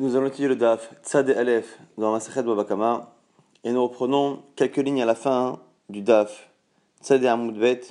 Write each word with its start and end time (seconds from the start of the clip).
Nous 0.00 0.16
allons 0.16 0.28
étudier 0.28 0.48
le 0.48 0.56
DAF 0.56 0.94
Tzad 1.04 1.28
Aleph 1.28 1.78
dans 1.98 2.10
Masachet 2.10 2.42
Babakama 2.42 3.12
et 3.64 3.70
nous 3.70 3.82
reprenons 3.82 4.42
quelques 4.56 4.78
lignes 4.78 5.02
à 5.02 5.04
la 5.04 5.14
fin 5.14 5.60
du 5.90 6.00
DAF 6.00 6.48
Tzad 7.02 7.22
et 7.22 7.28
Amoudbet, 7.28 7.82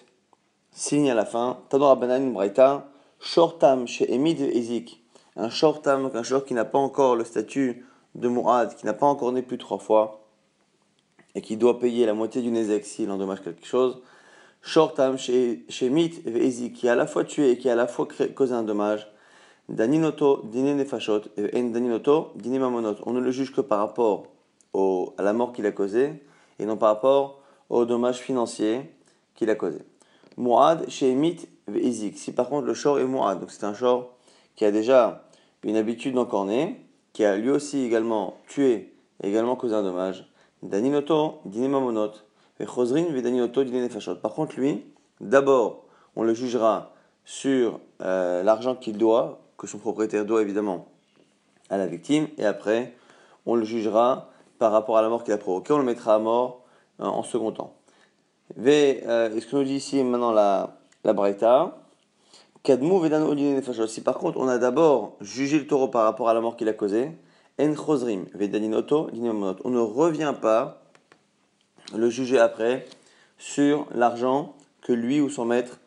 six 0.72 0.96
lignes 0.96 1.12
à 1.12 1.14
la 1.14 1.26
fin. 1.26 1.60
Tador 1.70 1.92
Abanan 1.92 2.34
Braita, 2.34 2.90
Shortam 3.20 3.88
chez 3.88 4.12
Emid 4.12 4.42
Ezik. 4.42 5.04
Un 5.36 5.52
Shortam, 5.52 6.10
un 6.12 6.24
short 6.24 6.48
qui 6.48 6.56
n'a 6.56 6.66
pas 6.66 6.80
encore 6.80 7.16
le 7.16 7.24
statut 7.24 7.86
de 8.16 8.28
Mourad, 8.28 8.76
qui 8.76 8.88
n'a 8.88 8.94
pas 8.94 9.06
encore 9.06 9.32
né 9.32 9.44
plus 9.44 9.60
trois 9.60 9.78
fois 9.78 10.26
et 11.36 11.42
qui 11.42 11.58
doit 11.58 11.78
payer 11.78 12.08
la 12.08 12.16
moitié 12.16 12.42
du 12.42 12.50
Nezek 12.50 12.86
s'il 12.86 13.12
endommage 13.12 13.44
quelque 13.44 13.68
chose. 13.68 14.02
Shortam 14.64 15.20
chez 15.20 15.64
et 15.70 16.48
Ezik, 16.48 16.74
qui 16.74 16.90
a 16.90 16.94
à 16.94 16.96
la 16.96 17.06
fois 17.06 17.24
tué 17.24 17.52
et 17.52 17.58
qui 17.60 17.70
a 17.70 17.74
à 17.74 17.76
la 17.76 17.86
fois 17.86 18.08
causé 18.34 18.56
un 18.56 18.64
dommage. 18.64 19.08
Daninoto, 19.70 20.42
dine 20.46 20.74
nefashot, 20.76 21.22
et 21.38 21.62
daninoto, 21.62 22.32
mamonot. 22.44 22.96
On 23.06 23.14
ne 23.14 23.20
le 23.20 23.30
juge 23.30 23.54
que 23.54 23.62
par 23.62 23.78
rapport 23.78 24.26
au, 24.74 25.14
à 25.20 25.22
la 25.22 25.32
mort 25.32 25.54
qu'il 25.54 25.68
a 25.68 25.72
causée 25.72 26.24
et 26.58 26.66
non 26.66 26.76
par 26.76 26.90
rapport 26.90 27.40
au 27.70 27.86
dommage 27.86 28.18
financier 28.18 28.82
qu'il 29.36 29.50
a 29.52 29.56
causé. 29.56 29.80
Muad, 30.38 30.90
chez 30.90 31.12
Emit, 31.12 31.48
Izik. 31.72 32.18
Si 32.18 32.32
par 32.32 32.50
contre 32.50 32.66
le 32.66 32.74
shor 32.74 33.00
est 33.00 33.06
Muad, 33.06 33.40
donc 33.40 33.52
c'est 33.52 33.64
un 33.64 33.76
shor 33.76 34.16
qui 34.56 34.66
a 34.66 34.72
déjà 34.72 35.24
une 35.64 35.76
habitude 35.76 36.16
d'encorner, 36.16 36.84
qui 37.14 37.24
a 37.24 37.38
lui 37.38 37.52
aussi 37.52 37.84
également 37.84 38.38
tué 38.48 38.94
et 39.22 39.30
également 39.30 39.56
causé 39.56 39.76
un 39.76 39.84
dommage. 39.84 40.28
Daninoto, 40.64 41.42
dine 41.46 41.70
mamonot. 41.70 42.12
Par 42.58 44.34
contre 44.34 44.60
lui, 44.60 44.84
d'abord, 45.22 45.86
on 46.16 46.24
le 46.24 46.34
jugera 46.34 46.92
sur 47.24 47.80
euh, 48.02 48.42
l'argent 48.42 48.76
qu'il 48.76 48.98
doit, 48.98 49.40
que 49.60 49.68
son 49.68 49.78
propriétaire 49.78 50.26
doit 50.26 50.42
évidemment 50.42 50.88
à 51.70 51.78
la 51.78 51.86
victime, 51.86 52.28
et 52.40 52.46
après, 52.46 52.96
on 53.46 53.56
le 53.56 53.66
jugera 53.66 54.30
par 54.58 54.72
rapport 54.72 54.98
à 54.98 55.04
la 55.04 55.10
mort 55.10 55.24
qu'il 55.24 55.34
a 55.34 55.38
provoquée, 55.38 55.74
on 55.74 55.78
le 55.78 55.84
mettra 55.84 56.16
à 56.16 56.20
mort 56.20 56.64
euh, 57.00 57.06
en 57.06 57.22
second 57.22 57.52
temps. 57.52 57.76
V, 58.58 59.04
euh, 59.06 59.36
est-ce 59.36 59.46
que 59.46 59.56
nous 59.58 59.64
dit 59.64 59.76
ici 59.76 60.02
maintenant 60.04 60.32
la, 60.32 60.80
la 61.04 61.14
Si 63.88 64.02
par 64.02 64.18
contre 64.18 64.40
on 64.40 64.48
a 64.48 64.58
d'abord 64.58 65.18
jugé 65.22 65.60
le 65.60 65.68
taureau 65.68 65.90
par 65.90 66.06
rapport 66.06 66.30
à 66.30 66.34
la 66.34 66.42
mort 66.42 66.58
qu'il 66.58 66.68
a 66.70 66.74
causée, 66.74 67.12
en 67.60 67.64
on 67.66 67.76
ne 69.70 69.80
revient 69.80 70.34
pas 70.42 70.82
le 71.94 72.10
juger 72.10 72.40
après 72.40 72.88
sur 73.38 73.86
l'argent 73.94 74.56
que 74.82 74.94
lui 74.94 75.20
ou 75.20 75.30
son 75.30 75.46
maître 75.46 75.80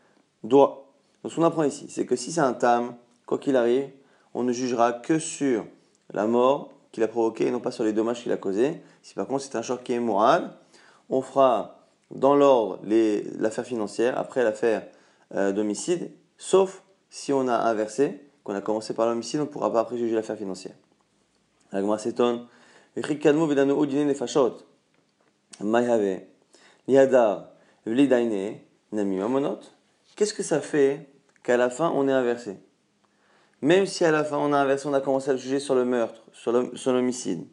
doit. 0.44 0.84
Donc 1.22 1.32
ce 1.32 1.36
qu'on 1.36 1.44
apprend 1.44 1.64
ici, 1.64 1.86
c'est 1.88 2.04
que 2.04 2.16
si 2.16 2.32
c'est 2.32 2.40
un 2.40 2.52
tam, 2.52 2.94
quoi 3.32 3.38
qu'il 3.38 3.56
arrive, 3.56 3.88
on 4.34 4.42
ne 4.42 4.52
jugera 4.52 4.92
que 4.92 5.18
sur 5.18 5.64
la 6.12 6.26
mort 6.26 6.70
qu'il 6.90 7.02
a 7.02 7.08
provoquée 7.08 7.46
et 7.46 7.50
non 7.50 7.60
pas 7.60 7.70
sur 7.70 7.82
les 7.82 7.94
dommages 7.94 8.22
qu'il 8.22 8.30
a 8.30 8.36
causés. 8.36 8.82
Si 9.02 9.14
par 9.14 9.26
contre 9.26 9.42
c'est 9.42 9.56
un 9.56 9.62
choc 9.62 9.82
qui 9.82 9.94
est 9.94 10.00
moral, 10.00 10.52
on 11.08 11.22
fera 11.22 11.78
dans 12.10 12.34
l'ordre 12.34 12.78
l'affaire 13.38 13.64
financière, 13.64 14.18
après 14.18 14.44
l'affaire 14.44 14.86
euh, 15.34 15.50
d'homicide, 15.52 16.10
sauf 16.36 16.82
si 17.08 17.32
on 17.32 17.48
a 17.48 17.54
inversé, 17.54 18.20
qu'on 18.44 18.54
a 18.54 18.60
commencé 18.60 18.92
par 18.92 19.06
l'homicide, 19.06 19.40
on 19.40 19.44
ne 19.44 19.48
pourra 19.48 19.72
pas 19.72 19.80
après 19.80 19.96
juger 19.96 20.14
l'affaire 20.14 20.36
financière. 20.36 20.74
Qu'est-ce 30.16 30.34
que 30.34 30.42
ça 30.42 30.60
fait 30.60 31.08
qu'à 31.42 31.56
la 31.56 31.70
fin 31.70 31.90
on 31.94 32.06
est 32.08 32.12
inversé? 32.12 32.58
Même 33.62 33.86
si 33.86 34.04
à 34.04 34.10
la 34.10 34.24
fin 34.24 34.36
on 34.38 34.52
a 34.52 34.58
inversé, 34.58 34.88
on 34.88 34.94
a 34.94 35.00
commencé 35.00 35.30
à 35.30 35.32
le 35.32 35.38
juger 35.38 35.60
sur 35.60 35.74
le 35.74 35.84
meurtre, 35.84 36.22
sur 36.32 36.92
l'homicide. 36.92 37.46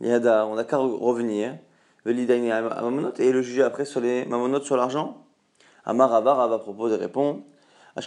On 0.00 0.54
n'a 0.54 0.64
qu'à 0.64 0.78
revenir, 0.78 1.58
et 2.06 2.12
le 2.12 3.42
juger 3.42 3.62
après 3.62 3.84
sur 3.84 4.00
les 4.00 4.24
mamonotes 4.24 4.64
sur 4.64 4.76
l'argent. 4.76 5.18
Amar 5.84 6.10
Rava, 6.10 6.58
propose 6.58 6.92
et 6.92 6.96
répond. 6.96 7.44
On 7.96 8.00
a 8.00 8.02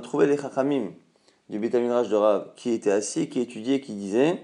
trouvé 0.00 0.26
les 0.26 0.36
chachamim 0.36 0.90
du 1.48 1.58
Bitaminraj 1.58 2.08
de 2.08 2.16
Rav 2.16 2.48
qui 2.56 2.72
était 2.72 2.90
assis, 2.90 3.28
qui 3.28 3.40
étudiait, 3.40 3.80
qui 3.80 3.94
disait 3.94 4.42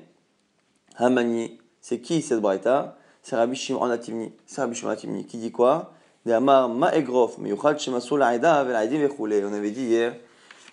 Hamani, 0.96 1.58
c'est 1.80 2.00
qui 2.00 2.22
cette 2.22 2.40
braïta? 2.40 2.96
C'est 3.22 3.36
Rabbi 3.36 3.56
Shimon 3.56 3.90
Atimni. 3.90 4.32
C'est 4.46 4.60
Rabbi 4.60 4.74
Shimon 4.74 4.90
Atimni 4.92 5.26
qui 5.26 5.38
dit 5.38 5.52
quoi? 5.52 5.92
On 6.26 6.32
avait 6.32 7.02
dit 9.70 9.84
hier 9.84 10.16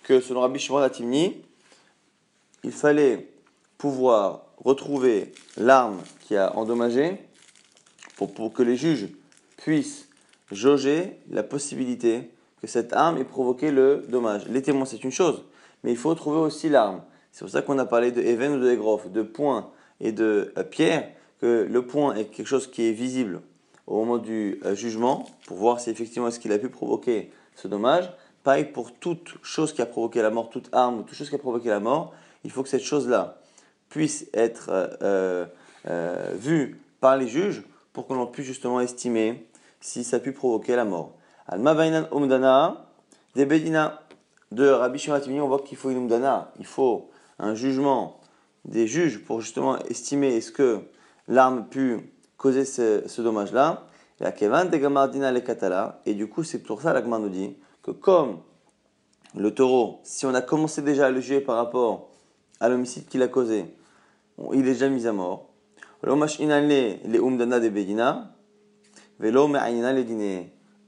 que 0.06 0.20
selon 0.20 0.42
Rabbi 0.42 0.60
Shimon 0.60 0.78
Atimni, 0.78 1.42
il 2.62 2.70
fallait 2.70 3.28
pouvoir 3.76 4.46
retrouver 4.56 5.32
l'arme 5.56 6.00
qui 6.20 6.36
a 6.36 6.56
endommagé 6.56 7.18
pour, 8.16 8.32
pour, 8.32 8.52
que 8.52 8.62
les 8.62 8.76
juges 8.76 9.08
puissent 9.56 10.08
jauger 10.52 11.18
la 11.28 11.42
possibilité 11.42 12.30
que 12.60 12.68
cette 12.68 12.92
arme 12.92 13.18
ait 13.18 13.24
provoqué 13.24 13.72
le 13.72 14.06
dommage. 14.08 14.46
Les 14.46 14.62
témoins, 14.62 14.84
c'est 14.84 15.02
une 15.02 15.10
chose, 15.10 15.42
mais 15.82 15.90
il 15.90 15.96
faut 15.96 16.14
trouver 16.14 16.38
aussi 16.38 16.68
l'arme. 16.68 17.02
C'est 17.32 17.44
pour 17.44 17.50
ça 17.50 17.62
qu'on 17.62 17.78
a 17.80 17.84
parlé 17.84 18.12
de 18.12 18.22
Even 18.22 18.54
ou 18.54 18.60
de 18.60 18.70
Egrof, 18.70 19.10
de 19.10 19.22
point 19.22 19.70
et 20.00 20.12
de 20.12 20.52
euh, 20.56 20.62
pierre, 20.62 21.10
que 21.40 21.66
le 21.68 21.84
point 21.84 22.14
est 22.14 22.26
quelque 22.26 22.46
chose 22.46 22.68
qui 22.70 22.84
est 22.84 22.92
visible 22.92 23.42
au 23.88 23.96
moment 23.96 24.18
du 24.18 24.60
euh, 24.64 24.76
jugement, 24.76 25.26
pour 25.46 25.56
voir 25.56 25.80
si 25.80 25.90
effectivement 25.90 26.28
est-ce 26.28 26.38
qu'il 26.38 26.52
a 26.52 26.58
pu 26.58 26.68
provoquer 26.68 27.32
ce 27.56 27.66
dommage, 27.66 28.08
Pour 28.72 28.92
toute 28.92 29.34
chose 29.42 29.72
qui 29.72 29.82
a 29.82 29.86
provoqué 29.86 30.22
la 30.22 30.30
mort, 30.30 30.50
toute 30.50 30.68
arme 30.72 31.00
ou 31.00 31.02
toute 31.02 31.16
chose 31.16 31.28
qui 31.28 31.34
a 31.34 31.38
provoqué 31.38 31.68
la 31.68 31.80
mort, 31.80 32.14
il 32.44 32.52
faut 32.52 32.62
que 32.62 32.68
cette 32.68 32.84
chose-là 32.84 33.40
puisse 33.88 34.28
être 34.32 34.68
euh, 34.68 34.86
euh, 35.02 35.46
euh, 35.88 36.32
vue 36.38 36.80
par 37.00 37.16
les 37.16 37.26
juges 37.26 37.64
pour 37.92 38.06
qu'on 38.06 38.24
puisse 38.26 38.46
justement 38.46 38.80
estimer 38.80 39.48
si 39.80 40.04
ça 40.04 40.18
a 40.18 40.20
pu 40.20 40.32
provoquer 40.32 40.76
la 40.76 40.84
mort. 40.84 41.16
Alma 41.48 41.72
umdana 42.12 42.86
de 43.34 43.44
bedina 43.44 44.00
de 44.52 44.68
Rabbi 44.68 45.00
Shimon 45.00 45.20
on 45.40 45.48
voit 45.48 45.60
qu'il 45.60 45.76
faut 45.76 45.90
une 45.90 46.04
umdana, 46.04 46.52
il 46.60 46.66
faut 46.66 47.10
un 47.40 47.56
jugement 47.56 48.20
des 48.64 48.86
juges 48.86 49.24
pour 49.24 49.40
justement 49.40 49.76
estimer 49.90 50.36
est-ce 50.36 50.52
que 50.52 50.82
l'arme 51.26 51.58
a 51.58 51.62
pu 51.62 52.12
causer 52.36 52.64
ce, 52.64 53.20
dommage-là. 53.20 53.86
Et 56.06 56.14
du 56.14 56.28
coup, 56.28 56.44
c'est 56.44 56.62
pour 56.62 56.80
ça 56.80 57.00
que 57.00 57.06
nous 57.06 57.28
dit 57.28 57.56
que 57.86 57.92
comme 57.92 58.40
le 59.36 59.54
taureau, 59.54 60.00
si 60.02 60.26
on 60.26 60.34
a 60.34 60.42
commencé 60.42 60.82
déjà 60.82 61.06
à 61.06 61.10
le 61.10 61.20
juger 61.20 61.40
par 61.40 61.54
rapport 61.56 62.10
à 62.58 62.68
l'homicide 62.68 63.06
qu'il 63.06 63.22
a 63.22 63.28
causé, 63.28 63.66
il 64.52 64.58
est 64.60 64.72
déjà 64.72 64.88
mis 64.88 65.06
à 65.06 65.12
mort. 65.12 65.50
Et 66.02 66.08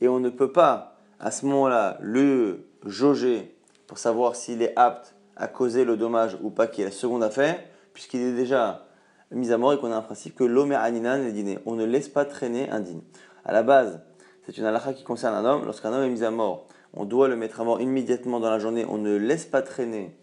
on 0.09 0.19
ne 0.19 0.29
peut 0.29 0.53
pas 0.53 0.97
à 1.21 1.31
ce 1.31 1.47
moment-là 1.47 1.99
le 2.01 2.67
jauger 2.85 3.57
pour 3.87 3.99
savoir 3.99 4.35
s'il 4.35 4.61
est 4.63 4.77
apte 4.77 5.15
à 5.37 5.47
causer 5.47 5.85
le 5.85 5.97
dommage 5.97 6.37
ou 6.43 6.51
pas, 6.51 6.67
qui 6.67 6.83
est 6.83 6.87
la 6.87 6.91
seconde 6.91 7.23
affaire, 7.23 7.63
puisqu'il 7.95 8.23
est 8.23 8.33
déjà 8.33 8.89
mis 9.31 9.53
à 9.53 9.59
mort 9.59 9.73
et 9.73 9.79
qu'on 9.79 9.93
a 9.93 9.97
un 9.97 10.03
principe 10.03 10.35
que 10.35 10.43
l'homme 10.43 10.73
est 10.73 11.59
On 11.65 11.77
ne 11.77 11.85
laisse 11.85 12.09
pas 12.09 12.25
traîner 12.25 12.69
un 12.71 12.81
digne. 12.81 13.03
À 13.45 13.53
la 13.53 13.63
base, 13.63 14.01
c'est 14.45 14.59
une 14.59 14.65
halakha 14.65 14.95
qui 14.95 15.05
concerne 15.05 15.37
un 15.37 15.45
homme. 15.45 15.65
Lorsqu'un 15.65 15.93
homme 15.93 16.03
est 16.03 16.11
mis 16.11 16.25
à 16.25 16.33
mort 16.33 16.67
on 16.95 17.05
doit 17.05 17.29
le 17.29 17.37
mettre 17.37 17.61
à 17.61 17.65
mort 17.65 17.81
immédiatement 17.81 18.41
dans 18.41 18.51
la 18.51 18.59
journée, 18.59 18.85
on 18.89 18.99
ne 18.99 19.17
laisse 19.17 19.47
pas 19.47 19.63
traîner 19.63 20.17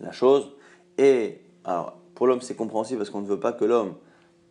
la 0.00 0.12
chose. 0.12 0.52
Et 0.98 1.40
alors, 1.64 1.96
pour 2.14 2.26
l'homme, 2.26 2.40
c'est 2.40 2.54
compréhensible 2.54 2.98
parce 2.98 3.10
qu'on 3.10 3.20
ne 3.20 3.26
veut 3.26 3.40
pas 3.40 3.52
que 3.52 3.64
l'homme 3.64 3.94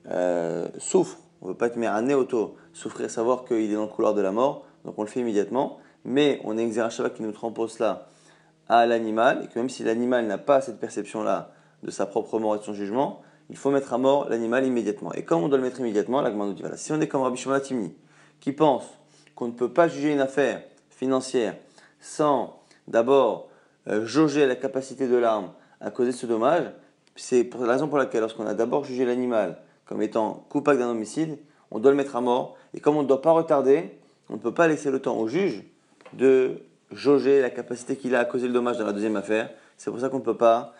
euh, 0.09 0.67
souffre. 0.77 1.17
On 1.41 1.47
ne 1.47 1.51
veut 1.51 1.57
pas 1.57 1.67
être 1.67 1.77
mis 1.77 1.87
à 1.87 2.01
néoto, 2.01 2.55
souffrir, 2.73 3.09
savoir 3.09 3.45
qu'il 3.45 3.71
est 3.71 3.73
dans 3.73 3.83
le 3.83 3.87
couloir 3.87 4.13
de 4.13 4.21
la 4.21 4.31
mort. 4.31 4.65
Donc 4.85 4.97
on 4.97 5.03
le 5.03 5.07
fait 5.07 5.21
immédiatement. 5.21 5.77
Mais 6.03 6.41
on 6.43 6.57
exerce 6.57 6.99
un 6.99 7.09
qui 7.09 7.23
nous 7.23 7.31
transpose 7.31 7.73
cela 7.73 8.07
à 8.67 8.85
l'animal. 8.85 9.43
Et 9.43 9.47
que 9.47 9.59
même 9.59 9.69
si 9.69 9.83
l'animal 9.83 10.25
n'a 10.25 10.37
pas 10.37 10.61
cette 10.61 10.79
perception-là 10.79 11.51
de 11.83 11.91
sa 11.91 12.05
propre 12.05 12.39
mort 12.39 12.55
et 12.55 12.59
de 12.59 12.63
son 12.63 12.73
jugement, 12.73 13.21
il 13.49 13.57
faut 13.57 13.69
mettre 13.69 13.93
à 13.93 13.97
mort 13.97 14.29
l'animal 14.29 14.65
immédiatement. 14.65 15.13
Et 15.13 15.23
comme 15.23 15.43
on 15.43 15.49
doit 15.49 15.57
le 15.57 15.63
mettre 15.63 15.79
immédiatement, 15.79 16.21
la 16.21 16.31
nous 16.31 16.53
dit 16.53 16.61
voilà, 16.61 16.77
si 16.77 16.91
on 16.91 17.01
est 17.01 17.07
comme 17.07 17.21
Rabbi 17.21 17.37
Shimon 17.37 17.59
qui 18.39 18.53
pense 18.53 18.85
qu'on 19.35 19.47
ne 19.47 19.51
peut 19.51 19.71
pas 19.71 19.87
juger 19.87 20.13
une 20.13 20.21
affaire 20.21 20.63
financière 21.01 21.55
sans 21.99 22.61
d'abord 22.87 23.49
euh, 23.87 24.05
jauger 24.05 24.45
la 24.45 24.55
capacité 24.55 25.07
de 25.07 25.15
l'arme 25.15 25.49
à 25.79 25.89
causer 25.89 26.11
ce 26.11 26.27
dommage, 26.27 26.65
c'est 27.15 27.49
la 27.59 27.73
raison 27.73 27.87
pour 27.87 27.97
laquelle, 27.97 28.21
lorsqu'on 28.21 28.45
a 28.45 28.53
d'abord 28.53 28.85
jugé 28.85 29.03
l'animal 29.03 29.57
comme 29.85 30.03
étant 30.03 30.45
coupable 30.49 30.77
d'un 30.77 30.89
homicide, 30.89 31.39
on 31.71 31.79
doit 31.79 31.89
le 31.89 31.97
mettre 31.97 32.15
à 32.15 32.21
mort. 32.21 32.55
Et 32.75 32.79
comme 32.79 32.97
on 32.97 33.01
ne 33.01 33.07
doit 33.07 33.21
pas 33.21 33.31
retarder, 33.31 33.97
on 34.29 34.33
ne 34.33 34.37
peut 34.39 34.53
pas 34.53 34.67
laisser 34.67 34.91
le 34.91 34.99
temps 34.99 35.17
au 35.17 35.27
juge 35.27 35.63
de 36.13 36.61
jauger 36.91 37.41
la 37.41 37.49
capacité 37.49 37.95
qu'il 37.95 38.13
a 38.15 38.19
à 38.19 38.25
causer 38.25 38.47
le 38.47 38.53
dommage 38.53 38.77
dans 38.77 38.85
la 38.85 38.93
deuxième 38.93 39.15
affaire. 39.15 39.49
C'est 39.77 39.89
pour 39.89 39.99
ça 39.99 40.09
qu'on 40.09 40.19
ne 40.19 40.23
peut 40.23 40.37
pas 40.37 40.75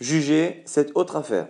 juger 0.00 0.62
cette 0.66 0.90
autre 0.96 1.14
affaire. 1.14 1.46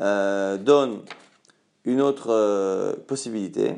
Euh, 0.00 0.56
donne 0.56 1.02
une 1.84 2.00
autre 2.00 2.30
euh, 2.30 2.94
possibilité. 3.06 3.74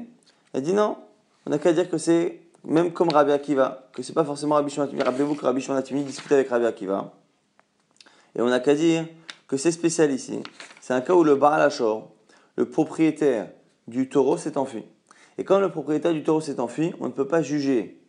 Elle 0.52 0.62
dit 0.62 0.72
non, 0.72 0.96
on 1.44 1.50
n'a 1.50 1.58
qu'à 1.58 1.72
dire 1.72 1.90
que 1.90 1.98
c'est 1.98 2.40
même 2.64 2.92
comme 2.92 3.08
Rabbi 3.08 3.32
Akiva, 3.32 3.88
que 3.92 4.02
c'est 4.02 4.12
pas 4.12 4.24
forcément 4.24 4.56
Rabbi 4.56 4.70
Shimon 4.70 4.88
Rappelez-vous 5.04 5.34
que 5.34 5.44
Rabbi 5.44 5.60
Shimon 5.60 5.80
discute 6.02 6.32
avec 6.32 6.48
Rabbi 6.48 6.66
Akiva. 6.66 7.12
Et 8.34 8.40
on 8.40 8.48
n'a 8.48 8.60
qu'à 8.60 8.74
dire 8.74 9.06
que 9.46 9.56
c'est 9.56 9.72
spécial 9.72 10.10
ici. 10.10 10.40
C'est 10.80 10.94
un 10.94 11.00
cas 11.00 11.14
où 11.14 11.24
le 11.24 11.36
Baal 11.36 11.62
Ashor, 11.62 12.10
le 12.56 12.68
propriétaire 12.68 13.48
du 13.86 14.08
taureau, 14.08 14.36
s'est 14.36 14.58
enfui. 14.58 14.84
Et 15.38 15.44
quand 15.44 15.60
le 15.60 15.70
propriétaire 15.70 16.12
du 16.12 16.22
taureau 16.22 16.40
s'est 16.40 16.60
enfui, 16.60 16.92
on 17.00 17.06
ne 17.06 17.12
peut 17.12 17.28
pas 17.28 17.42
juger. 17.42 18.00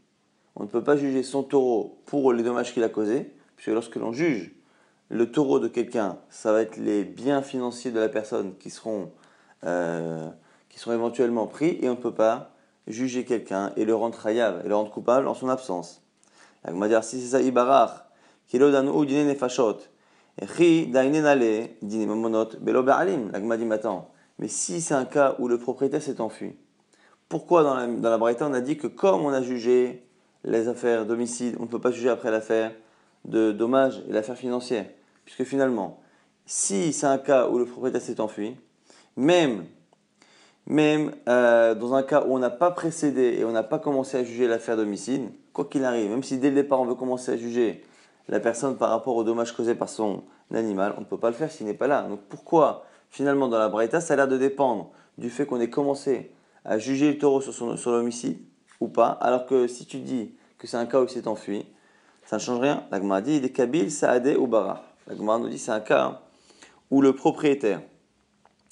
On 0.55 0.63
ne 0.63 0.67
peut 0.67 0.83
pas 0.83 0.97
juger 0.97 1.23
son 1.23 1.43
taureau 1.43 2.01
pour 2.05 2.33
les 2.33 2.41
dommages 2.41 2.73
qu'il 2.73 2.83
a 2.83 2.89
causés, 2.89 3.31
puisque 3.55 3.73
lorsque 3.73 3.95
l'on 3.95 4.11
juge 4.11 4.56
le 5.09 5.31
taureau 5.31 5.59
de 5.59 5.67
quelqu'un, 5.67 6.17
ça 6.29 6.51
va 6.51 6.61
être 6.61 6.77
les 6.77 7.03
biens 7.03 7.41
financiers 7.41 7.91
de 7.91 7.99
la 7.99 8.09
personne 8.09 8.55
qui 8.57 8.69
seront, 8.69 9.11
euh, 9.65 10.29
qui 10.69 10.79
seront 10.79 10.93
éventuellement 10.93 11.47
pris, 11.47 11.77
et 11.81 11.87
on 11.89 11.93
ne 11.93 12.01
peut 12.01 12.13
pas 12.13 12.51
juger 12.87 13.25
quelqu'un 13.25 13.71
et 13.75 13.85
le 13.85 13.95
rendre 13.95 14.25
hayav, 14.25 14.61
et 14.65 14.69
le 14.69 14.75
rendre 14.75 14.91
coupable 14.91 15.27
en 15.27 15.33
son 15.33 15.49
absence. 15.49 16.01
dire 16.65 17.03
si 17.03 17.21
c'est 17.21 17.27
ça, 17.27 17.41
ibarach, 17.41 18.07
mais 24.39 24.47
si 24.47 24.81
c'est 24.81 24.93
un 24.93 25.05
cas 25.05 25.35
où 25.39 25.47
le 25.47 25.57
propriétaire 25.57 26.01
s'est 26.01 26.21
enfui, 26.21 26.55
pourquoi 27.27 27.63
dans 27.63 27.75
la, 27.75 27.87
dans 27.87 28.17
la 28.17 28.35
on 28.41 28.53
a 28.53 28.61
dit 28.61 28.77
que 28.77 28.87
comme 28.87 29.21
on 29.21 29.33
a 29.33 29.41
jugé 29.41 30.07
les 30.43 30.67
affaires 30.67 31.05
d'homicide, 31.05 31.55
on 31.59 31.63
ne 31.63 31.67
peut 31.67 31.81
pas 31.81 31.91
juger 31.91 32.09
après 32.09 32.31
l'affaire 32.31 32.71
de 33.25 33.51
dommages 33.51 34.01
et 34.07 34.13
l'affaire 34.13 34.37
financière? 34.37 34.85
Puisque 35.27 35.43
finalement, 35.43 35.99
si 36.45 36.93
c'est 36.93 37.05
un 37.05 37.17
cas 37.17 37.49
où 37.49 37.57
le 37.59 37.65
propriétaire 37.65 38.01
s'est 38.01 38.21
enfui, 38.21 38.55
même, 39.17 39.65
même 40.65 41.11
euh, 41.27 41.75
dans 41.75 41.95
un 41.95 42.01
cas 42.01 42.23
où 42.25 42.33
on 42.33 42.39
n'a 42.39 42.49
pas 42.49 42.71
précédé 42.71 43.35
et 43.37 43.43
on 43.43 43.51
n'a 43.51 43.61
pas 43.61 43.77
commencé 43.77 44.15
à 44.15 44.23
juger 44.23 44.47
l'affaire 44.47 44.77
d'homicide, 44.77 45.29
quoi 45.51 45.65
qu'il 45.65 45.83
arrive, 45.83 46.09
même 46.09 46.23
si 46.23 46.37
dès 46.37 46.47
le 46.47 46.55
départ 46.55 46.79
on 46.79 46.85
veut 46.85 46.95
commencer 46.95 47.33
à 47.33 47.35
juger 47.35 47.83
la 48.29 48.39
personne 48.39 48.77
par 48.77 48.89
rapport 48.89 49.17
aux 49.17 49.25
dommages 49.25 49.51
causés 49.51 49.75
par 49.75 49.89
son 49.89 50.23
animal, 50.53 50.93
on 50.95 51.01
ne 51.01 51.05
peut 51.05 51.17
pas 51.17 51.29
le 51.29 51.35
faire 51.35 51.51
s'il 51.51 51.65
n'est 51.65 51.73
pas 51.73 51.87
là. 51.87 52.03
Donc 52.03 52.21
pourquoi 52.29 52.85
finalement 53.09 53.49
dans 53.49 53.59
la 53.59 53.67
Braïta 53.67 53.99
ça 53.99 54.13
a 54.13 54.15
l'air 54.15 54.29
de 54.29 54.37
dépendre 54.37 54.91
du 55.17 55.29
fait 55.29 55.45
qu'on 55.45 55.59
ait 55.59 55.69
commencé 55.69 56.31
à 56.63 56.77
juger 56.79 57.11
le 57.11 57.17
taureau 57.17 57.41
sur, 57.41 57.91
l'homicide 57.91 58.39
ou 58.79 58.87
pas, 58.87 59.09
alors 59.09 59.45
que 59.45 59.67
si 59.67 59.85
tu 59.85 59.97
dis 59.97 60.35
que 60.57 60.67
c'est 60.67 60.77
un 60.77 60.85
cas 60.85 61.01
où 61.01 61.03
il 61.03 61.09
s'est 61.09 61.27
enfui, 61.27 61.65
ça 62.25 62.37
ne 62.37 62.41
change 62.41 62.61
rien. 62.61 62.85
La 62.91 63.19
dit 63.19 63.35
il 63.35 63.43
est 63.43 63.49
Kabil, 63.49 63.91
Saadé 63.91 64.37
ou 64.37 64.47
Bara. 64.47 64.87
La 65.07 65.15
nous 65.15 65.49
dit 65.49 65.57
c'est 65.57 65.71
un 65.71 65.79
cas 65.79 66.21
où 66.91 67.01
le 67.01 67.13
propriétaire, 67.13 67.81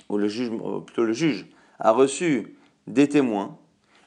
ou 0.09 0.17
le 0.17 0.27
juge, 0.27 0.51
euh, 0.51 0.79
plutôt 0.79 1.03
le 1.03 1.13
juge, 1.13 1.47
a 1.79 1.91
reçu 1.91 2.57
des 2.87 3.07
témoins, 3.07 3.57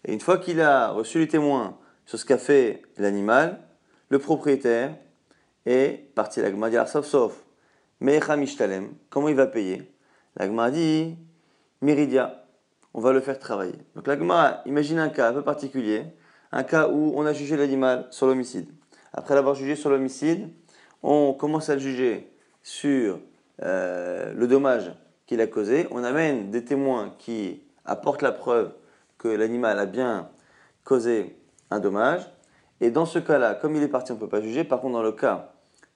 et 0.04 0.12
une 0.12 0.20
fois 0.20 0.38
qu'il 0.38 0.60
a 0.60 0.90
reçu 0.90 1.18
les 1.18 1.28
témoins 1.28 1.78
sur 2.06 2.18
ce 2.18 2.24
qu'a 2.24 2.38
fait 2.38 2.82
l'animal, 2.96 3.60
le 4.08 4.18
propriétaire 4.18 4.96
est 5.66 6.14
parti. 6.14 6.40
La 6.40 6.50
dit 6.50 6.90
sauf 6.90 7.06
sauf, 7.06 7.44
Mishtalem, 8.00 8.94
comment 9.10 9.28
il 9.28 9.34
va 9.34 9.46
payer? 9.46 9.92
La 10.36 10.70
dit 10.70 11.16
Miridia, 11.82 12.46
on 12.94 13.00
va 13.00 13.12
le 13.12 13.20
faire 13.20 13.38
travailler. 13.38 13.78
Donc 13.94 14.06
la 14.06 14.62
imagine 14.66 14.98
un 14.98 15.08
cas 15.08 15.30
un 15.30 15.32
peu 15.32 15.42
particulier, 15.42 16.04
un 16.52 16.62
cas 16.62 16.88
où 16.88 17.12
on 17.16 17.26
a 17.26 17.32
jugé 17.32 17.56
l'animal 17.56 18.06
sur 18.10 18.26
l'homicide. 18.26 18.68
Après 19.12 19.34
l'avoir 19.34 19.54
jugé 19.54 19.76
sur 19.76 19.90
l'homicide, 19.90 20.48
on 21.02 21.32
commence 21.32 21.68
à 21.68 21.74
le 21.74 21.80
juger 21.80 22.30
sur 22.62 23.20
euh, 23.62 24.32
le 24.34 24.46
dommage 24.46 24.92
qu'il 25.26 25.40
a 25.40 25.46
causé. 25.46 25.86
On 25.90 26.04
amène 26.04 26.50
des 26.50 26.64
témoins 26.64 27.14
qui 27.18 27.62
apportent 27.84 28.22
la 28.22 28.32
preuve 28.32 28.72
que 29.18 29.28
l'animal 29.28 29.78
a 29.78 29.86
bien 29.86 30.28
causé 30.84 31.36
un 31.70 31.80
dommage. 31.80 32.22
Et 32.80 32.90
dans 32.90 33.06
ce 33.06 33.18
cas-là, 33.18 33.54
comme 33.54 33.74
il 33.76 33.82
est 33.82 33.88
parti, 33.88 34.12
on 34.12 34.14
ne 34.14 34.20
peut 34.20 34.28
pas 34.28 34.40
juger. 34.40 34.64
Par 34.64 34.80
contre, 34.80 34.94
dans 34.94 35.02
le 35.02 35.12
cas 35.12 35.52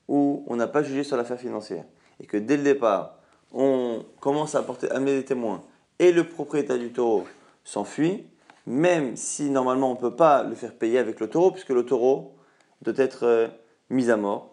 où 0.08 0.44
on 0.48 0.56
n'a 0.56 0.66
pas 0.66 0.82
jugé 0.82 1.04
sur 1.04 1.16
l'affaire 1.16 1.38
financière 1.38 1.84
et 2.20 2.26
que 2.26 2.36
dès 2.36 2.56
le 2.56 2.62
départ, 2.62 3.18
on 3.52 4.04
commence 4.20 4.54
à 4.54 4.60
apporter, 4.60 4.90
amener 4.90 5.14
des 5.14 5.24
témoins 5.24 5.62
et 5.98 6.12
le 6.12 6.24
propriétaire 6.24 6.78
du 6.78 6.92
taureau 6.92 7.24
s'enfuit, 7.64 8.26
même 8.66 9.16
si 9.16 9.50
normalement 9.50 9.92
on 9.92 9.94
ne 9.94 10.00
peut 10.00 10.16
pas 10.16 10.42
le 10.42 10.54
faire 10.54 10.74
payer 10.74 10.98
avec 10.98 11.20
le 11.20 11.28
taureau, 11.28 11.50
puisque 11.50 11.70
le 11.70 11.84
taureau 11.84 12.34
doit 12.82 12.94
être 12.96 13.24
euh, 13.24 13.48
mis 13.90 14.10
à 14.10 14.16
mort. 14.16 14.51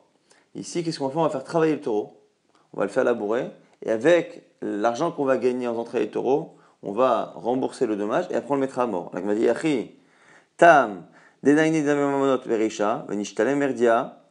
Ici, 0.60 0.84
qu'est-ce 0.84 1.00
qu'on 1.00 1.08
va 1.08 1.12
faire? 1.12 1.22
On 1.22 1.24
va 1.24 1.30
faire 1.30 1.46
travailler 1.46 1.74
le 1.74 1.80
taureau, 1.80 2.22
on 2.74 2.80
va 2.80 2.84
le 2.84 2.92
faire 2.92 3.06
labourer, 3.06 3.50
et 3.82 3.92
avec 3.92 4.44
l'argent 4.62 5.10
qu'on 5.10 5.24
va 5.24 5.38
gagner 5.38 5.70
en 5.70 5.78
entrée 5.78 6.00
les 6.00 6.10
taureaux, 6.10 6.58
on 6.84 6.92
va 6.92 7.32
rembourser 7.36 7.86
le 7.86 7.96
dommage 7.96 8.26
et 8.30 8.36
après 8.36 8.52
on 8.52 8.56
le 8.56 8.62
mettra 8.62 8.84
à 8.84 8.86
mort. 8.86 9.10
Donc, 9.12 9.24
on 9.24 9.28
va 9.28 9.36
dire, 9.36 9.56
tam, 10.58 11.06
denaini 11.44 11.82
damamonot 11.82 12.42
verisha, 12.46 13.06
venishtalem 13.08 13.58
merdia, 13.58 14.22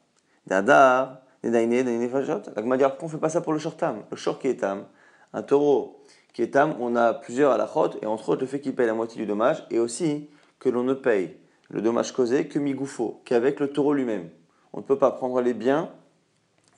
dadar, 0.46 1.22
denaini, 1.42 1.82
denaini 1.82 2.10
fajot. 2.10 2.40
Donc, 2.54 2.58
on 2.62 2.68
va 2.68 2.76
dire, 2.76 2.90
pourquoi 2.90 3.04
on 3.04 3.08
ne 3.08 3.12
fait 3.12 3.20
pas 3.20 3.30
ça 3.30 3.40
pour 3.40 3.54
le 3.54 3.58
shortam 3.58 4.02
Le 4.10 4.16
short 4.18 4.38
qui 4.38 4.48
est 4.48 4.56
tam, 4.56 4.84
un 5.32 5.42
taureau 5.42 6.04
qui 6.34 6.42
est 6.42 6.50
tam, 6.50 6.74
on 6.78 6.94
a 6.94 7.14
plusieurs 7.14 7.52
à 7.52 7.56
la 7.56 7.66
chôte, 7.66 7.96
et 8.02 8.06
entre 8.06 8.28
autres 8.28 8.42
le 8.42 8.48
fait 8.48 8.60
qu'il 8.60 8.74
paye 8.74 8.86
la 8.86 8.92
moitié 8.92 9.18
du 9.18 9.26
dommage, 9.26 9.66
et 9.70 9.78
aussi 9.78 10.28
que 10.58 10.68
l'on 10.68 10.82
ne 10.82 10.92
paye 10.92 11.38
le 11.70 11.80
dommage 11.80 12.12
causé 12.12 12.48
que 12.48 12.58
migoufo, 12.58 13.22
qu'avec 13.24 13.60
le 13.60 13.68
taureau 13.72 13.94
lui-même. 13.94 14.28
On 14.74 14.80
ne 14.80 14.82
peut 14.82 14.98
pas 14.98 15.10
prendre 15.10 15.40
les 15.40 15.54
biens 15.54 15.90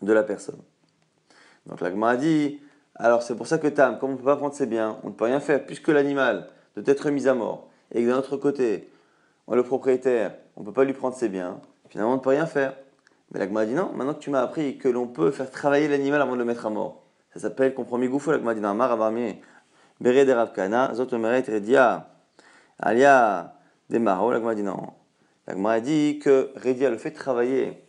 de 0.03 0.13
la 0.13 0.23
personne. 0.23 0.61
Donc 1.67 1.81
l'agma 1.81 2.11
a 2.11 2.17
dit, 2.17 2.61
alors 2.95 3.23
c'est 3.23 3.37
pour 3.37 3.47
ça 3.47 3.59
que 3.59 3.69
Tam, 3.69 3.99
comme 3.99 4.11
on 4.11 4.13
ne 4.15 4.19
peut 4.19 4.25
pas 4.25 4.37
prendre 4.37 4.55
ses 4.55 4.67
biens, 4.67 4.99
on 5.03 5.09
ne 5.09 5.15
peut 5.15 5.25
rien 5.25 5.41
faire, 5.41 5.65
puisque 5.65 5.89
l'animal 5.89 6.49
doit 6.77 6.85
être 6.87 7.11
mis 7.11 7.29
à 7.29 7.35
mort, 7.35 7.69
et 7.93 8.03
que 8.03 8.09
d'un 8.09 8.19
autre 8.19 8.37
côté, 8.37 8.89
le 9.49 9.63
propriétaire, 9.63 10.35
on 10.57 10.61
ne 10.61 10.67
peut 10.67 10.73
pas 10.73 10.85
lui 10.85 10.93
prendre 10.93 11.15
ses 11.15 11.29
biens, 11.29 11.61
finalement 11.89 12.13
on 12.13 12.17
ne 12.17 12.21
peut 12.21 12.31
rien 12.31 12.47
faire. 12.47 12.75
Mais 13.33 13.41
l'agma 13.41 13.61
a 13.61 13.67
dit 13.67 13.75
non, 13.75 13.93
maintenant 13.95 14.15
que 14.15 14.21
tu 14.21 14.31
m'as 14.31 14.43
appris 14.43 14.79
que 14.79 14.89
l'on 14.89 15.07
peut 15.07 15.31
faire 15.31 15.51
travailler 15.51 15.89
l'animal 15.89 16.21
avant 16.23 16.33
de 16.33 16.39
le 16.39 16.45
mettre 16.45 16.67
à 16.67 16.71
mort. 16.71 17.03
Ça 17.33 17.41
s'appelle 17.41 17.75
compromis 17.75 18.09
goufo, 18.09 18.33
l'agma 18.33 18.53
a 18.53 18.55
dit 18.55 18.61
non, 18.61 18.75
bere 20.01 20.25
de 20.25 20.33
ravkana, 20.33 20.95
zotomeret 20.95 21.47
redia, 21.49 22.09
alia 22.79 23.55
de 23.89 23.99
maro, 23.99 24.33
l'agma 24.33 24.55
dit 24.55 24.63
non. 24.63 24.95
L'agma 25.47 25.73
a 25.73 25.81
dit 25.81 26.19
que 26.19 26.53
redia 26.57 26.91
le 26.91 26.97
fait 26.97 27.11
de 27.11 27.17
travailler, 27.17 27.85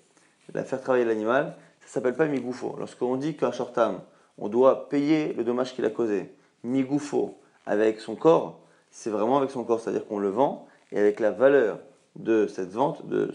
de 0.53 0.61
faire 0.61 0.81
travailler 0.81 1.05
l'animal, 1.05 1.55
ça 1.81 1.95
s'appelle 1.95 2.15
pas 2.15 2.27
migoufo. 2.27 2.75
Lorsqu'on 2.79 3.15
dit 3.17 3.35
qu'un 3.35 3.51
shortam, 3.51 3.99
on 4.37 4.47
doit 4.49 4.89
payer 4.89 5.33
le 5.33 5.43
dommage 5.43 5.75
qu'il 5.75 5.85
a 5.85 5.89
causé, 5.89 6.33
migoufo, 6.63 7.37
avec 7.65 7.99
son 7.99 8.15
corps, 8.15 8.59
c'est 8.89 9.09
vraiment 9.09 9.37
avec 9.37 9.51
son 9.51 9.63
corps, 9.63 9.79
c'est-à-dire 9.79 10.05
qu'on 10.05 10.19
le 10.19 10.29
vend, 10.29 10.67
et 10.91 10.99
avec 10.99 11.19
la 11.19 11.31
valeur 11.31 11.79
de 12.15 12.47
cette 12.47 12.71
vente, 12.71 13.07
de, 13.07 13.31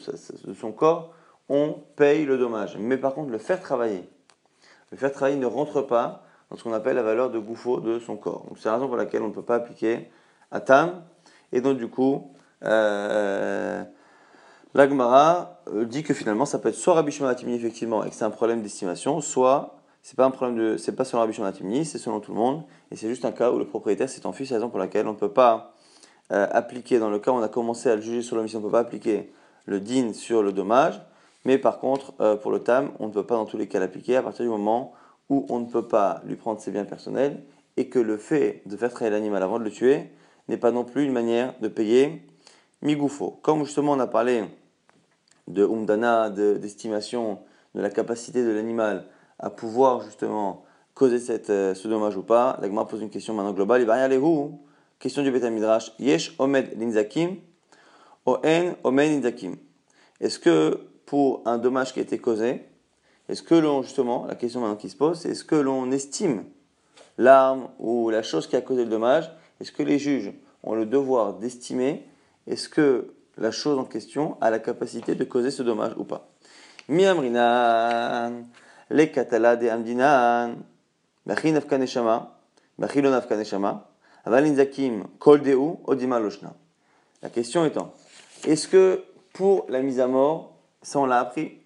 son 0.59 0.73
corps, 0.73 1.15
on 1.49 1.77
paye 1.97 2.27
le 2.27 2.39
dommage. 2.39 2.77
Mais 2.79 2.97
par 2.97 3.15
contre, 3.15 3.31
le 3.31 3.39
faire 3.39 3.61
travailler, 3.61 4.09
le 4.91 4.99
faire 4.99 5.13
travailler 5.13 5.39
ne 5.39 5.47
rentre 5.47 5.83
pas 5.83 6.25
dans 6.51 6.57
ce 6.57 6.65
qu'on 6.65 6.73
appelle 6.73 6.97
la 6.97 7.03
valeur 7.03 7.31
de 7.31 7.39
gouffo 7.39 7.81
de 7.81 7.99
son 7.99 8.17
corps. 8.17 8.47
c'est 8.57 8.69
la 8.69 8.75
raison 8.75 8.89
pour 8.89 8.97
laquelle 8.97 9.23
on 9.23 9.29
ne 9.29 9.33
peut 9.33 9.43
pas 9.43 9.57
appliquer 9.57 10.11
à 10.51 10.61
tam. 10.61 11.03
Et 11.53 11.61
donc, 11.61 11.79
du 11.79 11.89
coup, 11.89 12.33
euh, 12.65 13.83
L'Agmara 14.77 15.63
euh, 15.73 15.87
dit 15.87 16.03
que 16.03 16.13
finalement 16.13 16.45
ça 16.45 16.59
peut 16.59 16.69
être 16.69 16.75
soit 16.75 16.93
Rabbi 16.93 17.11
Shimon 17.11 17.31
effectivement 17.31 18.05
et 18.05 18.11
que 18.11 18.15
c'est 18.15 18.27
un 18.27 18.31
problème 18.31 18.61
d'estimation, 18.61 19.23
soit 19.23 19.79
c'est 20.03 20.17
pas 20.17 20.27
un 20.27 20.31
problème 20.31 20.59
de 20.59 20.77
c'est 20.77 20.95
pas 20.95 21.07
selon 21.07 21.23
Rabbi 21.23 21.33
Shimon 21.33 21.51
c'est 21.83 21.97
selon 21.97 22.21
tout 22.21 22.33
le 22.33 22.37
monde 22.37 22.63
et 22.91 22.97
c'est 22.97 23.09
juste 23.09 23.25
un 23.25 23.33
cas 23.33 23.51
où 23.53 23.59
le 23.59 23.65
propriétaire 23.65 24.11
s'est 24.11 24.27
enfui, 24.27 24.45
c'est 24.45 24.53
la 24.53 24.59
raison 24.59 24.69
pour 24.69 24.79
laquelle 24.79 25.07
on 25.09 25.15
ne 25.15 25.17
peut 25.17 25.33
pas 25.33 25.73
euh, 26.31 26.47
appliquer 26.51 26.99
dans 26.99 27.09
le 27.09 27.19
cas 27.19 27.31
où 27.31 27.37
on 27.37 27.43
a 27.43 27.49
commencé 27.49 27.89
à 27.89 27.97
le 27.97 28.03
juger 28.03 28.21
sur 28.21 28.37
l'omission, 28.37 28.59
on 28.59 28.61
ne 28.61 28.67
peut 28.67 28.73
pas 28.73 28.81
appliquer 28.81 29.33
le 29.65 29.81
din 29.81 30.13
sur 30.13 30.43
le 30.43 30.53
dommage, 30.53 31.01
mais 31.47 31.57
par 31.57 31.79
contre 31.79 32.13
euh, 32.21 32.37
pour 32.37 32.51
le 32.51 32.59
tam, 32.59 32.91
on 32.99 33.07
ne 33.07 33.13
peut 33.13 33.25
pas 33.25 33.37
dans 33.37 33.47
tous 33.47 33.57
les 33.57 33.69
cas 33.69 33.81
l'appliquer 33.81 34.17
à 34.17 34.23
partir 34.23 34.45
du 34.45 34.51
moment 34.51 34.93
où 35.31 35.47
on 35.49 35.59
ne 35.59 35.65
peut 35.65 35.89
pas 35.89 36.21
lui 36.27 36.37
prendre 36.37 36.61
ses 36.61 36.71
biens 36.71 36.85
personnels 36.85 37.43
et 37.79 37.89
que 37.89 37.99
le 37.99 38.19
fait 38.19 38.61
de 38.67 38.77
faire 38.77 38.91
travailler 38.91 39.17
l'animal 39.17 39.43
avant 39.43 39.59
de 39.59 39.65
le 39.65 39.71
tuer 39.71 40.11
n'est 40.49 40.59
pas 40.59 40.71
non 40.71 40.85
plus 40.85 41.05
une 41.05 41.13
manière 41.13 41.55
de 41.63 41.69
payer 41.69 42.21
migoufo. 42.83 43.39
Comme 43.41 43.65
justement 43.65 43.93
on 43.93 44.01
a 44.01 44.07
parlé 44.07 44.45
de 45.49 45.65
umdana, 45.65 46.31
d'estimation 46.31 47.41
de, 47.75 47.81
la 47.81 47.91
capacité 47.91 48.45
de 48.45 48.51
l'animal 48.51 49.07
à 49.39 49.51
pouvoir 49.51 50.01
justement 50.03 50.65
causer 50.95 51.19
cette, 51.19 51.51
euh, 51.51 51.75
ce 51.75 51.89
dommage 51.89 52.17
ou 52.17 52.23
pas, 52.23 52.59
l'agma 52.63 52.87
pose 52.87 53.03
une 53.03 53.11
question 53.11 53.35
maintenant 53.35 53.53
globale. 53.53 53.83
Il 53.83 53.87
va 53.87 54.07
y 54.07 54.17
où 54.17 54.61
Question 54.99 55.23
du 55.23 55.31
Beth 55.31 55.45
Midrash. 55.45 55.93
Yesh 55.99 56.35
omed 56.39 56.73
linzakim, 56.79 57.37
en 58.25 58.39
omed 58.83 59.11
linzakim. 59.11 59.57
Est-ce 60.21 60.39
que 60.39 60.81
pour 61.05 61.43
un 61.45 61.59
dommage 61.59 61.93
qui 61.93 61.99
a 61.99 62.03
été 62.03 62.19
causé, 62.19 62.63
est-ce 63.29 63.43
que 63.43 63.55
l'on, 63.55 63.83
justement, 63.83 64.25
la 64.27 64.35
question 64.37 64.61
maintenant 64.61 64.77
qui 64.77 64.89
se 64.89 64.97
pose, 64.97 65.21
c'est 65.21 65.31
est-ce 65.31 65.45
que 65.45 65.57
l'on 65.57 65.91
estime 65.91 66.45
l'arme 67.19 67.69
ou 67.79 68.09
la 68.09 68.23
chose 68.23 68.47
qui 68.47 68.57
a 68.57 68.63
causé 68.63 68.85
le 68.85 68.91
dommage? 68.91 69.31
Est-ce 69.61 69.73
que 69.73 69.83
les 69.83 69.99
juges 69.99 70.33
ont 70.63 70.75
le 70.75 70.87
devoir 70.87 71.35
d'estimer? 71.35 72.07
Est-ce 72.47 72.69
que 72.69 73.15
la 73.39 73.51
chose 73.51 73.79
en 73.79 73.85
question 73.85 74.37
a 74.41 74.51
la 74.51 74.59
capacité 74.59 75.15
de 75.15 75.25
causer 75.25 75.51
ce 75.51 75.63
dommage 75.63 75.93
ou 75.97 76.05
pas. 76.05 76.29
Mi 76.89 77.05
amrinan, 77.05 78.45
les 78.91 79.11
katala 79.11 79.57
de 79.57 79.69
amdinan, 79.69 80.57
bachi 81.27 81.53
nafka 81.53 81.79
neshama, 81.79 82.39
bachi 82.79 83.03
lo 83.03 83.11
nafka 83.11 83.37
neshama, 83.37 83.89
aval 84.25 84.47
inzakim 84.47 85.05
kol 85.19 85.43
deu 85.43 85.79
odima 85.85 86.19
loshna. 86.19 86.55
La 87.23 87.31
question 87.31 87.65
étant, 87.65 87.93
est-ce 88.47 88.69
que 88.69 89.03
pour 89.33 89.67
la 89.69 89.83
mise 89.83 90.01
à 90.01 90.07
mort, 90.07 90.55
ça 90.83 90.99
on 91.01 91.07
l'a 91.07 91.19
appris? 91.19 91.59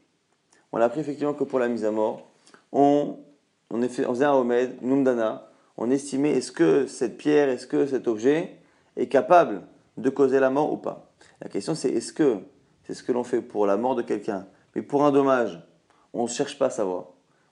On 0.72 0.78
l'a 0.78 0.86
appris 0.86 1.00
effectivement 1.00 1.34
que 1.34 1.44
pour 1.44 1.58
la 1.58 1.68
mise 1.68 1.84
à 1.84 1.90
mort, 1.90 2.28
on, 2.72 3.18
on 3.70 3.88
faisait 3.88 4.24
un 4.24 4.32
remède, 4.32 4.80
numdana, 4.82 5.48
on 5.76 5.90
estimait 5.90 6.30
est-ce 6.30 6.52
que 6.52 6.86
cette 6.86 7.16
pierre, 7.18 7.48
est-ce 7.48 7.66
que 7.66 7.86
cet 7.86 8.08
objet 8.08 8.56
est 8.96 9.08
capable 9.08 9.62
de 9.96 10.08
causer 10.08 10.40
la 10.40 10.50
mort 10.50 10.72
ou 10.72 10.76
pas? 10.76 11.09
La 11.40 11.48
question 11.48 11.74
c'est 11.74 11.90
est-ce 11.90 12.12
que 12.12 12.38
c'est 12.84 12.94
ce 12.94 13.02
que 13.02 13.12
l'on 13.12 13.24
fait 13.24 13.40
pour 13.40 13.66
la 13.66 13.76
mort 13.76 13.94
de 13.94 14.02
quelqu'un, 14.02 14.46
mais 14.74 14.82
pour 14.82 15.04
un 15.04 15.12
dommage, 15.12 15.62
on 16.12 16.24
ne 16.24 16.28
cherche 16.28 16.58
pas 16.58 16.66
à 16.66 16.70
savoir. 16.70 17.06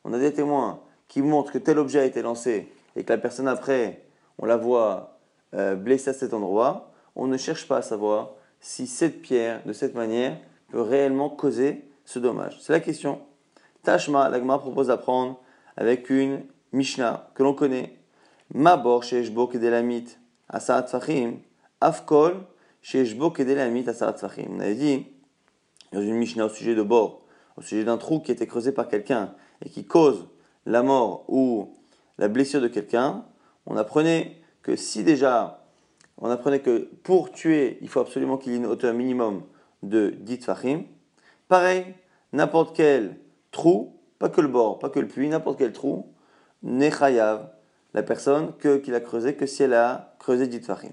On 0.05 0.13
a 0.13 0.19
des 0.19 0.33
témoins 0.33 0.81
qui 1.07 1.23
montrent 1.23 1.53
que 1.53 1.59
tel 1.59 1.79
objet 1.79 2.01
a 2.01 2.05
été 2.05 2.23
lancé 2.23 2.73
et 2.97 3.05
que 3.05 3.13
la 3.13 3.19
personne 3.19 3.49
après, 3.49 4.05
on 4.39 4.47
la 4.47 4.57
voit 4.57 5.19
euh, 5.55 5.77
blessée 5.77 6.11
à 6.11 6.13
cet 6.13 6.35
endroit, 6.35 6.93
on 7.15 7.27
ne 7.27 7.37
cherche 7.37 7.69
pas 7.69 7.79
à 7.79 7.83
savoir 7.83 8.33
si 8.61 8.87
cette 8.87 9.23
pierre, 9.23 9.63
de 9.65 9.73
cette 9.73 9.95
manière, 9.95 10.37
peut 10.71 10.81
réellement 10.81 11.31
causer 11.31 11.85
ce 12.05 12.19
dommage. 12.19 12.59
C'est 12.61 12.73
la 12.73 12.81
question. 12.81 13.21
Tashma, 13.83 14.29
l'agma 14.29 14.59
propose 14.59 14.89
d'apprendre 14.89 15.41
avec 15.77 16.11
une 16.11 16.43
Mishnah 16.73 17.31
que 17.35 17.43
l'on 17.43 17.55
connaît. 17.55 17.97
Mabor 18.53 19.05
sheshbo 19.05 19.47
kedelamit 19.47 20.17
asarat 20.49 20.87
fachim, 20.87 21.39
afkol 21.81 22.45
fachim. 24.19 24.47
On 24.51 24.61
avait 24.61 24.75
dit, 24.75 25.07
dans 25.93 26.01
une 26.01 26.15
Mishnah 26.15 26.47
au 26.47 26.49
sujet 26.49 26.75
de 26.75 26.83
bord, 26.83 27.23
au 27.57 27.63
sujet 27.63 27.85
d'un 27.85 27.99
trou 27.99 28.21
qui 28.21 28.33
été 28.33 28.47
creusé 28.47 28.73
par 28.73 28.89
quelqu'un 28.89 29.35
et 29.65 29.69
qui 29.69 29.85
cause 29.85 30.27
la 30.67 30.83
mort 30.83 31.25
ou 31.29 31.75
la 32.19 32.29
blessure 32.29 32.61
de 32.61 32.69
quelqu'un, 32.69 33.25
on 33.67 33.77
apprenait 33.77 34.37
que 34.63 34.77
si 34.77 35.05
déjà, 35.05 35.65
on 36.19 36.31
apprenait 36.31 36.61
que 36.61 36.89
pour 37.03 37.31
tuer, 37.31 37.79
il 37.81 37.89
faut 37.89 38.01
absolument 38.01 38.39
qu'il 38.39 38.53
y 38.53 38.55
ait 38.55 38.59
une 38.59 38.67
hauteur 38.67 38.95
minimum 38.95 39.43
de 39.83 40.11
10 40.21 40.45
fachim, 40.45 40.85
pareil, 41.49 41.95
n'importe 42.33 42.77
quel 42.77 43.17
trou, 43.51 43.97
pas 44.19 44.29
que 44.29 44.41
le 44.41 44.49
bord, 44.49 44.79
pas 44.79 44.91
que 44.91 45.01
le 45.01 45.09
puits, 45.09 45.29
n'importe 45.29 45.59
quel 45.59 45.73
trou, 45.73 46.07
nechayav, 46.63 47.51
la 47.95 48.03
personne 48.03 48.53
que, 48.59 48.79
qu'il 48.79 48.95
a 48.95 49.01
creusé, 49.01 49.35
que 49.35 49.47
si 49.47 49.63
elle 49.63 49.75
a 49.75 50.15
creusé 50.19 50.47
10 50.47 50.61
fachim. 50.61 50.91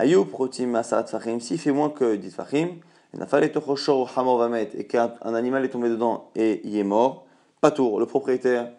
Ayou 0.00 0.24
protim 0.26 0.76
asarat 0.76 1.06
fachim, 1.06 1.40
s'il 1.40 1.58
fait 1.58 1.72
moins 1.72 1.90
que 1.90 2.14
10 2.14 2.30
fachim, 2.30 2.76
et 3.12 4.86
qu'un 4.86 5.34
animal 5.34 5.64
est 5.64 5.70
tombé 5.70 5.88
dedans 5.88 6.30
et 6.36 6.60
il 6.62 6.76
est 6.76 6.84
mort, 6.84 7.26
Patour, 7.60 7.98
le 7.98 8.06
propriétaire 8.06 8.70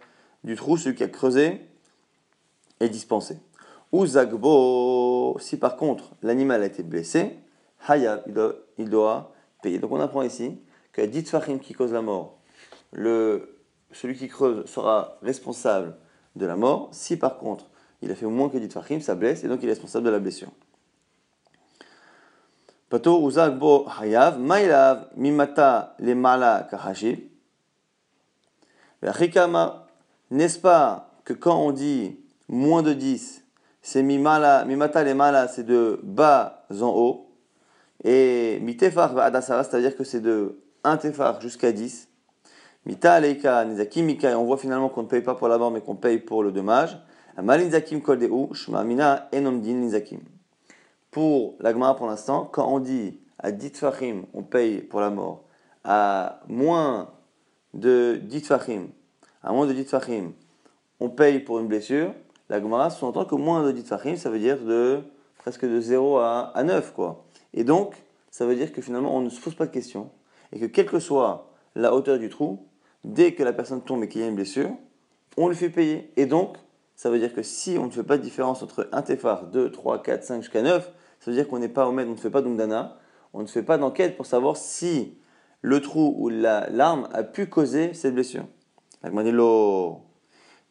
du 0.46 0.56
trou, 0.56 0.78
celui 0.78 0.96
qui 0.96 1.04
a 1.04 1.10
creusé, 1.10 1.60
est 2.80 2.88
dispensé. 2.88 3.38
Ou 3.92 4.06
Zagbo, 4.06 5.36
si 5.42 5.58
par 5.58 5.76
contre 5.76 6.16
l'animal 6.22 6.64
a 6.64 6.68
été 6.68 6.84
blessé, 6.84 7.36
Haya, 7.86 8.24
il 8.78 8.90
doit, 8.90 9.34
payer. 9.62 9.78
Donc 9.78 9.92
on 9.92 10.00
apprend 10.00 10.22
ici 10.22 10.62
que 10.94 11.02
dit 11.02 11.26
Fahim 11.26 11.60
qui 11.60 11.74
cause 11.74 11.92
la 11.92 12.02
mort, 12.02 12.38
le, 12.94 13.60
celui 13.92 14.16
qui 14.16 14.30
creuse 14.30 14.66
sera 14.68 15.18
responsable 15.22 15.98
de 16.38 16.46
la 16.46 16.56
mort. 16.56 16.88
Si 16.94 17.18
par 17.18 17.38
contre 17.38 17.70
il 18.02 18.10
a 18.10 18.16
fait 18.16 18.26
moins 18.26 18.48
que 18.48 18.58
dit 18.58 18.70
Fahim, 18.70 19.02
ça 19.02 19.16
blesse 19.16 19.44
et 19.44 19.50
donc 19.50 19.60
il 19.64 19.66
est 19.68 19.74
responsable 19.74 20.06
de 20.06 20.12
la 20.12 20.20
blessure. 20.20 20.54
Pato 22.90 23.22
uzak 23.22 23.60
bo 23.60 23.86
hayav, 23.88 24.40
mailav, 24.40 25.10
mimata 25.16 25.96
le 26.00 26.16
mala 26.16 26.68
kahashib. 26.70 27.20
N'est-ce 30.32 30.60
pas 30.60 31.12
que 31.24 31.34
quand 31.34 31.56
on 31.56 31.72
dit 31.72 32.20
moins 32.48 32.82
de 32.82 32.94
10, 32.94 33.44
c'est 33.82 34.04
mimala, 34.04 34.66
mimata 34.66 35.04
le 35.04 35.14
mala, 35.14 35.48
c'est 35.48 35.64
de 35.64 36.00
bas 36.04 36.66
en 36.72 36.88
haut. 36.88 37.28
Et 38.04 38.60
mitefar 38.62 39.18
adasara, 39.18 39.64
c'est-à-dire 39.64 39.96
que 39.96 40.04
c'est 40.04 40.22
de 40.22 40.60
1 40.84 40.98
tefar 40.98 41.40
jusqu'à 41.42 41.72
10. 41.72 42.08
Mita 42.86 43.14
aleika 43.14 43.66
nizakimika, 43.66 44.32
et 44.32 44.36
on 44.36 44.46
voit 44.46 44.58
finalement 44.58 44.90
qu'on 44.90 45.04
ne 45.04 45.08
paye 45.08 45.22
pas 45.22 45.36
pour 45.36 45.48
la 45.48 45.58
mort, 45.58 45.70
mais 45.70 45.82
qu'on 45.82 45.96
paye 45.96 46.18
pour 46.18 46.44
le 46.44 46.52
dommage. 46.52 46.98
Amalinizakim 47.38 48.02
kol 48.02 48.18
deu, 48.20 48.30
shmamina 48.54 49.28
enomdin 49.32 49.76
nizakim. 49.76 50.22
Pour 51.12 51.56
l'agma 51.60 51.94
pour 51.96 52.08
l'instant, 52.08 52.46
quand 52.46 52.68
on 52.68 52.80
dit 52.80 53.20
à 53.40 53.52
10 53.52 53.72
fachim, 53.72 54.26
on 54.34 54.44
paye 54.44 54.82
pour 54.82 55.02
la 55.02 55.10
mort, 55.10 55.44
à 55.84 56.42
moins 56.48 57.10
de 57.74 58.20
10 58.22 58.42
fachim, 58.42 58.88
à 59.42 59.52
moins 59.52 59.66
de 59.66 59.74
10 59.74 59.86
fachim, 59.86 60.34
on 61.00 61.10
paye 61.10 61.40
pour 61.40 61.60
une 61.60 61.68
blessure, 61.68 62.14
la 62.50 62.62
Gemara 62.62 62.90
sous-entend 62.90 63.26
que 63.26 63.36
moins 63.36 63.64
de 63.64 63.72
10 63.72 63.84
fachim, 63.84 64.16
ça 64.18 64.30
veut 64.30 64.40
dire 64.40 64.60
de 64.64 65.02
presque 65.38 65.66
de 65.66 65.80
0 65.80 66.18
à, 66.18 66.52
à 66.56 66.64
9, 66.64 66.94
quoi. 66.94 67.26
Et 67.54 67.64
donc, 67.64 67.96
ça 68.30 68.46
veut 68.46 68.56
dire 68.56 68.72
que 68.72 68.82
finalement, 68.82 69.16
on 69.16 69.22
ne 69.22 69.30
se 69.30 69.40
pose 69.42 69.56
pas 69.56 69.66
de 69.66 69.72
questions, 69.72 70.12
et 70.52 70.60
que 70.60 70.66
quelle 70.66 70.88
que 70.88 71.00
soit 71.00 71.52
la 71.76 71.94
hauteur 71.94 72.20
du 72.20 72.30
trou, 72.30 72.68
dès 73.04 73.34
que 73.34 73.44
la 73.44 73.54
personne 73.54 73.82
tombe 73.82 74.04
et 74.04 74.10
qu'il 74.10 74.22
y 74.22 74.24
a 74.24 74.28
une 74.28 74.36
blessure, 74.36 74.72
on 75.38 75.48
le 75.48 75.54
fait 75.56 75.70
payer. 75.70 76.12
Et 76.18 76.26
donc, 76.26 76.58
ça 76.96 77.10
veut 77.10 77.20
dire 77.20 77.34
que 77.34 77.44
si 77.44 77.78
on 77.78 77.86
ne 77.86 77.92
fait 77.92 78.04
pas 78.04 78.18
de 78.18 78.24
différence 78.24 78.62
entre 78.62 78.90
un 78.92 79.02
tefar, 79.02 79.48
2, 79.48 79.72
3, 79.72 80.04
4, 80.04 80.24
5 80.24 80.42
jusqu'à 80.42 80.62
9, 80.62 80.92
ça 81.20 81.32
veut 81.32 81.38
dire 81.38 81.48
qu'on 81.48 81.60
n'est 81.60 81.70
pas 81.70 81.88
au 81.88 81.92
maître, 81.92 82.10
on 82.10 82.14
ne 82.14 82.20
fait 82.20 82.30
pas 82.30 82.42
d'umdana, 82.42 82.98
on 83.34 83.42
ne 83.42 83.48
fait 83.48 83.64
pas 83.64 83.78
d'enquête 83.78 84.16
pour 84.16 84.26
savoir 84.26 84.58
si 84.58 85.18
le 85.62 85.82
trou 85.82 86.16
ou 86.18 86.30
l'arme 86.30 87.10
a 87.14 87.24
pu 87.24 87.48
causer 87.48 87.94
cette 87.94 88.14
blessure. 88.14 88.46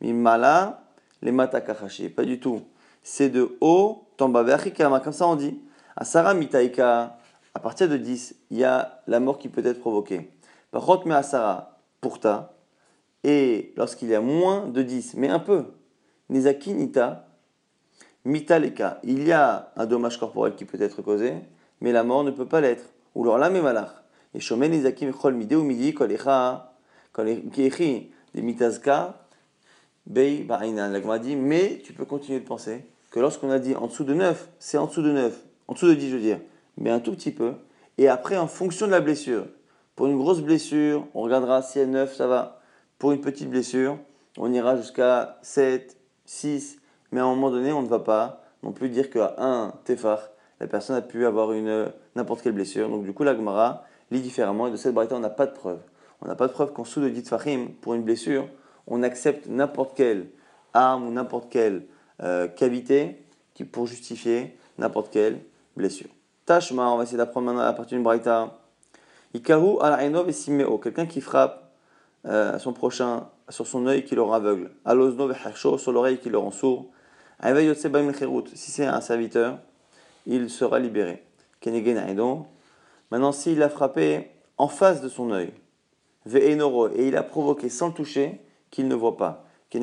mimala 0.00 0.84
les 1.20 1.32
matakachashi. 1.32 2.08
Pas 2.08 2.24
du 2.24 2.40
tout. 2.40 2.62
C'est 3.02 3.28
de 3.28 3.56
haut, 3.60 4.08
tamba 4.16 4.44
comme 5.00 5.12
ça 5.12 5.26
on 5.26 5.36
dit. 5.36 5.60
Asara 5.96 6.34
mitaika, 6.34 7.18
à 7.54 7.60
partir 7.60 7.88
de 7.88 7.96
10, 7.96 8.36
il 8.50 8.58
y 8.58 8.64
a 8.64 9.02
la 9.06 9.20
mort 9.20 9.38
qui 9.38 9.48
peut 9.48 9.64
être 9.66 9.80
provoquée. 9.80 10.30
Par 10.70 10.84
contre, 10.84 11.06
mais 11.06 11.14
asara, 11.14 11.80
pourta, 12.00 12.54
et 13.24 13.72
lorsqu'il 13.76 14.08
y 14.08 14.14
a 14.14 14.20
moins 14.20 14.68
de 14.68 14.82
10, 14.82 15.14
mais 15.14 15.28
un 15.28 15.40
peu, 15.40 15.64
nizaki 16.28 16.74
nita, 16.74 17.27
mitaleka, 18.28 19.00
il 19.02 19.26
y 19.26 19.32
a 19.32 19.73
un 19.76 19.87
dommage 19.87 20.18
corporel 20.18 20.54
qui 20.54 20.64
peut 20.64 20.80
être 20.80 21.02
causé, 21.02 21.35
mais 21.80 21.92
la 21.92 22.04
mort 22.04 22.25
ne 22.25 22.30
peut 22.30 22.47
pas 22.47 22.61
l'être. 22.61 22.85
Ou 23.14 23.25
alors 23.25 23.38
là, 23.38 23.50
malach. 23.50 23.90
Et 24.35 24.40
shomen 24.40 24.70
nizaki 24.70 25.06
mechol 25.06 25.35
mide 25.35 25.54
ou 25.54 25.62
midi, 25.62 25.94
kolecha, 25.94 26.75
kolechi, 27.12 28.11
des 28.35 28.42
mitazka, 28.42 29.18
Bey 30.08 30.47
La 30.49 30.88
mais 31.37 31.82
tu 31.85 31.92
peux 31.92 32.06
continuer 32.06 32.40
de 32.40 32.44
penser 32.47 32.87
que 33.11 33.20
lorsqu'on 33.20 33.50
a 33.50 33.58
dit 33.58 33.75
en 33.75 33.88
dessous 33.88 34.04
de 34.04 34.14
9, 34.14 34.49
c'est 34.58 34.78
en 34.78 34.87
dessous 34.87 35.02
de 35.02 35.12
9, 35.12 35.38
en 35.66 35.75
dessous 35.75 35.88
de 35.88 35.94
10 35.94 36.08
je 36.08 36.16
veux 36.16 36.23
dire, 36.23 36.40
mais 36.78 36.88
un 36.88 36.99
tout 36.99 37.12
petit 37.12 37.30
peu. 37.30 37.52
Et 37.99 38.08
après, 38.08 38.38
en 38.38 38.47
fonction 38.47 38.87
de 38.87 38.92
la 38.92 39.00
blessure, 39.00 39.44
pour 39.97 40.06
une 40.06 40.16
grosse 40.16 40.40
blessure, 40.40 41.06
on 41.12 41.20
regardera 41.20 41.61
si 41.61 41.78
elle 41.78 41.88
est 41.88 41.92
9, 41.92 42.14
ça 42.14 42.26
va. 42.26 42.62
Pour 42.99 43.12
une 43.12 43.20
petite 43.20 43.50
blessure, 43.50 43.99
on 44.38 44.50
ira 44.50 44.76
jusqu'à 44.76 45.38
7, 45.42 45.99
6, 46.25 46.78
mais 47.12 47.20
à 47.20 47.24
un 47.24 47.28
moment 47.28 47.50
donné, 47.50 47.72
on 47.72 47.82
ne 47.82 47.88
va 47.88 48.00
pas 48.00 48.42
non 48.62 48.72
plus 48.72 48.88
dire 48.88 49.10
qu'à 49.10 49.34
un 49.38 49.72
tefar, 49.84 50.20
la 50.60 50.66
personne 50.66 50.96
a 50.96 51.02
pu 51.02 51.26
avoir 51.26 51.52
une 51.52 51.92
n'importe 52.16 52.42
quelle 52.42 52.52
blessure. 52.52 52.88
Donc 52.88 53.04
du 53.04 53.12
coup, 53.12 53.24
la 53.24 53.34
Gemara 53.34 53.84
lit 54.10 54.20
différemment 54.20 54.66
et 54.66 54.70
de 54.70 54.76
cette 54.76 54.94
braïta, 54.94 55.14
on 55.14 55.20
n'a 55.20 55.30
pas 55.30 55.46
de 55.46 55.52
preuve. 55.52 55.80
On 56.20 56.26
n'a 56.26 56.34
pas 56.34 56.48
de 56.48 56.52
preuve 56.52 56.72
qu'en 56.72 56.82
dessous 56.82 57.00
de 57.00 57.08
10 57.08 57.28
fahim, 57.28 57.68
pour 57.80 57.94
une 57.94 58.02
blessure, 58.02 58.48
on 58.86 59.02
accepte 59.02 59.46
n'importe 59.46 59.96
quelle 59.96 60.26
arme 60.74 61.06
ou 61.06 61.12
n'importe 61.12 61.48
quelle 61.50 61.86
euh, 62.22 62.48
cavité 62.48 63.24
qui, 63.54 63.64
pour 63.64 63.86
justifier 63.86 64.58
n'importe 64.78 65.10
quelle 65.10 65.40
blessure. 65.76 66.08
Tashma, 66.46 66.90
on 66.90 66.96
va 66.96 67.04
essayer 67.04 67.18
d'apprendre 67.18 67.46
maintenant 67.46 67.62
à 67.62 67.72
partir 67.72 67.96
d'une 67.96 68.02
braïta. 68.02 68.58
Ikahu 69.34 69.78
al 69.80 70.28
et 70.28 70.32
simeo, 70.32 70.78
quelqu'un 70.78 71.06
qui 71.06 71.20
frappe 71.20 71.70
euh, 72.26 72.58
son 72.58 72.72
prochain 72.72 73.28
sur 73.48 73.66
son 73.66 73.86
œil 73.86 74.04
qui 74.04 74.14
le 74.14 74.22
rend 74.22 74.32
aveugle. 74.32 74.70
Alozno 74.84 75.28
ve'harsho, 75.28 75.78
sur 75.78 75.92
l'oreille 75.92 76.18
qui 76.18 76.30
le 76.30 76.38
rend 76.38 76.50
sourd. 76.50 76.86
Si 77.40 78.71
c'est 78.71 78.87
un 78.87 79.00
serviteur, 79.00 79.59
il 80.26 80.50
sera 80.50 80.78
libéré. 80.78 81.25
Maintenant, 83.11 83.33
s'il 83.33 83.62
a 83.62 83.68
frappé 83.68 84.30
en 84.57 84.68
face 84.68 85.00
de 85.00 85.09
son 85.09 85.30
œil, 85.30 85.52
et 86.35 86.52
il 87.09 87.16
a 87.16 87.23
provoqué 87.23 87.68
sans 87.68 87.88
le 87.88 87.95
toucher, 87.95 88.40
qu'il 88.71 88.88
ne 88.88 88.95
voit 88.95 89.16
pas. 89.16 89.47
Et 89.73 89.80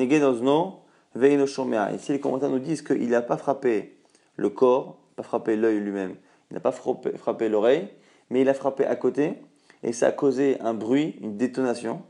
si 1.98 2.12
les 2.12 2.20
commentaires 2.20 2.50
nous 2.50 2.58
disent 2.58 2.82
qu'il 2.82 3.08
n'a 3.08 3.22
pas 3.22 3.36
frappé 3.36 3.96
le 4.36 4.50
corps, 4.50 4.98
pas 5.16 5.22
frappé 5.22 5.56
l'œil 5.56 5.80
lui-même, 5.80 6.14
il 6.50 6.54
n'a 6.54 6.60
pas 6.60 6.72
frappé, 6.72 7.48
l'oreille, 7.48 7.88
mais 8.30 8.42
il 8.42 8.48
a 8.48 8.54
frappé 8.54 8.84
à 8.84 8.96
côté, 8.96 9.34
et 9.82 9.92
ça 9.92 10.08
a 10.08 10.12
causé 10.12 10.60
un 10.60 10.74
bruit, 10.74 11.16
une 11.20 11.36
détonation, 11.36 12.02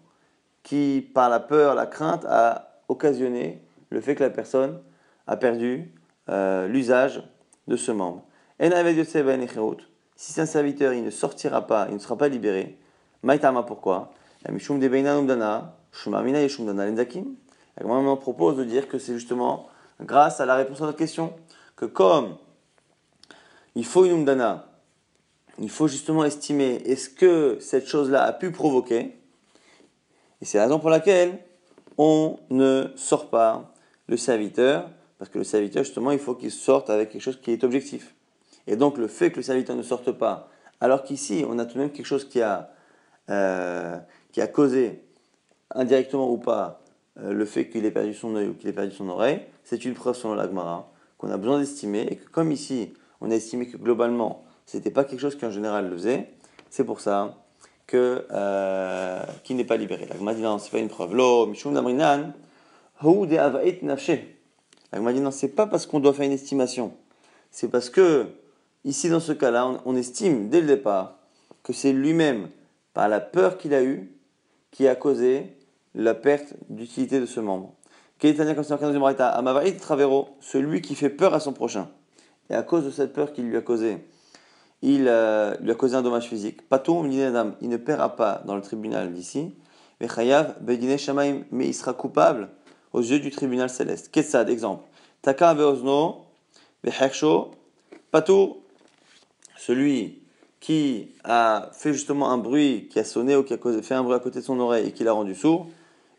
qui, 0.62 1.08
par 1.14 1.30
la 1.30 1.38
peur, 1.38 1.74
la 1.74 1.86
crainte, 1.86 2.24
a 2.28 2.80
occasionné 2.88 3.62
le 3.90 4.00
fait 4.00 4.16
que 4.16 4.24
la 4.24 4.30
personne 4.30 4.80
a 5.26 5.36
perdu 5.36 5.92
euh, 6.28 6.66
l'usage 6.68 7.22
de 7.68 7.76
ce 7.76 7.92
membre. 7.92 8.24
Si 8.58 10.32
c'est 10.32 10.40
un 10.40 10.46
serviteur, 10.46 10.92
il 10.92 11.04
ne 11.04 11.10
sortira 11.10 11.66
pas, 11.66 11.86
il 11.88 11.94
ne 11.94 11.98
sera 11.98 12.16
pas 12.16 12.28
libéré. 12.28 12.78
Maïtama, 13.22 13.62
pourquoi? 13.62 14.12
La 14.44 14.52
propose 18.16 18.56
de 18.56 18.64
dire 18.64 18.88
que 18.88 18.98
c'est 18.98 19.14
justement 19.14 19.68
grâce 20.00 20.40
à 20.40 20.46
la 20.46 20.56
réponse 20.56 20.80
à 20.80 20.86
notre 20.86 20.98
question 20.98 21.32
que 21.74 21.84
comme 21.84 22.36
il 23.74 23.84
faut 23.84 24.04
une 24.04 24.12
umdana 24.12 24.66
il 25.58 25.70
faut 25.70 25.88
justement 25.88 26.24
estimer 26.24 26.82
est-ce 26.84 27.08
que 27.08 27.58
cette 27.60 27.86
chose-là 27.86 28.22
a 28.24 28.32
pu 28.32 28.50
provoquer? 28.50 29.16
Et 30.40 30.44
c'est 30.44 30.58
la 30.58 30.64
raison 30.64 30.78
pour 30.78 30.90
laquelle 30.90 31.38
on 31.96 32.38
ne 32.50 32.88
sort 32.96 33.30
pas 33.30 33.72
le 34.06 34.16
serviteur, 34.16 34.90
parce 35.18 35.30
que 35.30 35.38
le 35.38 35.44
serviteur, 35.44 35.84
justement, 35.84 36.10
il 36.10 36.18
faut 36.18 36.34
qu'il 36.34 36.50
sorte 36.50 36.90
avec 36.90 37.10
quelque 37.10 37.22
chose 37.22 37.40
qui 37.40 37.52
est 37.52 37.64
objectif. 37.64 38.14
Et 38.66 38.76
donc, 38.76 38.98
le 38.98 39.08
fait 39.08 39.30
que 39.30 39.36
le 39.36 39.42
serviteur 39.42 39.76
ne 39.76 39.82
sorte 39.82 40.12
pas, 40.12 40.50
alors 40.80 41.02
qu'ici, 41.02 41.44
on 41.48 41.58
a 41.58 41.64
tout 41.64 41.74
de 41.74 41.78
même 41.80 41.90
quelque 41.90 42.06
chose 42.06 42.28
qui 42.28 42.42
a, 42.42 42.70
euh, 43.30 43.96
qui 44.32 44.40
a 44.40 44.46
causé, 44.46 45.02
indirectement 45.70 46.30
ou 46.30 46.36
pas, 46.36 46.82
euh, 47.18 47.32
le 47.32 47.44
fait 47.46 47.68
qu'il 47.68 47.84
ait 47.86 47.90
perdu 47.90 48.14
son 48.14 48.36
œil 48.36 48.48
ou 48.48 48.54
qu'il 48.54 48.68
ait 48.68 48.74
perdu 48.74 48.94
son 48.94 49.08
oreille, 49.08 49.40
c'est 49.64 49.84
une 49.84 49.94
preuve 49.94 50.16
selon 50.16 50.34
l'Agmara 50.34 50.90
qu'on 51.18 51.30
a 51.30 51.36
besoin 51.38 51.58
d'estimer 51.58 52.02
et 52.10 52.16
que 52.16 52.28
comme 52.28 52.52
ici, 52.52 52.92
on 53.20 53.30
a 53.30 53.34
estimé 53.34 53.66
que 53.68 53.78
globalement, 53.78 54.44
ce 54.66 54.76
n'était 54.76 54.90
pas 54.90 55.04
quelque 55.04 55.20
chose 55.20 55.36
qui 55.36 55.46
en 55.46 55.50
général 55.50 55.88
le 55.88 55.96
faisait, 55.96 56.30
c'est 56.68 56.84
pour 56.84 57.00
ça 57.00 57.36
que 57.86 58.26
euh, 58.32 59.22
n'est 59.48 59.64
pas 59.64 59.76
libéré. 59.76 60.06
L'Agmara 60.06 60.34
dit 60.34 60.42
non, 60.42 60.58
c'est 60.58 60.70
pas 60.70 60.78
une 60.78 60.88
preuve. 60.88 61.14
Lo, 61.14 61.46
mishum 61.46 61.72
namrinan, 61.72 62.34
hu 63.02 63.26
de 63.26 63.36
avait 63.38 63.78
nafshe. 63.82 64.35
L'Agmara 64.92 65.12
dit 65.12 65.20
non, 65.20 65.30
c'est 65.30 65.48
pas 65.48 65.66
parce 65.66 65.86
qu'on 65.86 66.00
doit 66.00 66.12
faire 66.12 66.26
une 66.26 66.32
estimation, 66.32 66.92
c'est 67.50 67.68
parce 67.68 67.90
que 67.90 68.26
ici 68.84 69.08
dans 69.08 69.20
ce 69.20 69.32
cas-là, 69.32 69.80
on, 69.84 69.96
estime 69.96 70.48
dès 70.48 70.60
le 70.60 70.66
départ 70.68 71.18
que 71.62 71.72
c'est 71.72 71.92
lui-même, 71.92 72.48
par 72.94 73.08
la 73.08 73.20
peur 73.20 73.58
qu'il 73.58 73.74
a 73.74 73.82
eue, 73.82 74.10
qui 74.70 74.88
a 74.88 74.94
causé 74.94 75.56
la 75.94 76.14
perte 76.14 76.54
d'utilité 76.70 77.20
de 77.20 77.26
ce 77.26 77.40
membre. 77.40 77.74
Celui 80.40 80.80
qui 80.80 80.94
fait 80.94 81.10
peur 81.10 81.34
à 81.34 81.40
son 81.40 81.52
prochain. 81.52 81.88
Et 82.48 82.54
à 82.54 82.62
cause 82.62 82.84
de 82.84 82.90
cette 82.90 83.12
peur 83.12 83.32
qu'il 83.32 83.48
lui 83.48 83.56
a 83.56 83.60
causée, 83.60 83.98
il 84.80 85.06
euh, 85.08 85.54
lui 85.60 85.70
a 85.70 85.74
causé 85.74 85.96
un 85.96 86.02
dommage 86.02 86.28
physique. 86.28 86.60
il 86.70 87.68
ne 87.68 87.76
paiera 87.76 88.16
pas 88.16 88.42
dans 88.46 88.54
le 88.54 88.62
tribunal 88.62 89.12
d'ici. 89.12 89.54
Mais 90.00 91.66
il 91.66 91.74
sera 91.74 91.92
coupable 91.94 92.48
aux 92.96 93.02
yeux 93.02 93.20
du 93.20 93.30
tribunal 93.30 93.68
céleste. 93.68 94.10
Ketsad, 94.10 94.48
exemple. 94.48 94.82
Taka 95.20 95.52
veozno, 95.52 96.24
patou, 98.10 98.56
celui 99.58 100.22
qui 100.60 101.10
a 101.22 101.68
fait 101.72 101.92
justement 101.92 102.30
un 102.30 102.38
bruit, 102.38 102.88
qui 102.90 102.98
a 102.98 103.04
sonné 103.04 103.36
ou 103.36 103.42
qui 103.42 103.52
a 103.52 103.58
fait 103.82 103.94
un 103.94 104.02
bruit 104.02 104.16
à 104.16 104.18
côté 104.18 104.40
de 104.40 104.44
son 104.44 104.58
oreille 104.58 104.88
et 104.88 104.92
qui 104.92 105.04
l'a 105.04 105.12
rendu 105.12 105.34
sourd, 105.34 105.66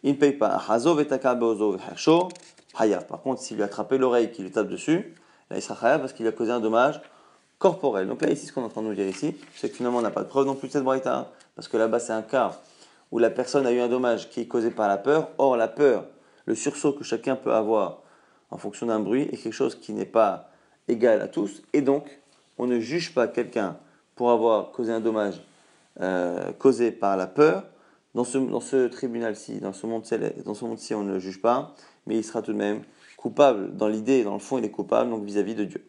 il 0.04 0.12
ne 0.12 0.18
paye 0.18 0.34
pas. 0.34 0.50
Par 0.50 0.68
contre, 3.24 3.42
s'il 3.42 3.58
lui 3.58 3.64
a 3.64 3.66
attrapé 3.66 3.98
l'oreille, 3.98 4.32
qu'il 4.32 4.46
lui 4.46 4.52
tape 4.52 4.70
dessus, 4.70 5.16
là 5.50 5.58
il 5.58 5.64
sera 5.64 5.76
chayav 5.80 6.02
parce 6.02 6.14
qu'il 6.14 6.28
a 6.28 6.32
causé 6.32 6.52
un 6.52 6.60
dommage 6.60 7.02
corporel. 7.58 8.08
Donc 8.08 8.22
là, 8.22 8.30
ici, 8.30 8.46
ce 8.46 8.54
qu'on 8.54 8.62
est 8.62 8.66
en 8.66 8.70
train 8.70 8.84
de 8.84 8.88
nous 8.88 8.94
dire 8.94 9.08
ici, 9.08 9.36
c'est 9.56 9.70
que 9.70 9.76
finalement, 9.76 9.98
on 9.98 10.04
n'a 10.04 10.12
pas 10.12 10.22
de 10.22 10.28
preuve 10.28 10.46
non 10.46 10.54
plus 10.54 10.68
de 10.68 10.74
cette 10.74 10.84
braïta, 10.84 11.18
hein. 11.18 11.26
parce 11.56 11.68
que 11.68 11.78
là-bas, 11.78 12.00
c'est 12.00 12.14
un 12.14 12.22
cas 12.22 12.52
où 13.12 13.18
la 13.18 13.32
personne 13.32 13.66
a 13.66 13.72
eu 13.72 13.80
un 13.80 13.88
dommage 13.88 14.30
qui 14.30 14.42
est 14.42 14.48
causé 14.48 14.70
par 14.70 14.88
la 14.88 14.98
peur. 14.98 15.30
Or, 15.40 15.58
la 15.58 15.68
peur, 15.68 16.06
le 16.48 16.56
sursaut 16.56 16.94
que 16.94 17.04
chacun 17.04 17.36
peut 17.36 17.54
avoir 17.54 18.01
en 18.50 18.58
fonction 18.58 18.88
d'un 18.88 19.00
bruit, 19.00 19.24
est 19.24 19.38
quelque 19.38 19.54
chose 19.54 19.75
qui 19.75 19.94
n'est 19.94 20.06
pas 20.06 20.50
égal 20.88 21.22
à 21.22 21.27
tous, 21.27 21.62
et 21.74 21.82
donc, 21.82 22.20
on 22.58 22.66
ne 22.66 22.80
juge 22.80 23.13
pas 23.13 23.27
quelqu'un 23.27 23.77
pour 24.16 24.32
avoir 24.32 24.72
causé 24.72 24.92
un 24.92 25.01
dommage 25.01 25.42
euh, 26.00 26.51
causé 26.54 26.92
par 26.92 27.18
la 27.18 27.27
peur, 27.27 27.66
dans 28.16 28.24
ce, 28.24 28.38
dans 28.38 28.62
ce 28.62 28.88
tribunal-ci, 28.88 29.60
dans 29.60 29.74
ce 29.74 29.86
monde-ci, 29.86 30.96
on 30.96 31.04
ne 31.04 31.13
le 31.13 31.20
juge 31.20 31.42
pas, 31.42 31.75
mais 32.08 32.18
il 32.18 32.24
sera 32.24 32.42
tout 32.42 32.54
de 32.54 32.58
même 32.58 32.82
coupable. 33.16 33.75
Dans 33.75 33.88
l'idée, 33.88 34.24
dans 34.24 34.34
le 34.34 34.39
fond, 34.39 34.58
il 34.58 34.66
est 34.66 34.72
coupable, 34.72 35.10
donc 35.12 35.24
vis-à-vis 35.24 35.54
de 35.54 35.66
Dieu. 35.66 35.86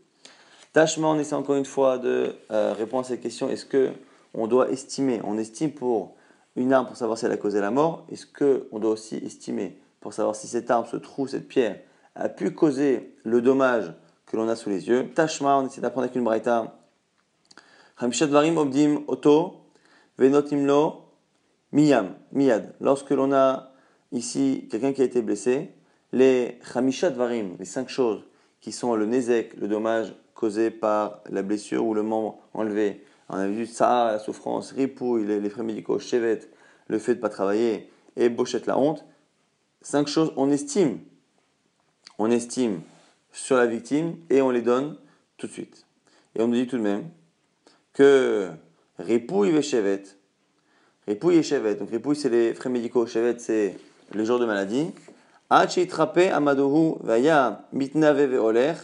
Tâchement, 0.73 1.13
on 1.13 1.19
essaie 1.19 1.35
encore 1.35 1.57
une 1.57 1.65
fois 1.65 1.97
de 1.97 2.35
euh, 2.51 2.75
répondre 2.77 3.07
à 3.07 3.09
cette 3.09 3.23
question. 3.23 3.49
Est-ce 3.49 3.65
que 3.65 3.93
on 4.35 4.47
doit 4.47 4.71
estimer? 4.71 5.21
On 5.25 5.39
estime 5.39 5.73
pour 5.73 6.17
une 6.57 6.73
arme 6.73 6.87
pour 6.87 6.97
savoir 6.97 7.17
si 7.17 7.25
elle 7.25 7.33
a 7.33 7.37
causé 7.39 7.61
la 7.61 7.71
mort. 7.71 8.05
Est-ce 8.11 8.27
qu'on 8.27 8.79
doit 8.79 8.91
aussi 8.91 9.17
estimer 9.17 9.79
pour 10.01 10.13
savoir 10.13 10.37
si 10.37 10.47
cette 10.47 10.71
arme, 10.71 10.87
ce 10.91 10.97
trou, 10.97 11.27
cette 11.27 11.49
pierre, 11.49 11.81
a 12.15 12.29
pu 12.29 12.53
causer 12.53 13.17
le 13.25 13.41
dommage 13.41 13.93
que 14.27 14.37
l'on 14.37 14.49
a 14.49 14.57
sous 14.57 14.71
les 14.71 14.89
yeux 14.89 15.11
Tashma, 15.15 15.59
on 15.59 15.67
essaie 15.67 15.81
d'apprendre 15.81 16.05
avec 16.05 16.17
une 16.17 16.25
braïta. 16.25 16.79
Varim 18.01 18.57
Obdim 18.59 19.03
Oto 19.07 19.65
Venotimlo 20.19 21.09
Miyam, 21.73 22.15
miyad. 22.33 22.75
Lorsque 22.81 23.11
l'on 23.11 23.33
a 23.33 23.73
ici 24.11 24.69
quelqu'un 24.71 24.95
qui 24.95 25.03
a 25.03 25.05
été 25.05 25.21
blessé, 25.21 25.75
les 26.13 26.59
chamishat 26.73 27.11
varim, 27.11 27.57
les 27.59 27.67
cinq 27.67 27.91
choses 27.91 28.25
qui 28.61 28.73
sont 28.73 28.95
le 28.95 29.05
nezek, 29.05 29.55
le 29.61 29.69
dommage 29.69 30.15
causé 30.35 30.71
par 30.71 31.23
la 31.29 31.43
blessure 31.43 31.85
ou 31.85 31.93
le 31.93 32.03
membre 32.03 32.39
enlevé. 32.55 33.05
On 33.29 33.37
a 33.37 33.47
vu 33.47 33.67
ça, 33.67 34.13
la 34.13 34.19
souffrance, 34.19 34.73
ripouille, 34.73 35.27
les, 35.27 35.51
frais 35.51 35.63
médicaux, 35.63 35.99
chevet, 35.99 36.41
le 36.87 36.99
fait 36.99 37.13
de 37.13 37.19
ne 37.19 37.23
pas 37.23 37.29
travailler 37.29 37.91
et 38.17 38.31
bochette 38.31 38.67
la 38.67 38.79
honte. 38.79 39.05
Cinq 39.83 40.09
choses, 40.09 40.33
on 40.37 40.51
estime. 40.51 41.01
On 42.19 42.31
estime 42.31 42.83
sur 43.33 43.57
la 43.57 43.67
victime 43.67 44.17
et 44.31 44.43
on 44.43 44.51
les 44.51 44.63
donne 44.63 44.97
tout 45.37 45.47
de 45.47 45.53
suite. 45.53 45.87
Et 46.35 46.43
on 46.43 46.49
nous 46.49 46.55
dit 46.55 46.67
tout 46.67 46.79
de 46.79 46.83
même 46.83 47.09
que 47.93 48.51
ripouille 48.99 49.57
et 49.57 49.63
chevet, 49.63 50.03
Ripouille 51.09 51.37
et 51.37 51.43
Chevet. 51.43 51.75
Donc 51.77 51.89
Ripouille, 51.89 52.17
c'est 52.17 52.29
les 52.29 52.53
frais 52.53 52.69
médicaux. 52.69 53.07
Chevet, 53.07 53.39
c'est 53.39 53.79
le 54.13 54.25
jour 54.25 54.39
de 54.39 54.45
maladie. 54.45 54.93
amadohu 55.49 56.97
vaya 57.01 57.67
mitnave 57.73 58.25
veoler 58.25 58.75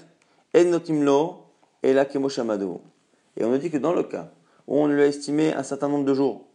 en 0.56 0.64
notimlo 0.64 1.42
et 1.82 1.92
la 1.92 2.06
Et 2.06 3.44
on 3.44 3.50
nous 3.50 3.58
dit 3.58 3.70
que 3.70 3.76
dans 3.76 3.92
le 3.92 4.04
cas 4.04 4.30
où 4.66 4.78
on 4.78 4.86
lui 4.86 5.02
a 5.02 5.06
estimé 5.06 5.52
un 5.52 5.62
certain 5.62 5.88
nombre 5.88 6.06
de 6.06 6.14
jours, 6.14 6.46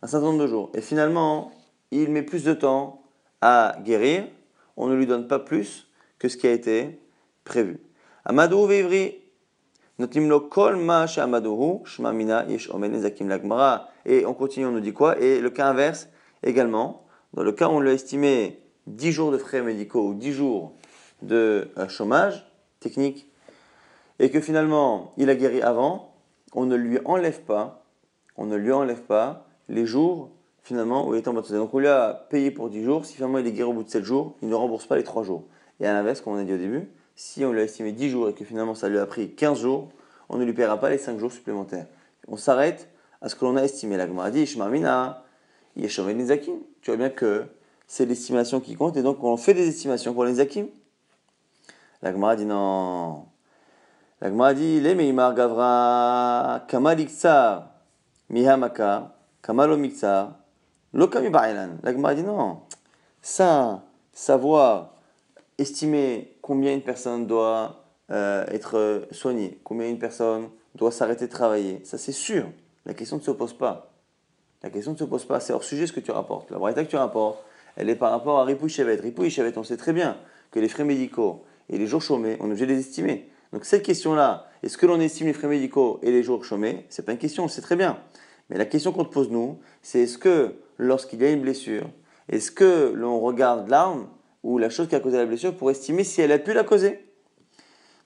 un 0.00 0.06
certain 0.06 0.26
nombre 0.26 0.42
de 0.42 0.46
jours, 0.46 0.70
et 0.74 0.80
finalement 0.80 1.50
il 1.90 2.10
met 2.10 2.22
plus 2.22 2.44
de 2.44 2.54
temps 2.54 3.02
à 3.40 3.76
guérir, 3.84 4.24
on 4.76 4.86
ne 4.88 4.94
lui 4.94 5.06
donne 5.06 5.26
pas 5.26 5.38
plus 5.38 5.88
que 6.18 6.28
ce 6.28 6.36
qui 6.36 6.46
a 6.46 6.52
été 6.52 7.00
prévu. 7.44 7.78
Amadou 8.24 8.66
veivri 8.66 9.18
notimlo 9.98 10.40
kol 10.40 10.76
ma 10.76 11.06
shamadohu 11.06 11.84
shmamina 11.84 12.46
yesh 12.48 12.70
omen 12.70 12.94
et 14.06 14.26
on 14.26 14.34
continue, 14.34 14.66
on 14.66 14.72
nous 14.72 14.80
dit 14.80 14.92
quoi? 14.92 15.18
Et 15.20 15.40
le 15.40 15.50
cas 15.50 15.68
inverse 15.68 16.08
également. 16.42 17.06
Dans 17.34 17.42
le 17.42 17.52
cas 17.52 17.68
où 17.68 17.72
on 17.72 17.80
lui 17.80 17.90
a 17.90 17.92
estimé 17.92 18.60
10 18.86 19.12
jours 19.12 19.30
de 19.30 19.38
frais 19.38 19.62
médicaux 19.62 20.08
ou 20.08 20.14
10 20.14 20.32
jours 20.32 20.72
de 21.22 21.70
euh, 21.78 21.88
chômage 21.88 22.46
technique, 22.80 23.30
et 24.18 24.30
que 24.30 24.40
finalement 24.40 25.12
il 25.16 25.30
a 25.30 25.34
guéri 25.34 25.62
avant, 25.62 26.14
on 26.54 26.64
ne 26.64 26.76
lui 26.76 26.98
enlève 27.04 27.42
pas, 27.42 27.84
on 28.36 28.46
ne 28.46 28.56
lui 28.56 28.72
enlève 28.72 29.02
pas 29.02 29.46
les 29.68 29.86
jours 29.86 30.30
finalement 30.70 31.08
où 31.08 31.14
il 31.14 31.18
est 31.18 31.26
en 31.26 31.32
bonne 31.32 31.42
santé. 31.42 31.56
Donc 31.56 31.74
on 31.74 31.80
lui 31.80 31.88
a 31.88 32.26
payé 32.30 32.52
pour 32.52 32.70
10 32.70 32.84
jours, 32.84 33.04
si 33.04 33.14
finalement 33.14 33.38
il 33.38 33.46
est 33.48 33.50
guéri 33.50 33.68
au 33.68 33.72
bout 33.72 33.82
de 33.82 33.90
7 33.90 34.04
jours, 34.04 34.36
il 34.40 34.48
ne 34.48 34.54
rembourse 34.54 34.86
pas 34.86 34.94
les 34.94 35.02
3 35.02 35.24
jours. 35.24 35.42
Et 35.80 35.86
à 35.86 35.92
l'inverse, 35.92 36.20
comme 36.20 36.34
on 36.34 36.38
a 36.38 36.44
dit 36.44 36.52
au 36.52 36.58
début, 36.58 36.88
si 37.16 37.44
on 37.44 37.52
lui 37.52 37.60
a 37.60 37.64
estimé 37.64 37.90
10 37.90 38.08
jours 38.08 38.28
et 38.28 38.34
que 38.34 38.44
finalement 38.44 38.76
ça 38.76 38.88
lui 38.88 38.98
a 38.98 39.04
pris 39.04 39.34
15 39.34 39.58
jours, 39.58 39.88
on 40.28 40.38
ne 40.38 40.44
lui 40.44 40.52
paiera 40.52 40.78
pas 40.78 40.88
les 40.88 40.98
5 40.98 41.18
jours 41.18 41.32
supplémentaires. 41.32 41.86
On 42.28 42.36
s'arrête 42.36 42.88
à 43.20 43.28
ce 43.28 43.34
que 43.34 43.44
l'on 43.44 43.56
a 43.56 43.62
estimé. 43.62 43.96
La 43.96 44.06
Gemara 44.06 44.30
dit, 44.30 44.46
Shmamina, 44.46 45.24
Yeshoven 45.76 46.16
Nizakim. 46.16 46.58
Tu 46.82 46.92
vois 46.92 46.98
bien 46.98 47.10
que 47.10 47.46
c'est 47.88 48.06
l'estimation 48.06 48.60
qui 48.60 48.76
compte 48.76 48.96
et 48.96 49.02
donc 49.02 49.24
on 49.24 49.36
fait 49.36 49.54
des 49.54 49.66
estimations 49.66 50.14
pour 50.14 50.24
les 50.24 50.34
Zakim. 50.34 50.68
La 52.00 52.12
Gemara 52.12 52.36
dit 52.36 52.46
non. 52.46 53.24
La 54.20 54.28
Gemara 54.28 54.54
dit, 54.54 54.80
Les 54.80 54.94
Meimar 54.94 55.34
Gavra, 55.34 56.64
Kamal 56.68 57.00
Iksar, 57.00 57.70
Mihamaka, 58.28 59.16
Kamal 59.42 59.72
Omixar, 59.72 60.39
Lokami 60.92 61.30
Ba'ilan. 61.30 61.78
La 61.82 61.92
Gemara 61.92 62.14
dit 62.14 62.22
non. 62.22 62.60
Ça, 63.22 63.84
savoir, 64.12 64.94
estimer 65.58 66.36
combien 66.42 66.72
une 66.72 66.82
personne 66.82 67.26
doit 67.26 67.84
euh, 68.10 68.44
être 68.48 69.06
soignée, 69.12 69.60
combien 69.62 69.88
une 69.88 69.98
personne 69.98 70.48
doit 70.74 70.90
s'arrêter 70.90 71.26
de 71.26 71.32
travailler, 71.32 71.80
ça 71.84 71.98
c'est 71.98 72.12
sûr. 72.12 72.46
La 72.86 72.94
question 72.94 73.16
ne 73.16 73.22
se 73.22 73.30
pose 73.30 73.52
pas. 73.52 73.92
La 74.62 74.70
question 74.70 74.92
ne 74.92 74.96
se 74.96 75.04
pose 75.04 75.24
pas. 75.24 75.40
C'est 75.40 75.52
hors 75.52 75.64
sujet 75.64 75.86
ce 75.86 75.92
que 75.92 76.00
tu 76.00 76.10
rapportes. 76.10 76.50
La 76.50 76.58
braïta 76.58 76.84
que 76.84 76.90
tu 76.90 76.96
rapportes, 76.96 77.42
elle 77.76 77.88
est 77.88 77.96
par 77.96 78.10
rapport 78.10 78.38
à 78.40 78.44
Ripouille 78.44 78.70
Chevet. 78.70 78.96
Ripouille 78.96 79.30
Chevet, 79.30 79.56
on 79.58 79.64
sait 79.64 79.76
très 79.76 79.92
bien 79.92 80.16
que 80.50 80.60
les 80.60 80.68
frais 80.68 80.84
médicaux 80.84 81.44
et 81.68 81.78
les 81.78 81.86
jours 81.86 82.02
chômés, 82.02 82.36
on 82.40 82.44
est 82.44 82.50
obligé 82.50 82.66
de 82.66 82.72
les 82.72 82.80
estimer. 82.80 83.30
Donc 83.52 83.64
cette 83.64 83.82
question-là, 83.82 84.46
est-ce 84.62 84.76
que 84.76 84.86
l'on 84.86 85.00
estime 85.00 85.26
les 85.26 85.32
frais 85.32 85.48
médicaux 85.48 85.98
et 86.02 86.10
les 86.10 86.22
jours 86.22 86.44
chômés? 86.44 86.86
C'est 86.88 87.04
pas 87.04 87.12
une 87.12 87.18
question, 87.18 87.44
on 87.44 87.48
sait 87.48 87.62
très 87.62 87.76
bien. 87.76 87.98
Mais 88.50 88.58
la 88.58 88.66
question 88.66 88.92
qu'on 88.92 89.04
te 89.04 89.12
pose 89.12 89.30
nous, 89.30 89.58
c'est 89.80 90.00
est-ce 90.00 90.18
que 90.18 90.54
lorsqu'il 90.76 91.22
y 91.22 91.24
a 91.24 91.30
une 91.30 91.40
blessure, 91.40 91.88
est-ce 92.28 92.50
que 92.50 92.92
l'on 92.94 93.18
regarde 93.20 93.68
l'arme 93.68 94.08
ou 94.42 94.58
la 94.58 94.68
chose 94.70 94.88
qui 94.88 94.94
a 94.94 95.00
causé 95.00 95.16
la 95.16 95.26
blessure 95.26 95.56
pour 95.56 95.70
estimer 95.70 96.04
si 96.04 96.20
elle 96.20 96.32
a 96.32 96.38
pu 96.38 96.52
la 96.52 96.64
causer? 96.64 97.06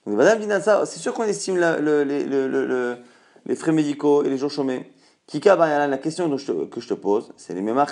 Madame 0.05 0.39
dit 0.39 0.47
ça, 0.61 0.85
c'est 0.85 0.99
sûr 0.99 1.13
qu'on 1.13 1.23
estime 1.23 1.57
le, 1.57 2.03
le 2.03 2.97
les 3.45 3.55
frais 3.55 3.71
médicaux 3.71 4.23
et 4.23 4.29
les 4.29 4.37
jours 4.37 4.51
chômés. 4.51 4.91
Kika 5.27 5.55
la 5.55 5.97
question 5.97 6.29
que 6.29 6.79
je 6.79 6.87
te 6.87 6.93
pose, 6.93 7.33
c'est 7.35 7.55
les 7.55 7.61
mêmes 7.61 7.83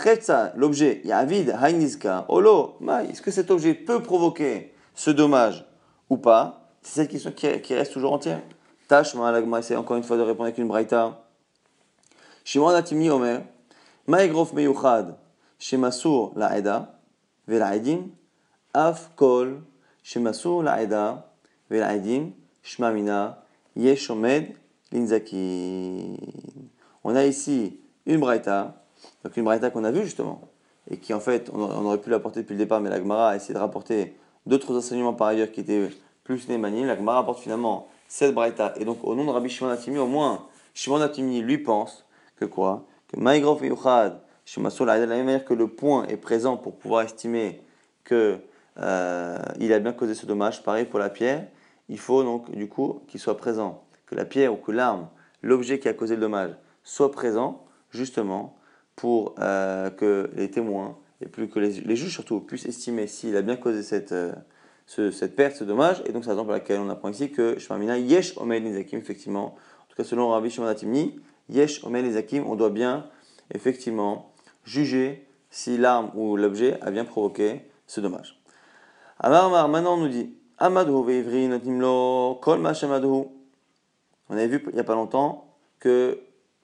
l'objet, 0.55 1.01
yavid, 1.03 1.55
hainizka, 1.59 2.25
olo, 2.29 2.77
est-ce 3.09 3.21
que 3.23 3.31
cet 3.31 3.49
objet 3.49 3.73
peut 3.73 4.03
provoquer 4.03 4.73
ce 4.93 5.09
dommage 5.09 5.65
ou 6.11 6.17
pas? 6.17 6.69
C'est 6.83 7.01
cette 7.01 7.09
question 7.09 7.31
qui, 7.31 7.73
reste 7.73 7.93
toujours 7.93 8.13
entière. 8.13 8.41
L'agma 8.89 9.59
essaie 9.59 9.75
encore 9.75 9.97
une 9.97 10.03
fois 10.03 10.17
de 10.17 10.21
répondre 10.21 10.43
avec 10.43 10.59
une 10.59 10.67
braïta. 10.67 11.22
Shimon 12.43 12.69
Atimni 12.69 13.10
Omer, 13.10 13.41
Maïgrof 14.08 14.53
Meyuchad, 14.53 15.15
Shemasur 15.60 16.34
La'eda, 16.36 16.99
Vela'edim, 17.47 18.10
Af 18.73 19.12
Kol, 19.15 19.62
Shemasur 20.03 20.62
La'eda, 20.62 21.32
Vela'edim, 21.69 22.32
Shmamina, 22.62 23.43
Yeshomed, 23.75 24.56
Linzakin. 24.91 26.17
On 27.03 27.15
a 27.15 27.25
ici 27.25 27.79
une 28.06 28.19
braïta, 28.19 28.84
donc 29.23 29.38
une 29.38 29.45
braïta 29.45 29.69
qu'on 29.69 29.84
a 29.86 29.91
vue 29.91 30.03
justement, 30.03 30.41
et 30.89 30.97
qui 30.97 31.13
en 31.13 31.19
fait, 31.21 31.49
on 31.53 31.86
aurait 31.86 31.99
pu 31.99 32.10
l'apporter 32.10 32.41
depuis 32.41 32.53
le 32.53 32.60
départ, 32.60 32.82
mais 32.82 32.89
la 32.89 32.97
Gemara 32.97 33.29
a 33.29 33.36
essayé 33.38 33.53
de 33.53 33.60
rapporter 33.60 34.17
d'autres 34.45 34.77
enseignements 34.77 35.13
par 35.13 35.27
ailleurs 35.27 35.51
qui 35.51 35.62
étaient 35.62 35.89
plus 36.25 36.47
némanim. 36.49 36.86
La 36.88 36.97
Gemara 36.97 37.17
rapporte 37.17 37.39
finalement 37.39 37.88
cette 38.08 38.34
braïta, 38.34 38.73
et 38.77 38.86
donc 38.86 38.99
au 39.03 39.15
nom 39.15 39.23
de 39.23 39.29
Rabbi 39.29 39.49
Shimon 39.49 39.69
Atimi, 39.69 39.97
au 39.97 40.08
moins, 40.08 40.45
Shimon 40.73 40.99
Atimi 41.01 41.41
lui 41.41 41.58
pense 41.58 42.06
que 42.47 42.53
quoi 42.53 42.86
Que 43.08 43.19
Maïgrof 43.19 43.62
Yuchad, 43.62 44.19
de 44.56 44.86
la 44.86 45.08
même 45.08 45.25
manière 45.25 45.45
que 45.45 45.53
le 45.53 45.67
point 45.67 46.06
est 46.08 46.17
présent 46.17 46.58
pour 46.58 46.75
pouvoir 46.75 47.03
estimer 47.03 47.62
que 48.03 48.39
euh, 48.79 49.38
il 49.60 49.71
a 49.71 49.79
bien 49.79 49.93
causé 49.93 50.15
ce 50.15 50.25
dommage, 50.25 50.63
pareil 50.63 50.86
pour 50.86 50.99
la 50.99 51.10
pierre, 51.10 51.47
il 51.89 51.99
faut 51.99 52.23
donc 52.23 52.51
du 52.51 52.67
coup 52.67 53.01
qu'il 53.08 53.19
soit 53.19 53.38
présent, 53.38 53.84
que 54.08 54.15
la 54.15 54.25
pierre 54.25 54.53
ou 54.53 54.58
que 54.58 54.71
l'arme, 54.71 55.08
l'objet 55.41 55.79
qui 55.79 55.88
a 55.88 55.93
causé 55.93 56.15
le 56.15 56.21
dommage, 56.21 56.51
soit 56.84 57.12
présent 57.12 57.63
justement 57.91 58.58
pour 58.95 59.36
euh, 59.39 59.89
que 59.89 60.29
les 60.36 60.49
témoins 60.49 60.97
et 61.21 61.27
plus 61.27 61.47
que 61.47 61.60
les, 61.60 61.95
juges 61.95 62.12
surtout 62.12 62.41
puissent 62.41 62.65
estimer 62.65 63.08
s'il 63.08 63.38
a 63.38 63.41
bien 63.41 63.56
causé 63.56 63.82
cette, 63.82 64.12
euh, 64.12 64.34
cette 64.88 65.36
perte, 65.36 65.56
ce 65.56 65.63
dommage. 65.63 66.03
Et 66.06 66.12
donc 66.12 66.23
c'est 66.23 66.29
la 66.29 66.36
raison 66.36 66.43
pour 66.43 66.53
laquelle 66.53 66.79
on 66.79 66.89
apprend 66.89 67.10
ici 67.10 67.32
que 67.32 67.58
Shmamina 67.60 67.97
yesh 67.97 68.38
omen 68.38 68.63
nizakim, 68.63 68.99
effectivement, 68.99 69.56
en 69.56 69.86
tout 69.88 69.95
cas 69.95 70.03
selon 70.03 70.29
Rabbi 70.29 70.49
Shimon 70.49 70.67
yesh 71.49 71.84
omen 71.84 72.06
nizakim, 72.06 72.45
on 72.47 72.56
doit 72.56 72.69
bien 72.69 73.10
effectivement 73.53 74.34
juger 74.65 75.27
si 75.49 75.77
l'arme 75.77 76.12
ou 76.15 76.36
l'objet 76.36 76.79
a 76.82 76.91
bien 76.91 77.06
provoqué 77.06 77.62
ce 77.88 78.01
dommage. 78.01 78.41
Amar 79.19 79.45
Amar, 79.45 79.69
maintenant 79.69 79.95
on 79.95 79.97
nous 79.97 80.10
dit 80.10 80.34
Amadhu 80.58 81.03
veivri 81.06 81.47
notimlo 81.47 82.39
kol 82.41 82.60
On 82.65 84.34
avait 84.36 84.47
vu 84.47 84.63
il 84.67 84.73
n'y 84.73 84.79
a 84.79 84.84
pas 84.84 84.95
longtemps 84.95 85.53
que 85.79 86.19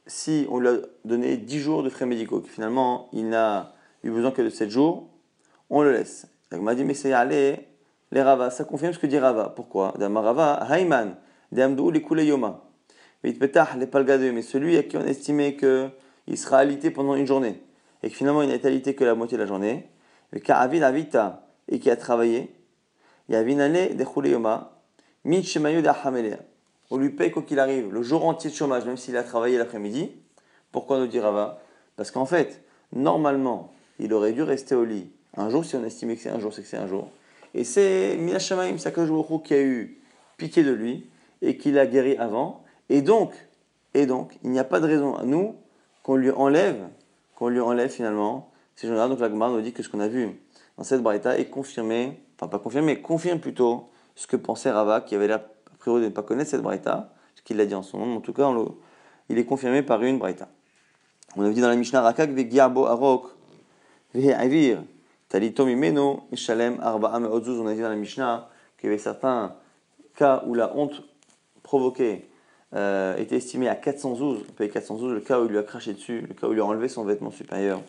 si 0.08 0.48
on 0.50 0.60
lui 0.60 0.70
a 0.70 0.74
donné 1.06 1.38
10 1.38 1.60
jours 1.60 1.84
de 1.84 1.90
frais 1.90 2.06
médicaux, 2.06 2.40
que 2.40 2.50
finalement 2.50 3.10
il 3.14 3.30
n'a 3.30 3.74
eu 4.04 4.12
besoin 4.12 4.32
que 4.32 4.42
de 4.42 4.50
7 4.50 4.70
jours, 4.70 5.10
on 5.70 5.82
le 5.82 5.92
laisse. 5.92 6.28
Il 6.52 6.62
m'a 6.62 6.74
dit, 6.74 6.84
mais 6.84 6.96
c'est 6.96 7.14
aller, 7.14 7.68
les 8.12 8.22
Rava, 8.22 8.50
ça 8.50 8.64
confirme 8.64 8.94
ce 8.94 9.00
que 9.00 9.08
dit 9.08 9.20
Rava. 9.20 9.50
Pourquoi? 9.56 9.94
Rava, 10.00 10.66
Hayman, 10.70 11.16
Damdou, 11.52 11.92
les 11.92 12.26
Yoma. 12.26 12.69
Mais 13.24 13.34
celui 14.42 14.78
à 14.78 14.84
qui 14.84 14.98
on 14.98 15.06
estimait 15.06 15.56
qu'il 15.56 16.38
sera 16.38 16.60
alité 16.60 16.92
pendant 16.92 17.16
une 17.16 17.28
journée, 17.28 17.62
et 18.04 18.10
que 18.10 18.16
finalement 18.16 18.42
il 18.42 18.50
n'a 18.50 18.56
été 18.56 18.68
alité 18.68 18.96
que 18.96 19.04
la 19.04 19.16
moitié 19.16 19.38
de 19.38 19.44
la 19.44 19.48
journée, 19.48 19.90
et 20.34 20.42
et 21.72 21.80
qui 21.80 21.90
a 21.90 21.96
travaillé, 21.96 22.56
Yavinane 23.30 23.96
de 23.96 24.28
Yoma, 24.28 24.80
on 26.92 26.98
lui 26.98 27.10
paye 27.10 27.32
quoi 27.32 27.44
qu'il 27.44 27.60
arrive 27.60 27.94
le 27.94 28.02
jour 28.02 28.26
entier 28.26 28.50
de 28.50 28.56
chômage, 28.56 28.86
même 28.86 28.98
s'il 28.98 29.18
a 29.18 29.24
travaillé 29.24 29.58
l'après-midi. 29.58 30.12
Pourquoi 30.72 30.98
nous 30.98 31.08
dit 31.08 31.20
Rava 31.20 31.62
Parce 31.96 32.10
qu'en 32.10 32.26
fait, 32.26 32.64
normalement, 32.94 33.74
il 34.00 34.14
aurait 34.14 34.32
dû 34.34 34.42
rester 34.42 34.76
au 34.76 34.86
lit 34.86 35.12
un 35.38 35.50
jour, 35.50 35.64
si 35.64 35.76
on 35.76 35.84
estimait 35.86 36.16
que 36.16 36.22
c'est 36.22 36.30
un 36.30 36.40
jour, 36.40 36.54
c'est 36.54 36.64
que 36.64 36.68
c'est 36.68 36.78
un 36.78 36.88
jour. 36.88 37.10
Et 37.54 37.64
c'est 37.64 38.16
Minashamaim 38.18 38.78
Sakajoukou 38.78 39.40
qui 39.40 39.54
a 39.54 39.62
eu 39.62 40.02
piqué 40.38 40.64
de 40.64 40.72
lui 40.72 41.08
et 41.42 41.58
qui 41.58 41.72
l'a 41.72 41.86
guéri 41.86 42.18
avant. 42.18 42.64
Et 42.90 43.02
donc, 43.02 43.34
et 43.94 44.06
donc, 44.06 44.38
il 44.44 44.52
n'y 44.52 44.60
a 44.60 44.64
pas 44.64 44.80
de 44.80 44.88
raison 44.88 45.16
à 45.16 45.24
nous 45.24 45.56
qu'on 46.04 46.16
lui 46.16 46.32
enlève, 46.32 46.88
qu'on 47.36 47.50
lui 47.50 47.60
enlève 47.60 47.90
finalement 47.90 48.52
ces 48.76 48.88
gens-là. 48.88 49.08
Donc 49.08 49.20
la 49.20 49.30
Gemara 49.30 49.52
nous 49.52 49.62
dit 49.62 49.74
que 49.74 49.84
ce 49.84 49.90
qu'on 49.90 50.00
a 50.00 50.08
vu 50.08 50.30
dans 50.78 50.84
cette 50.84 51.02
braïta 51.02 51.38
est 51.38 51.50
confirmé, 51.50 52.20
enfin 52.36 52.48
pas 52.48 52.60
confirmé, 52.60 53.02
confirme 53.02 53.40
plutôt 53.40 53.90
ce 54.16 54.28
que 54.28 54.36
pensait 54.36 54.72
Rava, 54.72 55.02
qui 55.02 55.16
avait 55.16 55.28
l'air 55.28 55.42
a 55.68 55.78
priori 55.78 56.02
de 56.02 56.06
ne 56.08 56.12
pas 56.12 56.24
connaître 56.24 56.50
cette 56.50 56.62
braïta, 56.62 57.14
ce 57.36 57.42
qu'il 57.42 57.60
a 57.62 57.66
dit 57.66 57.76
en 57.76 57.84
son 57.84 58.00
nom. 58.00 58.18
En 58.18 58.22
tout 58.22 58.34
cas, 58.34 58.52
il 59.30 59.38
est 59.38 59.46
confirmé 59.46 59.84
par 59.84 60.02
une 60.04 60.20
braïta. 60.20 60.48
On 61.36 61.44
a 61.44 61.50
dit 61.50 61.62
dans 61.62 61.70
la 61.70 61.76
Mishnah 61.76 62.02
Rakak 62.02 62.32
Vegiabo 62.32 62.86
Arok 62.86 63.28
Ve'avir 64.14 64.84
Talito 65.28 65.66
Mimeno 65.66 66.22
Mishalem 66.32 66.80
Arba 66.82 67.20
Meodzuz. 67.20 67.60
On 67.60 67.68
a 67.68 67.74
dit 67.74 67.82
dans 67.82 67.90
la 67.90 67.96
Mishnah 67.96 68.50
qu'il 68.78 68.90
y 68.90 68.92
avait 68.92 69.02
certains 69.02 69.56
cas 70.16 70.44
où 70.48 70.56
la 70.56 70.76
honte 70.76 71.04
provoquée 71.62 72.29
euh, 72.76 73.18
était 73.18 73.38
estimée 73.38 73.68
à 73.68 73.76
400 73.76 74.16
zouz. 74.16 74.46
On 74.48 74.54
paye 74.54 74.70
400 74.70 74.98
zouz 74.98 75.14
le 75.14 75.22
cas 75.22 75.40
où 75.40 75.46
il 75.46 75.52
lui 75.52 75.58
a 75.58 75.64
craché 75.64 75.94
dessus, 75.94 76.22
le 76.28 76.34
cas 76.34 76.48
où 76.48 76.52
il 76.52 76.56
lui 76.56 76.62
a 76.62 76.66
enlevé 76.66 76.88
son 76.88 77.04
vêtement 77.04 77.32
supérieur. 77.32 77.82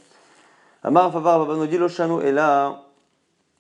Amar 0.82 1.12
Favar 1.12 1.40
Papa 1.40 1.58
nous 1.58 1.66
dit 1.66 1.76
Loshanu 1.76 2.22
est 2.22 2.32
là. 2.32 2.86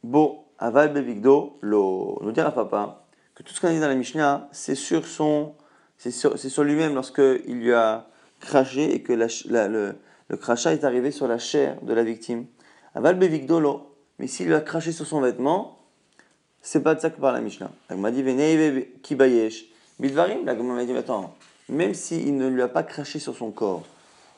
Bo 0.02 0.46
Aval 0.58 0.92
Bevigdo 0.92 1.58
Lo. 1.60 2.18
Nous 2.22 2.32
dire 2.32 2.46
à 2.46 2.52
Papa 2.52 3.04
que 3.34 3.42
tout 3.42 3.52
ce 3.52 3.60
qu'on 3.60 3.68
a 3.68 3.72
dit 3.72 3.80
dans 3.80 3.88
la 3.88 3.94
Mishnah, 3.94 4.48
c'est 4.52 4.74
sur 4.74 5.06
son. 5.06 5.54
C'est 5.98 6.10
sur, 6.10 6.38
sur 6.38 6.64
lui-même 6.64 6.94
lorsqu'il 6.94 7.60
lui 7.60 7.74
a 7.74 8.06
craché 8.40 8.94
et 8.94 9.02
que 9.02 9.12
le, 9.12 10.36
crachat 10.36 10.72
est 10.72 10.84
arrivé 10.84 11.10
sur 11.10 11.28
la 11.28 11.36
chair 11.36 11.76
de 11.82 11.92
la 11.92 12.02
victime. 12.02 12.46
Aval 12.94 13.18
Bevigdolo. 13.18 13.94
Mais 14.18 14.26
s'il 14.26 14.46
lui 14.46 14.54
a 14.54 14.60
craché 14.60 14.92
sur 14.92 15.06
son 15.06 15.20
vêtement, 15.20 15.78
c'est 16.62 16.82
pas 16.82 16.94
de 16.94 17.00
ça 17.00 17.10
que 17.10 17.20
parle 17.20 17.34
la 17.34 17.40
Mishnah. 17.42 17.70
La 17.90 17.96
m'a 17.96 18.10
dit 18.10 18.24
Kibayesh. 19.02 19.66
Bidvarim, 20.00 20.46
la 20.46 20.54
m'a 20.54 20.84
dit 20.86 20.96
attends, 20.96 21.34
même 21.68 21.92
s'il 21.92 22.34
ne 22.34 22.48
lui 22.48 22.62
a 22.62 22.68
pas 22.68 22.82
craché 22.82 23.18
sur 23.18 23.36
son 23.36 23.50
corps, 23.50 23.82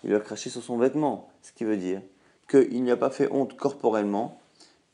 il 0.02 0.10
lui 0.10 0.16
a 0.16 0.18
craché 0.18 0.50
sur 0.50 0.60
son 0.60 0.76
vêtement, 0.76 1.30
ce 1.40 1.52
qui 1.52 1.62
veut 1.62 1.76
dire 1.76 2.02
qu'il 2.50 2.82
n'y 2.82 2.90
a 2.90 2.96
pas 2.96 3.10
fait 3.10 3.30
honte 3.30 3.56
corporellement, 3.56 4.40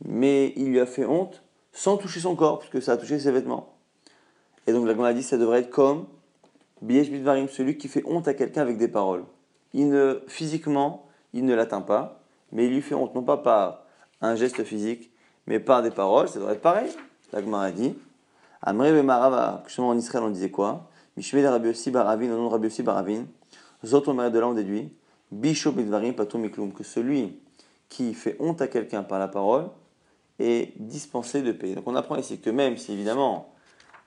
mais 0.04 0.52
il 0.56 0.66
lui 0.66 0.78
a 0.78 0.84
fait 0.84 1.06
honte 1.06 1.42
sans 1.72 1.96
toucher 1.96 2.20
son 2.20 2.36
corps, 2.36 2.58
puisque 2.58 2.82
ça 2.82 2.92
a 2.92 2.96
touché 2.98 3.18
ses 3.18 3.32
vêtements. 3.32 3.76
Et 4.66 4.72
donc 4.74 4.86
la 4.86 4.92
m'a 4.92 5.14
dit 5.14 5.22
ça 5.22 5.38
devrait 5.38 5.60
être 5.60 5.70
comme 5.70 6.06
Biyesh 6.82 7.08
Bidvarim, 7.08 7.48
celui 7.48 7.78
qui 7.78 7.88
fait 7.88 8.02
honte 8.04 8.28
à 8.28 8.34
quelqu'un 8.34 8.60
avec 8.60 8.76
des 8.76 8.88
paroles. 8.88 9.24
Il 9.72 9.88
ne, 9.88 10.20
physiquement, 10.26 11.06
il 11.32 11.46
ne 11.46 11.54
l'atteint 11.54 11.80
pas, 11.80 12.20
mais 12.52 12.66
il 12.66 12.74
lui 12.74 12.82
fait 12.82 12.94
honte 12.94 13.14
non 13.14 13.22
pas 13.22 13.38
par 13.38 13.84
un 14.20 14.36
geste 14.36 14.62
physique, 14.64 15.10
mais 15.46 15.60
par 15.60 15.82
des 15.82 15.90
paroles, 15.90 16.28
ça 16.28 16.38
devrait 16.38 16.56
être 16.56 16.60
pareil. 16.60 16.90
La 17.32 17.40
Gemara 17.40 17.70
dit 17.70 17.94
Amre 18.62 19.02
Marava, 19.02 19.62
justement 19.66 19.88
en 19.88 19.98
Israël 19.98 20.24
on 20.24 20.30
disait 20.30 20.50
quoi? 20.50 20.88
Mishme 21.16 21.40
de 21.40 21.46
Rabbi 21.46 21.72
Baravin, 21.90 22.32
au 22.32 22.36
nom 22.36 22.46
de 22.46 22.52
Rabbi 22.52 22.82
Baravin, 22.82 23.24
Zot 23.84 24.00
de 24.00 24.38
là 24.38 24.48
on 24.48 24.54
déduit 24.54 24.92
Bisho 25.30 25.72
Bidvarim 25.72 26.14
Patum 26.14 26.40
Miklum, 26.40 26.72
que 26.72 26.84
celui 26.84 27.38
qui 27.88 28.14
fait 28.14 28.36
honte 28.40 28.60
à 28.62 28.68
quelqu'un 28.68 29.02
par 29.02 29.18
la 29.18 29.28
parole 29.28 29.68
est 30.38 30.72
dispensé 30.80 31.42
de 31.42 31.52
payer. 31.52 31.74
Donc 31.74 31.86
on 31.86 31.94
apprend 31.94 32.16
ici 32.16 32.40
que 32.40 32.50
même 32.50 32.76
si 32.76 32.92
évidemment 32.92 33.52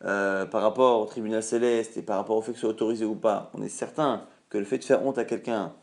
euh, 0.03 0.45
par 0.45 0.61
rapport 0.61 1.01
au 1.01 1.05
tribunal 1.05 1.43
céleste 1.43 1.97
et 1.97 2.01
par 2.01 2.17
rapport 2.17 2.37
au 2.37 2.41
fait 2.41 2.51
que 2.51 2.57
ce 2.57 2.61
soit 2.61 2.69
autorisé 2.69 3.05
ou 3.05 3.15
pas, 3.15 3.51
on 3.53 3.61
est 3.61 3.69
certain 3.69 4.23
que 4.49 4.57
le 4.57 4.65
fait 4.65 4.79
de 4.79 4.83
faire 4.83 5.05
honte 5.05 5.17
à 5.17 5.25
quelqu'un 5.25 5.73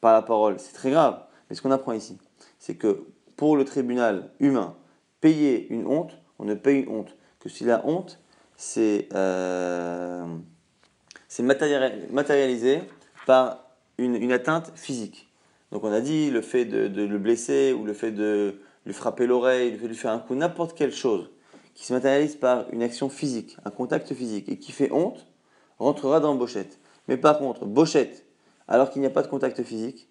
par 0.00 0.12
la 0.12 0.22
parole, 0.22 0.58
c'est 0.58 0.72
très 0.72 0.90
grave. 0.90 1.20
Mais 1.48 1.56
ce 1.56 1.62
qu'on 1.62 1.70
apprend 1.70 1.92
ici, 1.92 2.18
c'est 2.58 2.74
que 2.74 3.04
pour 3.36 3.56
le 3.56 3.64
tribunal 3.64 4.30
humain, 4.40 4.74
payer 5.20 5.68
une 5.72 5.86
honte, 5.86 6.18
on 6.38 6.44
ne 6.44 6.54
paye 6.54 6.82
une 6.82 6.90
honte 6.90 7.14
que 7.40 7.48
si 7.48 7.64
la 7.64 7.84
honte, 7.86 8.20
c'est 8.56 9.08
euh, 9.14 10.24
matérialisé 11.40 12.82
par 13.26 13.64
une, 13.98 14.32
atteinte 14.32 14.72
physique. 14.74 15.30
Donc 15.72 15.84
on 15.84 15.92
a 15.92 16.00
dit 16.00 16.30
le 16.30 16.42
fait 16.42 16.64
de, 16.64 16.88
de, 16.88 17.02
le 17.02 17.18
blesser 17.18 17.72
ou 17.72 17.84
le 17.84 17.92
fait 17.92 18.12
de 18.12 18.60
lui 18.86 18.92
frapper 18.92 19.26
l'oreille, 19.26 19.72
le 19.72 19.76
fait 19.76 19.84
de 19.84 19.88
lui 19.88 19.96
faire 19.96 20.12
un 20.12 20.18
coup, 20.18 20.34
n'importe 20.34 20.76
quelle 20.76 20.92
chose 20.92 21.30
qui 21.74 21.86
se 21.86 21.92
matérialise 21.92 22.36
par 22.36 22.66
une 22.72 22.82
action 22.82 23.08
physique, 23.08 23.56
un 23.64 23.70
contact 23.70 24.12
physique, 24.12 24.48
et 24.48 24.58
qui 24.58 24.72
fait 24.72 24.92
honte, 24.92 25.26
rentrera 25.78 26.20
dans 26.20 26.34
bochette. 26.34 26.78
Mais 27.08 27.16
par 27.16 27.38
contre, 27.38 27.64
bochette, 27.64 28.26
alors 28.68 28.90
qu'il 28.90 29.00
n'y 29.00 29.06
a 29.06 29.10
pas 29.10 29.22
de 29.22 29.28
contact 29.28 29.62
physique, 29.62 30.08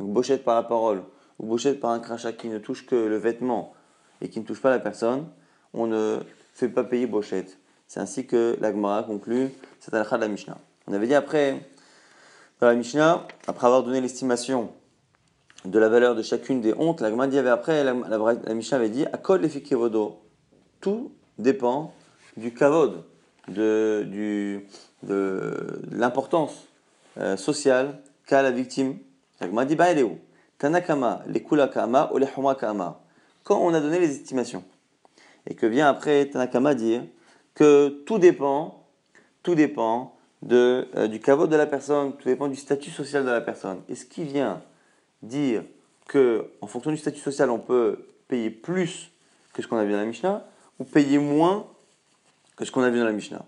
donc 0.00 0.12
bochette 0.12 0.42
par 0.44 0.56
la 0.56 0.62
parole, 0.62 1.04
ou 1.38 1.46
bochette 1.46 1.80
par 1.80 1.90
un 1.90 2.00
crachat 2.00 2.32
qui 2.32 2.48
ne 2.48 2.58
touche 2.58 2.86
que 2.86 2.96
le 2.96 3.16
vêtement 3.16 3.72
et 4.20 4.28
qui 4.28 4.40
ne 4.40 4.44
touche 4.44 4.60
pas 4.60 4.70
la 4.70 4.80
personne, 4.80 5.28
on 5.74 5.86
ne 5.86 6.18
fait 6.52 6.68
pas 6.68 6.84
payer 6.84 7.06
bochette. 7.06 7.58
C'est 7.88 8.00
ainsi 8.00 8.26
que 8.26 8.56
l'Agmara 8.60 9.02
conclut 9.02 9.50
cette 9.80 9.94
halakha 9.94 10.16
de 10.16 10.22
la 10.22 10.28
Mishnah. 10.28 10.58
On 10.86 10.92
avait 10.92 11.06
dit 11.06 11.14
après, 11.14 11.68
dans 12.60 12.66
la 12.66 12.74
Mishnah, 12.74 13.26
après 13.46 13.66
avoir 13.66 13.82
donné 13.82 14.00
l'estimation 14.00 14.72
de 15.64 15.78
la 15.78 15.88
valeur 15.88 16.14
de 16.14 16.22
chacune 16.22 16.60
des 16.60 16.74
hontes, 16.74 17.00
l'Agmara 17.00 17.28
dit 17.28 17.38
avait 17.38 17.50
après, 17.50 17.84
la, 17.84 17.92
la, 17.92 18.54
Mishnah 18.54 18.76
avait 18.78 18.88
dit, 18.88 19.04
Akol 19.06 19.44
efikevodo, 19.44 20.22
tout 20.80 21.12
dépend 21.38 21.94
du 22.36 22.52
kavod, 22.52 23.04
de, 23.48 24.06
du, 24.08 24.66
de, 25.02 25.82
l'importance 25.90 26.68
euh, 27.18 27.36
sociale 27.36 28.00
qu'a 28.26 28.42
la 28.42 28.50
victime. 28.50 28.98
M'a 29.50 29.64
dit, 29.64 29.76
bah, 29.76 29.86
elle 29.90 29.98
est 29.98 30.04
où? 30.04 30.18
Tanakama, 30.58 31.22
les 31.26 31.42
kulakama 31.42 32.10
ou 32.14 32.18
les 32.18 32.28
kama. 32.58 33.00
Quand 33.42 33.58
on 33.58 33.74
a 33.74 33.80
donné 33.80 33.98
les 33.98 34.12
estimations, 34.12 34.62
et 35.46 35.54
que 35.54 35.66
vient 35.66 35.88
après 35.88 36.26
Tanakama 36.26 36.74
dire 36.74 37.02
que 37.54 37.88
tout 38.06 38.18
dépend, 38.18 38.86
tout 39.42 39.54
dépend 39.54 40.14
de, 40.42 40.88
euh, 40.96 41.08
du 41.08 41.20
caveau 41.20 41.46
de 41.46 41.56
la 41.56 41.66
personne, 41.66 42.12
tout 42.16 42.28
dépend 42.28 42.48
du 42.48 42.56
statut 42.56 42.90
social 42.90 43.24
de 43.24 43.30
la 43.30 43.40
personne. 43.40 43.80
Et 43.88 43.94
ce 43.94 44.04
qui 44.04 44.24
vient 44.24 44.62
dire 45.22 45.62
que, 46.08 46.46
en 46.60 46.66
fonction 46.66 46.90
du 46.90 46.96
statut 46.96 47.20
social, 47.20 47.50
on 47.50 47.58
peut 47.58 48.06
payer 48.28 48.50
plus 48.50 49.10
que 49.52 49.62
ce 49.62 49.68
qu'on 49.68 49.76
a 49.76 49.84
vu 49.84 49.92
dans 49.92 49.98
la 49.98 50.04
Mishnah, 50.04 50.46
ou 50.78 50.84
payer 50.84 51.18
moins 51.18 51.66
que 52.56 52.64
ce 52.64 52.72
qu'on 52.72 52.82
a 52.82 52.90
vu 52.90 52.98
dans 52.98 53.04
la 53.04 53.12
Mishnah. 53.12 53.44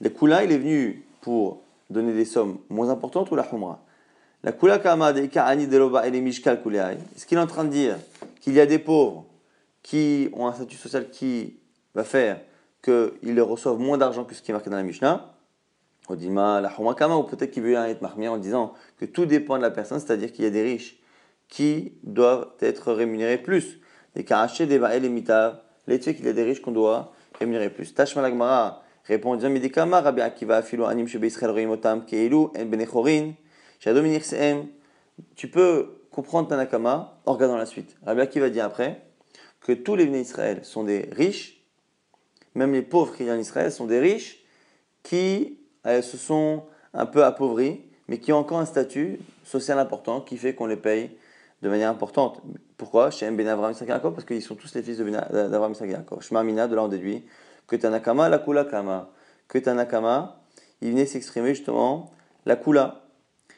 Le 0.00 0.10
Kula, 0.10 0.44
il 0.44 0.52
est 0.52 0.58
venu 0.58 1.04
pour 1.20 1.62
donner 1.90 2.12
des 2.12 2.24
sommes 2.24 2.58
moins 2.68 2.88
importantes 2.90 3.30
ou 3.30 3.36
la 3.36 3.46
Humra? 3.50 3.80
La 4.42 4.52
Kula 4.52 4.78
Kama 4.78 5.12
de 5.12 5.26
Ka'ani 5.26 5.66
de 5.66 5.78
Loba 5.78 6.06
et 6.06 6.10
les 6.10 6.20
Mishkal 6.20 6.60
Est-ce 7.16 7.26
qu'il 7.26 7.38
est 7.38 7.40
en 7.40 7.46
train 7.46 7.64
de 7.64 7.70
dire 7.70 7.96
qu'il 8.40 8.54
y 8.54 8.60
a 8.60 8.66
des 8.66 8.78
pauvres 8.78 9.24
qui 9.84 10.30
ont 10.32 10.48
un 10.48 10.52
statut 10.52 10.76
social 10.76 11.10
qui 11.10 11.60
va 11.94 12.02
faire 12.02 12.40
qu'ils 12.82 13.40
reçoivent 13.40 13.78
moins 13.78 13.98
d'argent 13.98 14.24
que 14.24 14.34
ce 14.34 14.42
qui 14.42 14.50
est 14.50 14.54
marqué 14.54 14.68
dans 14.68 14.76
la 14.76 14.82
Mishnah 14.82 15.30
Odima, 16.08 16.60
la 16.60 16.70
ou 16.78 17.22
peut-être 17.22 17.50
qu'il 17.50 17.62
veut 17.62 17.74
être 17.74 18.02
marmir 18.02 18.32
en 18.32 18.38
disant 18.38 18.74
que 18.98 19.04
tout 19.04 19.24
dépend 19.24 19.56
de 19.56 19.62
la 19.62 19.70
personne, 19.70 20.00
c'est-à-dire 20.00 20.32
qu'il 20.32 20.44
y 20.44 20.48
a 20.48 20.50
des 20.50 20.62
riches 20.62 20.98
qui 21.48 21.94
doivent 22.02 22.48
être 22.60 22.92
rémunérés 22.92 23.38
plus. 23.38 23.80
Des 24.14 24.24
Karaché, 24.24 24.66
des 24.66 24.78
Ba'el 24.78 25.04
et 25.04 25.08
Mitav, 25.08 25.60
les 25.86 25.98
qu'il 25.98 26.24
y 26.24 26.28
a 26.28 26.32
des 26.32 26.42
riches 26.42 26.60
qu'on 26.60 26.72
doit 26.72 27.12
rémunérer 27.38 27.70
plus. 27.70 27.94
Tashma 27.94 28.20
Lagmara 28.22 28.82
répond 29.04 29.32
en 29.32 29.36
disant 29.36 29.48
Midikama, 29.50 30.00
Rabbi 30.00 30.20
Akiva, 30.20 30.62
Anim 30.86 31.06
Keilu, 31.06 32.36
En 32.36 32.64
Benechorin, 32.66 33.32
Shadominir. 33.80 34.22
Tu 35.36 35.48
peux 35.48 36.00
comprendre 36.10 36.48
Tanakama 36.48 37.18
en 37.24 37.32
regardant 37.32 37.56
la 37.56 37.66
suite. 37.66 37.96
Rabbi 38.04 38.20
Akiva 38.20 38.50
dit 38.50 38.60
après 38.60 39.00
que 39.64 39.72
tous 39.72 39.96
les 39.96 40.06
Bnei 40.06 40.20
Israël 40.20 40.60
sont 40.62 40.84
des 40.84 41.08
riches, 41.10 41.60
même 42.54 42.72
les 42.72 42.82
pauvres 42.82 43.16
qui 43.16 43.24
viennent 43.24 43.38
en 43.38 43.40
Israël 43.40 43.72
sont 43.72 43.86
des 43.86 43.98
riches 43.98 44.44
qui 45.02 45.58
euh, 45.86 46.02
se 46.02 46.16
sont 46.16 46.64
un 46.92 47.06
peu 47.06 47.24
appauvris, 47.24 47.80
mais 48.06 48.18
qui 48.18 48.32
ont 48.32 48.38
encore 48.38 48.60
un 48.60 48.66
statut 48.66 49.18
social 49.42 49.78
important 49.78 50.20
qui 50.20 50.36
fait 50.36 50.54
qu'on 50.54 50.66
les 50.66 50.76
paye 50.76 51.10
de 51.62 51.68
manière 51.70 51.90
importante. 51.90 52.42
Pourquoi? 52.76 53.10
Chez 53.10 53.28
Ben 53.30 53.48
Avraham 53.48 53.72
Isaac 53.72 54.02
Parce 54.02 54.24
qu'ils 54.24 54.42
sont 54.42 54.54
tous 54.54 54.74
les 54.74 54.82
fils 54.82 54.98
d'Avraham 54.98 55.72
Isaac 55.72 55.88
Yaakov. 55.88 56.22
Shema 56.22 56.42
Mina, 56.42 56.68
de 56.68 56.74
là 56.74 56.84
on 56.84 56.88
déduit 56.88 57.24
que 57.66 57.76
Tanakama, 57.76 58.28
la 58.28 58.38
Kula 58.38 58.64
Kama. 58.64 59.10
Que 59.48 59.58
Tanakama, 59.58 60.42
il 60.82 60.90
venait 60.90 61.06
s'exprimer 61.06 61.54
justement 61.54 62.10
la 62.44 62.56
Kula. 62.56 63.06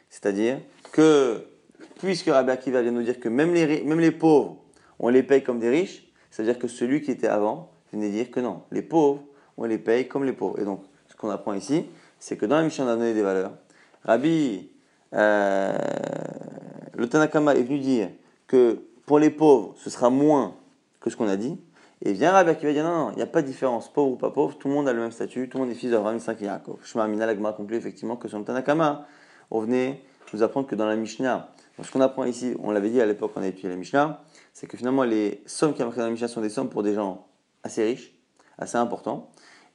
C'est-à-dire 0.09 0.61
que, 0.93 1.45
puisque 1.99 2.29
Rabbi 2.29 2.53
Akiva 2.53 2.81
vient 2.83 2.93
nous 2.93 3.03
dire 3.03 3.19
que 3.19 3.29
même 3.29 3.53
les, 3.53 3.83
même 3.83 3.99
les 3.99 4.13
pauvres, 4.13 4.63
on 4.99 5.09
les 5.09 5.23
paye 5.23 5.43
comme 5.43 5.59
des 5.59 5.69
riches, 5.69 6.07
c'est-à-dire 6.31 6.59
que 6.59 6.69
celui 6.69 7.03
qui 7.03 7.11
était 7.11 7.29
avant 7.29 7.71
venait 7.93 8.11
dire 8.11 8.31
que 8.31 8.41
non, 8.41 8.63
les 8.71 8.83
pauvres, 8.83 9.23
on 9.57 9.65
les 9.65 9.79
paye 9.79 10.09
comme 10.09 10.25
les 10.25 10.33
pauvres. 10.33 10.59
Et 10.61 10.65
donc, 10.65 10.83
ce 11.09 11.17
qu'on 11.17 11.31
apprend 11.31 11.55
ici, 11.55 11.87
c'est 12.19 12.37
que 12.37 12.47
dans 12.47 12.57
la 12.57 12.63
mission 12.63 12.85
on 12.85 12.89
a 12.89 12.97
donné 12.97 13.15
des 13.15 13.23
valeurs. 13.23 13.53
Rabbi, 14.05 14.69
euh, 15.15 15.77
le 16.95 17.09
Tanakama 17.09 17.55
est 17.55 17.63
venu 17.63 17.79
dire 17.79 18.11
que 18.47 18.81
pour 19.07 19.19
les 19.19 19.31
pauvres, 19.31 19.75
ce 19.77 19.91
sera 19.91 20.11
moins 20.11 20.55
que 21.01 21.11
ce 21.11 21.17
qu'on 21.17 21.29
a 21.29 21.37
dit. 21.37 21.59
Et 22.03 22.13
vient 22.13 22.33
Rabbi 22.33 22.57
qui 22.57 22.67
va 22.67 22.73
dire 22.73 22.85
non, 22.85 23.07
non, 23.07 23.11
il 23.13 23.17
n'y 23.17 23.23
a 23.23 23.27
pas 23.27 23.43
de 23.43 23.47
différence, 23.47 23.91
pauvre 23.93 24.13
ou 24.13 24.17
pas 24.17 24.31
pauvre, 24.31 24.57
tout 24.59 24.69
le 24.69 24.75
monde 24.75 24.89
a 24.89 24.93
le 24.93 25.01
même 25.01 25.11
statut, 25.11 25.49
tout 25.49 25.59
le 25.59 25.65
monde 25.65 25.73
est 25.73 25.77
fils 25.77 25.91
d'Abraham, 25.91 26.19
Isaac 26.19 26.43
et 26.43 26.45
Yaakov. 26.45 26.79
Shema 26.85 27.07
Lagma 27.07 27.53
conclut 27.53 27.77
effectivement 27.77 28.17
que 28.17 28.29
sur 28.29 28.39
le 28.39 28.45
Tanakama, 28.45 29.07
on 29.51 29.61
venait 29.61 30.03
nous 30.33 30.43
apprendre 30.43 30.67
que 30.67 30.75
dans 30.75 30.87
la 30.87 30.97
Mishnah, 30.97 31.49
ce 31.83 31.91
qu'on 31.91 32.01
apprend 32.01 32.25
ici, 32.25 32.55
on 32.63 32.71
l'avait 32.71 32.91
dit 32.91 33.01
à 33.01 33.07
l'époque 33.07 33.33
on 33.37 33.43
a 33.43 33.47
étudié 33.47 33.71
la 33.71 33.77
Mishnah, 33.77 34.23
c'est 34.57 34.67
que 34.67 34.79
finalement 34.79 35.05
les 35.05 35.43
sommes 35.45 35.75
qui 35.75 35.83
marquées 35.83 35.99
dans 35.99 36.07
la 36.07 36.13
Mishnah 36.13 36.29
sont 36.29 36.41
des 36.41 36.49
sommes 36.49 36.71
pour 36.71 36.83
des 36.83 36.95
gens 36.95 37.27
assez 37.63 37.85
riches, 37.85 38.15
assez 38.57 38.79
importants. 38.79 39.31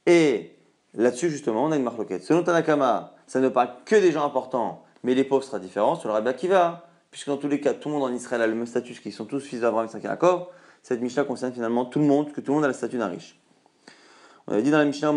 Et 0.06 0.56
là-dessus, 0.94 1.30
justement, 1.30 1.66
on 1.66 1.70
a 1.70 1.76
une 1.76 1.84
marloquette. 1.84 2.24
Selon 2.24 2.42
Tanakama, 2.42 3.14
ça 3.28 3.38
ne 3.38 3.48
parle 3.48 3.76
que 3.84 3.94
des 3.94 4.10
gens 4.10 4.26
importants, 4.26 4.82
mais 5.04 5.14
les 5.14 5.22
pauvres 5.22 5.44
sera 5.44 5.60
différent. 5.60 5.94
Selon 5.94 6.14
Rabbi 6.14 6.30
Akiva, 6.30 6.88
puisque 7.12 7.28
dans 7.28 7.36
tous 7.36 7.46
les 7.46 7.60
cas, 7.60 7.74
tout 7.74 7.90
le 7.90 7.94
monde 7.94 8.02
en 8.02 8.12
Israël 8.12 8.42
a 8.42 8.48
le 8.48 8.56
même 8.56 8.66
statut, 8.66 8.94
qu'ils 8.94 9.12
sont 9.12 9.24
tous 9.24 9.38
fils 9.38 9.60
d'Abraham, 9.60 9.88
et 9.96 10.00
Jacob, 10.00 10.48
cette 10.82 11.00
Mishnah 11.00 11.22
concerne 11.22 11.52
finalement 11.52 11.84
tout 11.84 12.00
le 12.00 12.06
monde, 12.06 12.32
que 12.32 12.40
tout 12.40 12.50
le 12.50 12.56
monde 12.56 12.64
a 12.64 12.68
le 12.68 12.74
statut 12.74 12.98
d'un 12.98 13.06
riche. 13.06 13.40
On 14.48 14.52
avait 14.52 14.62
dit 14.62 14.72
dans 14.72 14.78
la 14.78 14.84
Mishnah, 14.84 15.12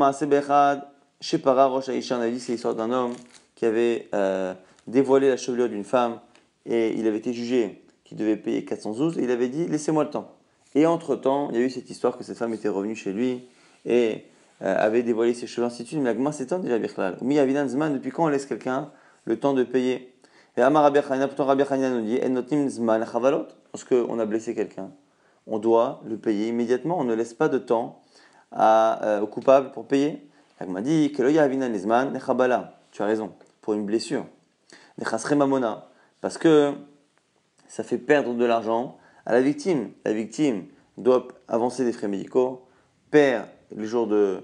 chez 1.22 1.40
Para, 1.40 1.66
Rosh 1.66 1.90
on 1.90 2.16
avait 2.18 2.32
dit 2.32 2.40
c'est 2.40 2.52
l'histoire 2.52 2.76
d'un 2.76 2.92
homme 2.92 3.16
qui 3.56 3.66
avait 3.66 4.10
euh, 4.14 4.54
dévoilé 4.86 5.28
la 5.28 5.38
chevelure 5.38 5.70
d'une 5.70 5.86
femme 5.86 6.20
et 6.68 6.94
il 6.94 7.08
avait 7.08 7.18
été 7.18 7.34
jugé 7.34 7.82
qu'il 8.06 8.18
devait 8.18 8.38
payer 8.38 8.64
412 8.64 9.18
et 9.18 9.24
il 9.24 9.32
avait 9.32 9.50
dit 9.50 9.68
laissez-moi 9.68 10.06
le 10.06 10.10
temps. 10.10 10.32
Et 10.76 10.86
entre-temps, 10.86 11.50
il 11.52 11.60
y 11.60 11.62
a 11.62 11.66
eu 11.66 11.70
cette 11.70 11.90
histoire 11.90 12.18
que 12.18 12.24
cette 12.24 12.38
femme 12.38 12.54
était 12.54 12.70
revenue 12.70 12.96
chez 12.96 13.12
lui 13.12 13.48
et 13.86 14.26
euh, 14.62 14.76
avait 14.78 15.04
dévoilé 15.04 15.34
ses 15.34 15.48
cheveux, 15.48 15.68
ainsi. 15.68 15.86
Mais 15.98 16.14
la 16.14 16.32
c'est 16.32 16.48
temps 16.48 16.60
déjà 16.60 16.78
Birklal. 16.78 17.18
Zman, 17.68 17.94
depuis 17.94 18.12
quand 18.12 18.26
on 18.26 18.28
laisse 18.28 18.46
quelqu'un 18.46 18.92
le 19.26 19.38
temps 19.38 19.54
de 19.54 19.64
payer? 19.64 20.14
Et 20.58 20.62
Amar 20.62 20.84
Rabbi 20.84 21.00
pourtant 21.02 21.46
Rabbi 21.46 21.64
nous 21.70 22.02
dit 22.02 22.70
Zman 22.70 23.06
Chavalot. 23.06 23.48
Lorsqu'on 23.74 24.20
a 24.20 24.26
blessé 24.26 24.56
quelqu'un, 24.56 24.92
on 25.48 25.60
doit 25.60 26.02
le 26.06 26.18
payer 26.18 26.48
immédiatement. 26.48 26.98
On 27.00 27.04
ne 27.04 27.14
laisse 27.14 27.34
pas 27.34 27.50
de 27.50 27.58
temps 27.58 28.02
à, 28.54 29.04
euh, 29.06 29.22
au 29.22 29.28
coupable 29.28 29.72
pour 29.72 29.86
payer. 29.86 30.26
m'a 30.66 30.82
dit 30.82 31.12
que 31.12 31.78
Zman 31.78 32.20
Tu 32.92 33.02
as 33.02 33.06
raison, 33.06 33.34
pour 33.62 33.74
une 33.74 33.86
blessure. 33.86 34.26
Parce 36.22 36.38
que 36.38 36.74
ça 37.68 37.84
fait 37.84 37.98
perdre 37.98 38.34
de 38.34 38.46
l'argent 38.46 38.98
à 39.26 39.34
la 39.34 39.42
victime. 39.42 39.92
La 40.06 40.14
victime 40.14 40.66
doit 40.98 41.28
avancer 41.48 41.84
des 41.84 41.92
frais 41.92 42.08
médicaux, 42.08 42.66
perd 43.12 43.48
les 43.76 43.86
jours 43.86 44.08
de, 44.08 44.44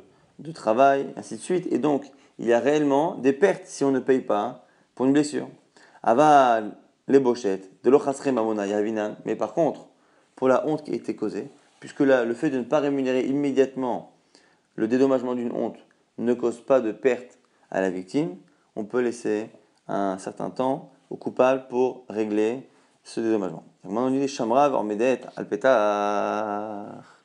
travail, 0.54 1.08
ainsi 1.16 1.36
de 1.36 1.42
suite. 1.42 1.68
Et 1.72 1.78
donc, 1.78 2.06
il 2.40 2.48
y 2.48 2.54
a 2.54 2.60
réellement 2.60 3.16
des 3.16 3.34
pertes 3.34 3.66
si 3.66 3.84
on 3.84 3.92
ne 3.92 4.00
paye 4.00 4.22
pas 4.22 4.66
pour 4.96 5.06
une 5.06 5.14
blessure. 5.14 5.48
Aval, 6.04 6.76
les 7.08 7.20
bochettes, 7.20 7.70
de 7.84 7.90
l'ochasre 7.90 8.32
mamona 8.32 8.66
yavinan. 8.66 9.16
Mais 9.26 9.36
par 9.36 9.54
contre, 9.54 9.88
pour 10.36 10.48
la 10.48 10.68
honte 10.68 10.84
qui 10.84 10.92
a 10.92 10.96
été 10.96 11.16
causée, 11.16 11.50
puisque 11.80 12.00
là, 12.00 12.26
le 12.26 12.34
fait 12.34 12.50
de 12.50 12.58
ne 12.58 12.64
pas 12.64 12.80
rémunérer 12.80 13.26
immédiatement 13.26 14.14
le 14.76 14.88
dédommagement 14.88 15.36
d'une 15.36 15.52
honte 15.52 15.78
ne 16.18 16.34
cause 16.34 16.62
pas 16.62 16.82
de 16.82 16.92
perte 16.92 17.38
à 17.70 17.82
la 17.82 17.90
victime, 17.90 18.36
on 18.76 18.86
peut 18.86 19.02
laisser 19.02 19.50
un 19.88 20.18
certain 20.18 20.50
temps 20.50 20.92
au 21.10 21.18
coupable 21.18 21.68
pour 21.68 22.06
régler 22.10 22.68
ce 23.04 23.20
dédommagement. 23.20 23.64
Maintenant, 23.84 24.08
on 24.08 24.12
dit 24.12 24.28
Shamra, 24.28 24.70
Ormedet, 24.70 25.22
Alpetar. 25.36 27.18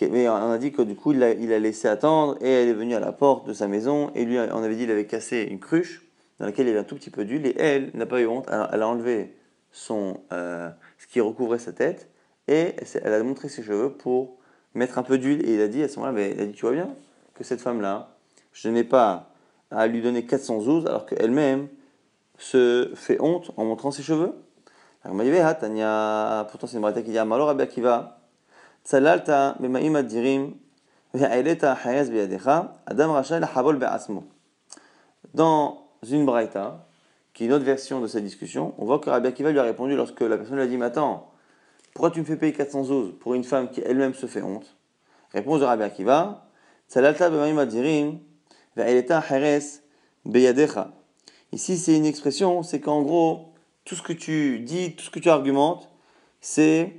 mais 0.00 0.28
on 0.28 0.50
a 0.50 0.58
dit 0.58 0.72
que 0.72 0.82
du 0.82 0.94
coup, 0.94 1.12
il 1.12 1.22
a, 1.22 1.32
il 1.32 1.52
a, 1.52 1.58
laissé 1.58 1.88
attendre 1.88 2.36
et 2.40 2.50
elle 2.50 2.68
est 2.68 2.74
venue 2.74 2.94
à 2.94 3.00
la 3.00 3.12
porte 3.12 3.46
de 3.46 3.52
sa 3.52 3.68
maison 3.68 4.10
et 4.14 4.24
lui, 4.24 4.38
on 4.38 4.62
avait 4.62 4.74
dit 4.74 4.82
qu'il 4.82 4.90
avait 4.90 5.06
cassé 5.06 5.42
une 5.50 5.58
cruche 5.58 6.02
dans 6.38 6.46
laquelle 6.46 6.66
il 6.66 6.70
y 6.70 6.72
avait 6.72 6.80
un 6.80 6.84
tout 6.84 6.94
petit 6.94 7.10
peu 7.10 7.24
d'huile 7.24 7.46
et 7.46 7.54
elle 7.58 7.90
n'a 7.94 8.06
pas 8.06 8.20
eu 8.20 8.26
honte, 8.26 8.46
elle 8.48 8.82
a 8.82 8.88
enlevé 8.88 9.36
son, 9.72 10.20
euh, 10.32 10.70
ce 10.98 11.06
qui 11.06 11.20
recouvrait 11.20 11.58
sa 11.58 11.72
tête 11.72 12.08
et 12.48 12.74
elle 13.02 13.12
a 13.12 13.22
montré 13.22 13.48
ses 13.48 13.62
cheveux 13.62 13.92
pour 13.92 14.38
mettre 14.74 14.98
un 14.98 15.02
peu 15.02 15.18
d'huile 15.18 15.46
et 15.46 15.54
il 15.54 15.60
a 15.60 15.68
dit 15.68 15.82
à 15.82 15.88
ce 15.88 15.98
moment-là, 16.00 16.20
elle 16.20 16.40
a 16.40 16.46
dit, 16.46 16.52
tu 16.52 16.62
vois 16.62 16.72
bien 16.72 16.88
que 17.34 17.44
cette 17.44 17.60
femme-là, 17.60 18.16
je 18.52 18.68
n'ai 18.68 18.84
pas 18.84 19.30
à 19.70 19.86
lui 19.86 20.02
donner 20.02 20.24
412 20.24 20.86
alors 20.86 21.06
qu'elle-même 21.06 21.68
se 22.40 22.90
fait 22.94 23.20
honte 23.20 23.52
en 23.56 23.64
montrant 23.64 23.90
ses 23.90 24.02
cheveux. 24.02 24.32
Alors, 25.04 25.16
pourtant 26.46 26.66
c'est 26.66 26.74
une 26.76 26.82
braïta 26.82 27.02
qui 27.02 27.10
dit 27.10 27.18
Amalo 27.18 27.46
Rabbi 27.46 27.62
Akiva, 27.62 28.18
Tsalalta 28.84 29.56
bemaim 29.60 29.94
adirim, 29.94 30.54
ve'aileta 31.14 31.76
hayaz 31.84 32.10
biyadecha, 32.10 32.74
Adam 32.86 33.12
rachel 33.12 33.46
habol 33.54 33.76
be'asmo. 33.76 34.24
Dans 35.34 35.86
une 36.10 36.24
braïta, 36.24 36.86
qui 37.34 37.44
est 37.44 37.46
une 37.46 37.52
autre 37.52 37.64
version 37.64 38.00
de 38.00 38.06
cette 38.06 38.24
discussion, 38.24 38.74
on 38.78 38.86
voit 38.86 38.98
que 38.98 39.10
Rabbi 39.10 39.28
Akiva 39.28 39.52
lui 39.52 39.58
a 39.58 39.62
répondu 39.62 39.94
lorsque 39.94 40.20
la 40.22 40.36
personne 40.36 40.56
lui 40.56 40.62
a 40.62 40.66
dit 40.66 40.78
Mais 40.78 40.86
attends, 40.86 41.30
pourquoi 41.94 42.10
tu 42.10 42.20
me 42.20 42.24
fais 42.24 42.36
payer 42.36 42.52
412 42.52 43.14
pour 43.20 43.34
une 43.34 43.44
femme 43.44 43.68
qui 43.68 43.82
elle-même 43.82 44.14
se 44.14 44.26
fait 44.26 44.42
honte? 44.42 44.76
Réponse 45.32 45.60
de 45.60 45.66
Rabbi 45.66 45.82
Akiva 45.82 46.46
Tsalalta 46.88 47.28
bemaim 47.28 47.58
adirim, 47.58 48.18
ve'aileta 48.76 49.22
hayaz 49.28 49.82
biyadecha. 50.24 50.90
Ici, 51.52 51.78
c'est 51.78 51.96
une 51.96 52.06
expression, 52.06 52.62
c'est 52.62 52.80
qu'en 52.80 53.02
gros, 53.02 53.52
tout 53.84 53.96
ce 53.96 54.02
que 54.02 54.12
tu 54.12 54.60
dis, 54.60 54.94
tout 54.94 55.04
ce 55.04 55.10
que 55.10 55.18
tu 55.18 55.28
argumentes, 55.30 55.88
c'est 56.40 56.92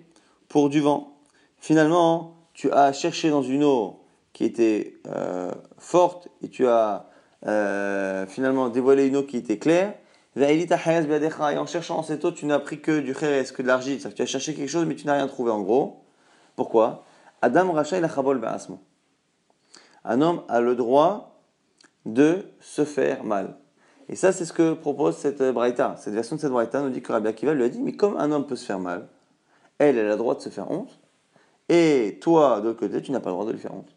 pour 0.50 0.70
du 0.70 0.82
vent. 0.82 1.18
Finalement, 1.58 2.36
tu 2.54 2.72
as 2.72 2.92
cherché 2.92 3.30
dans 3.30 3.44
une 3.44 3.64
eau 3.64 4.02
qui 4.34 4.44
était 4.44 4.96
euh, 5.08 5.52
forte 5.78 6.28
et 6.42 6.50
tu 6.50 6.68
as 6.68 7.10
euh, 7.48 8.28
finalement 8.28 8.70
dévoilé 8.70 9.08
une 9.08 9.16
eau 9.16 9.24
qui 9.24 9.38
était 9.38 9.58
claire. 9.58 9.96
Et 10.36 11.58
en 11.58 11.66
cherchant 11.66 12.04
cette 12.04 12.24
eau, 12.24 12.32
tu 12.32 12.46
n'as 12.46 12.60
pris 12.60 12.82
que 12.82 13.00
du 13.00 13.14
kheres, 13.14 13.54
que 13.54 13.62
de 13.62 13.68
l'argile. 13.68 14.00
Tu 14.14 14.22
as 14.22 14.26
cherché 14.26 14.54
quelque 14.54 14.70
chose, 14.70 14.86
mais 14.86 14.96
tu 14.96 15.06
n'as 15.06 15.16
rien 15.16 15.28
trouvé 15.28 15.52
en 15.52 15.62
gros. 15.62 16.04
Pourquoi? 16.56 17.06
Adam 17.42 17.72
Racha 17.72 17.98
Un 20.04 20.22
homme 20.22 20.44
a 20.48 20.62
le 20.62 20.76
droit 20.76 21.42
de 22.06 22.46
se 22.60 22.86
faire 22.86 23.24
mal. 23.24 23.58
Et 24.12 24.16
ça, 24.18 24.34
c'est 24.34 24.44
ce 24.44 24.52
que 24.52 24.74
propose 24.74 25.16
cette 25.16 25.42
braïta. 25.42 25.96
Cette 25.98 26.14
version 26.14 26.36
de 26.36 26.42
cette 26.42 26.52
braïta 26.52 26.82
nous 26.82 26.90
dit 26.90 27.02
que 27.02 27.14
Rabbi 27.14 27.30
Akiva 27.30 27.54
lui 27.54 27.64
a 27.64 27.70
dit, 27.70 27.82
mais 27.82 27.94
comme 27.94 28.18
un 28.18 28.34
homme 28.34 28.46
peut 28.46 28.58
se 28.58 28.66
faire 28.66 28.80
mal, 28.80 29.08
elle, 29.78 29.98
elle 29.98 30.08
a 30.08 30.12
le 30.12 30.18
droit 30.18 30.36
de 30.36 30.42
se 30.42 30.50
faire 30.50 30.70
honte, 30.70 31.00
et 31.70 32.18
toi, 32.22 32.60
de 32.60 32.68
l'autre 32.68 32.82
côté, 32.82 33.02
tu 33.02 33.14
n'as 33.14 33.22
pas 33.22 33.30
le 33.30 33.36
droit 33.36 33.46
de 33.46 33.54
lui 33.54 33.60
faire 33.60 33.74
honte. 33.74 33.96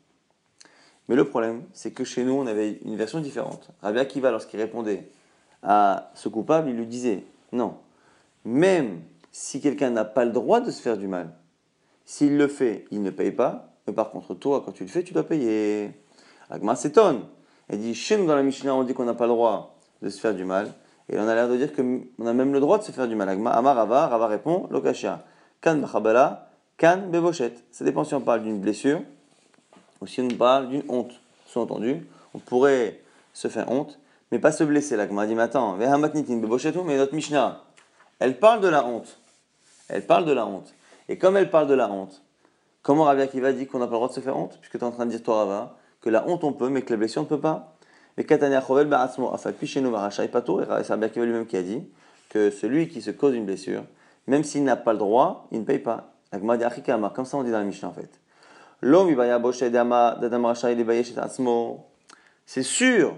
Mais 1.08 1.16
le 1.16 1.24
problème, 1.24 1.64
c'est 1.72 1.90
que 1.90 2.04
chez 2.04 2.22
nous, 2.22 2.32
on 2.32 2.46
avait 2.46 2.78
une 2.84 2.94
version 2.94 3.18
différente. 3.20 3.70
Rabbi 3.82 3.98
Akiva, 3.98 4.30
lorsqu'il 4.30 4.60
répondait 4.60 5.10
à 5.64 6.12
ce 6.14 6.28
coupable, 6.28 6.70
il 6.70 6.76
lui 6.76 6.86
disait 6.86 7.24
non, 7.50 7.74
même 8.44 9.00
si 9.32 9.60
quelqu'un 9.60 9.90
n'a 9.90 10.04
pas 10.04 10.24
le 10.24 10.30
droit 10.30 10.60
de 10.60 10.70
se 10.70 10.80
faire 10.80 10.96
du 10.96 11.08
mal, 11.08 11.34
s'il 12.04 12.38
le 12.38 12.46
fait, 12.46 12.84
il 12.92 13.02
ne 13.02 13.10
paye 13.10 13.32
pas, 13.32 13.74
mais 13.88 13.92
par 13.92 14.10
contre, 14.10 14.34
toi, 14.34 14.62
quand 14.64 14.70
tu 14.70 14.84
le 14.84 14.90
fais, 14.90 15.02
tu 15.02 15.12
dois 15.12 15.24
payer. 15.24 15.90
Agma 16.50 16.76
s'étonne. 16.76 17.26
Elle 17.68 17.80
dit 17.80 17.94
Chez 17.94 18.16
nous, 18.16 18.26
dans 18.26 18.36
la 18.36 18.42
Mishnah, 18.44 18.74
on 18.74 18.84
dit 18.84 18.94
qu'on 18.94 19.06
n'a 19.06 19.14
pas 19.14 19.26
le 19.26 19.32
droit 19.32 19.73
de 20.04 20.10
se 20.10 20.20
faire 20.20 20.34
du 20.34 20.44
mal. 20.44 20.72
Et 21.08 21.18
on 21.18 21.26
a 21.26 21.34
l'air 21.34 21.48
de 21.48 21.56
dire 21.56 21.74
qu'on 21.74 22.26
a 22.26 22.32
même 22.32 22.52
le 22.52 22.60
droit 22.60 22.78
de 22.78 22.84
se 22.84 22.92
faire 22.92 23.08
du 23.08 23.16
mal. 23.16 23.28
Amar 23.28 23.76
Rava, 23.76 24.06
Rava 24.06 24.26
répond 24.26 24.68
Lokashia. 24.70 25.24
Kan 25.60 25.76
bachabala, 25.76 26.50
kan 26.76 26.98
beboshet. 27.10 27.54
Ça 27.72 27.84
dépend 27.84 28.04
si 28.04 28.14
on 28.14 28.20
parle 28.20 28.42
d'une 28.42 28.60
blessure 28.60 29.00
ou 30.00 30.06
si 30.06 30.20
on 30.20 30.28
parle 30.28 30.68
d'une 30.68 30.84
honte. 30.88 31.20
Sous-entendu, 31.46 32.06
on 32.34 32.38
pourrait 32.38 33.00
se 33.32 33.48
faire 33.48 33.70
honte, 33.70 33.98
mais 34.30 34.38
pas 34.38 34.52
se 34.52 34.64
blesser. 34.64 34.96
L'agma 34.96 35.26
dit 35.26 35.34
Mais 35.34 35.42
attends, 35.42 35.76
mais 35.76 35.86
notre 35.86 37.14
Mishnah, 37.14 37.62
elle 38.18 38.38
parle 38.38 38.60
de 38.60 38.68
la 38.68 38.84
honte. 38.84 39.18
Elle 39.88 40.06
parle 40.06 40.24
de 40.24 40.32
la 40.32 40.46
honte. 40.46 40.74
Et 41.08 41.18
comme 41.18 41.36
elle 41.36 41.50
parle 41.50 41.66
de 41.66 41.74
la 41.74 41.90
honte, 41.90 42.22
comment 42.82 43.04
Rabbi 43.04 43.20
Akiva 43.22 43.52
dit 43.52 43.66
qu'on 43.66 43.78
n'a 43.78 43.86
pas 43.86 43.92
le 43.92 43.96
droit 43.96 44.08
de 44.08 44.14
se 44.14 44.20
faire 44.20 44.36
honte? 44.36 44.58
Puisque 44.60 44.78
tu 44.78 44.78
es 44.78 44.84
en 44.84 44.90
train 44.90 45.06
de 45.06 45.10
dire, 45.10 45.22
toi 45.22 45.36
Rava, 45.36 45.76
que 46.00 46.10
la 46.10 46.26
honte 46.26 46.44
on 46.44 46.52
peut, 46.52 46.70
mais 46.70 46.82
que 46.82 46.92
la 46.92 46.96
blessure 46.96 47.22
on 47.22 47.24
ne 47.24 47.28
peut 47.28 47.40
pas. 47.40 47.73
Et 48.16 48.24
Katania 48.24 48.60
Chovel 48.60 48.86
Ba'atzmo 48.86 49.32
Afakpi 49.32 49.66
chez 49.66 49.80
nous 49.80 49.90
Varachai 49.90 50.28
Pato, 50.28 50.60
et 50.60 50.64
c'est 50.82 50.92
Rabbi 50.92 51.08
lui-même 51.16 51.46
qui 51.46 51.56
a 51.56 51.62
dit 51.62 51.82
que 52.28 52.50
celui 52.50 52.88
qui 52.88 53.02
se 53.02 53.10
cause 53.10 53.34
une 53.34 53.44
blessure, 53.44 53.84
même 54.26 54.44
s'il 54.44 54.64
n'a 54.64 54.76
pas 54.76 54.92
le 54.92 54.98
droit, 54.98 55.48
il 55.50 55.60
ne 55.60 55.64
paye 55.64 55.78
pas. 55.78 56.12
Comme 56.30 57.24
ça 57.24 57.36
on 57.36 57.42
dit 57.42 57.50
dans 57.50 57.58
la 57.58 57.64
Mishnah 57.64 57.88
en 57.88 57.92
fait. 57.92 58.20
C'est 62.46 62.62
sûr 62.62 63.16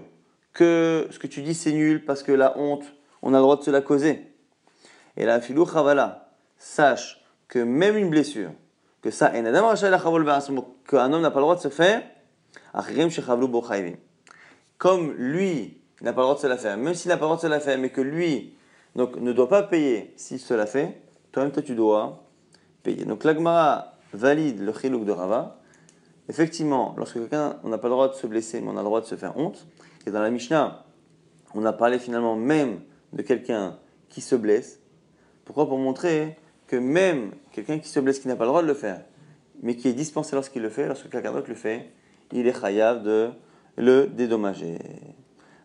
que 0.53 1.07
ce 1.09 1.19
que 1.19 1.27
tu 1.27 1.41
dis 1.41 1.53
c'est 1.53 1.71
nul 1.71 2.05
parce 2.05 2.23
que 2.23 2.31
la 2.31 2.57
honte, 2.57 2.85
on 3.21 3.33
a 3.33 3.37
le 3.37 3.43
droit 3.43 3.57
de 3.57 3.63
se 3.63 3.71
la 3.71 3.81
causer. 3.81 4.31
Et 5.15 5.25
la 5.25 5.41
filou 5.41 5.65
chavala, 5.65 6.29
sache 6.57 7.23
que 7.47 7.59
même 7.59 7.97
une 7.97 8.09
blessure, 8.09 8.51
que 9.01 9.09
ça, 9.09 9.31
qu'un 9.31 9.45
homme 11.13 11.21
n'a 11.21 11.31
pas 11.31 11.39
le 11.39 11.43
droit 11.43 11.55
de 11.55 11.61
se 11.61 11.69
faire, 11.69 12.03
comme 14.77 15.13
lui 15.13 15.81
n'a 16.01 16.13
pas 16.13 16.21
le 16.21 16.25
droit 16.25 16.35
de 16.35 16.41
se 16.41 16.47
la 16.47 16.57
faire, 16.57 16.77
même 16.77 16.93
s'il 16.93 17.09
n'a 17.09 17.17
pas 17.17 17.25
le 17.25 17.27
droit 17.27 17.37
de 17.37 17.41
se 17.41 17.47
la 17.47 17.59
faire, 17.59 17.77
mais 17.77 17.89
que 17.89 18.01
lui 18.01 18.55
donc, 18.95 19.17
ne 19.17 19.31
doit 19.33 19.49
pas 19.49 19.63
payer 19.63 20.13
s'il 20.15 20.39
se 20.39 20.53
la 20.53 20.65
fait, 20.65 21.01
toi-même, 21.31 21.51
toi, 21.51 21.61
tu 21.61 21.75
dois 21.75 22.23
payer. 22.83 23.05
Donc 23.05 23.23
l'agmara 23.23 23.93
valide 24.13 24.59
le 24.61 24.73
chilouk 24.73 25.05
de 25.05 25.11
Rava. 25.11 25.59
Effectivement, 26.29 26.93
lorsque 26.97 27.15
quelqu'un, 27.15 27.57
on 27.63 27.69
n'a 27.69 27.77
pas 27.77 27.87
le 27.87 27.93
droit 27.93 28.09
de 28.09 28.13
se 28.13 28.27
blesser, 28.27 28.61
mais 28.61 28.69
on 28.69 28.77
a 28.77 28.81
le 28.81 28.85
droit 28.85 29.01
de 29.01 29.05
se 29.05 29.15
faire 29.15 29.37
honte. 29.37 29.67
Et 30.05 30.11
dans 30.11 30.21
la 30.21 30.29
Mishnah, 30.29 30.85
on 31.53 31.65
a 31.65 31.73
parlé 31.73 31.99
finalement 31.99 32.35
même 32.35 32.81
de 33.13 33.21
quelqu'un 33.21 33.77
qui 34.09 34.21
se 34.21 34.35
blesse. 34.35 34.79
Pourquoi? 35.45 35.67
Pour 35.67 35.77
montrer 35.77 36.37
que 36.67 36.75
même 36.75 37.31
quelqu'un 37.51 37.79
qui 37.79 37.87
se 37.87 37.99
blesse, 37.99 38.19
qui 38.19 38.27
n'a 38.27 38.35
pas 38.35 38.43
le 38.43 38.49
droit 38.49 38.61
de 38.61 38.67
le 38.67 38.73
faire, 38.73 39.01
mais 39.61 39.75
qui 39.75 39.87
est 39.87 39.93
dispensé 39.93 40.35
lorsqu'il 40.35 40.61
le 40.61 40.69
fait, 40.69 40.87
lorsque 40.87 41.09
quelqu'un 41.09 41.31
d'autre 41.31 41.49
le 41.49 41.55
fait, 41.55 41.91
il 42.31 42.47
est 42.47 42.59
chayav 42.59 43.03
de 43.03 43.29
le 43.77 44.07
dédommager. 44.07 44.77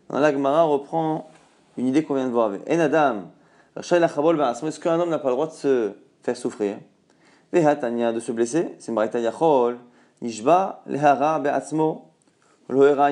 Dans 0.09 0.19
la 0.19 0.31
Gemara 0.31 0.63
reprend 0.63 1.29
une 1.77 1.87
idée 1.87 2.03
qu'on 2.03 2.15
vient 2.15 2.27
de 2.27 2.31
voir 2.31 2.47
avec 2.47 2.69
Adam, 2.69 3.31
est-ce 3.75 4.79
qu'un 4.79 4.99
homme 4.99 5.09
n'a 5.09 5.19
pas 5.19 5.29
le 5.29 5.35
droit 5.35 5.47
de 5.47 5.53
se 5.53 5.91
faire 6.21 6.37
souffrir 6.37 6.77
de 7.51 8.19
se 8.19 8.31
blesser, 8.31 8.69
c'est 8.79 8.93
Yachol, 8.93 9.77
Nishba, 10.21 10.81
Lehara, 10.87 11.39
Be'atzmo, 11.39 12.09
Lohera 12.69 13.11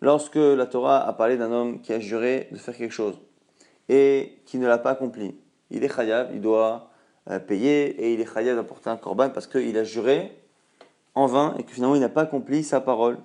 lorsque 0.00 0.36
la 0.36 0.66
Torah 0.66 1.06
a 1.06 1.12
parlé 1.12 1.36
d'un 1.36 1.52
homme 1.52 1.80
qui 1.80 1.92
a 1.92 2.00
juré 2.00 2.48
de 2.50 2.56
faire 2.56 2.76
quelque 2.76 2.94
chose 2.94 3.20
et 3.88 4.40
qui 4.46 4.58
ne 4.58 4.66
l'a 4.66 4.78
pas 4.78 4.90
accompli 4.90 5.36
il 5.70 5.84
est 5.84 5.94
chayav, 5.94 6.30
il 6.32 6.40
doit 6.40 6.90
euh, 7.30 7.38
payer 7.38 7.88
et 7.88 8.14
il 8.14 8.20
est 8.20 8.32
chayav 8.32 8.56
d'apporter 8.56 8.90
un 8.90 8.96
korban 8.96 9.30
parce 9.30 9.46
qu'il 9.46 9.76
a 9.76 9.84
juré 9.84 10.32
en 11.14 11.26
vain 11.26 11.54
et 11.58 11.64
que 11.64 11.70
finalement 11.70 11.94
il 11.94 12.00
n'a 12.00 12.08
pas 12.08 12.22
accompli 12.22 12.62
sa 12.62 12.80
parole. 12.80 13.18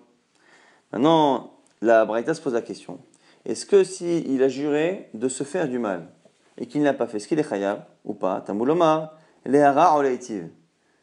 Maintenant, 0.93 1.53
la 1.81 2.05
Braïta 2.05 2.33
se 2.35 2.41
pose 2.41 2.53
la 2.53 2.61
question 2.61 2.99
est-ce 3.45 3.65
que 3.65 3.83
s'il 3.83 4.31
il 4.31 4.41
a 4.41 4.47
juré 4.47 5.09
de 5.13 5.27
se 5.27 5.43
faire 5.43 5.67
du 5.67 5.79
mal 5.79 6.07
et 6.57 6.65
qu'il 6.65 6.79
ne 6.79 6.85
l'a 6.85 6.93
pas 6.93 7.07
fait, 7.07 7.17
est-ce 7.17 7.27
qu'il 7.27 7.39
est 7.39 7.49
chayav 7.49 7.83
ou 8.05 8.13
pas 8.13 8.45
lehara. 9.45 10.03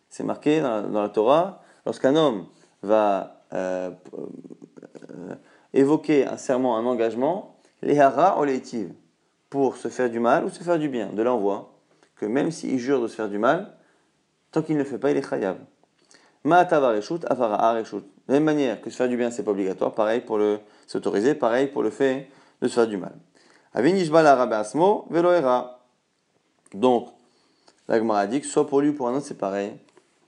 C'est 0.08 0.24
marqué 0.24 0.60
dans 0.60 1.02
la, 1.02 1.08
Torah 1.10 1.62
lorsqu'un 1.84 2.16
homme 2.16 2.46
va 2.82 3.42
euh, 3.52 3.90
euh, 4.14 5.34
évoquer 5.74 6.26
un 6.26 6.38
serment, 6.38 6.78
un 6.78 6.86
engagement, 6.86 7.58
lehara 7.82 8.38
oleitiv 8.38 8.94
pour 9.50 9.76
se 9.76 9.88
faire 9.88 10.08
du 10.08 10.20
mal 10.20 10.44
ou 10.44 10.48
se 10.48 10.62
faire 10.62 10.78
du 10.78 10.88
bien. 10.88 11.12
De 11.12 11.20
là, 11.22 11.34
on 11.34 11.38
voit 11.38 11.74
que 12.16 12.24
même 12.24 12.50
s'il 12.50 12.78
jure 12.78 13.02
de 13.02 13.08
se 13.08 13.16
faire 13.16 13.28
du 13.28 13.38
mal, 13.38 13.76
tant 14.52 14.62
qu'il 14.62 14.76
ne 14.76 14.82
le 14.82 14.86
fait 14.86 14.98
pas, 14.98 15.10
il 15.10 15.16
est 15.16 15.32
avara 17.28 17.82
De 18.30 18.34
la 18.34 18.38
même 18.38 18.54
manière 18.54 18.80
que 18.80 18.90
se 18.90 18.96
faire 18.96 19.08
du 19.08 19.16
bien, 19.16 19.32
c'est 19.32 19.42
pas 19.42 19.50
obligatoire, 19.50 19.92
pareil 19.92 20.20
pour 20.20 20.38
le 20.38 20.60
s'autoriser, 20.86 21.34
pareil 21.34 21.66
pour 21.66 21.82
le 21.82 21.90
fait 21.90 22.28
de 22.62 22.68
se 22.68 22.74
faire 22.74 22.86
du 22.86 22.96
mal. 22.96 23.12
Asmo 23.74 25.06
veloera. 25.10 25.80
Donc, 26.72 27.08
la 27.88 27.98
Gemara 27.98 28.28
dit 28.28 28.40
que 28.40 28.46
soit 28.46 28.68
pour 28.68 28.82
lui 28.82 28.90
ou 28.90 28.94
pour 28.94 29.08
un 29.08 29.16
autre, 29.16 29.26
c'est 29.26 29.36
pareil. 29.36 29.72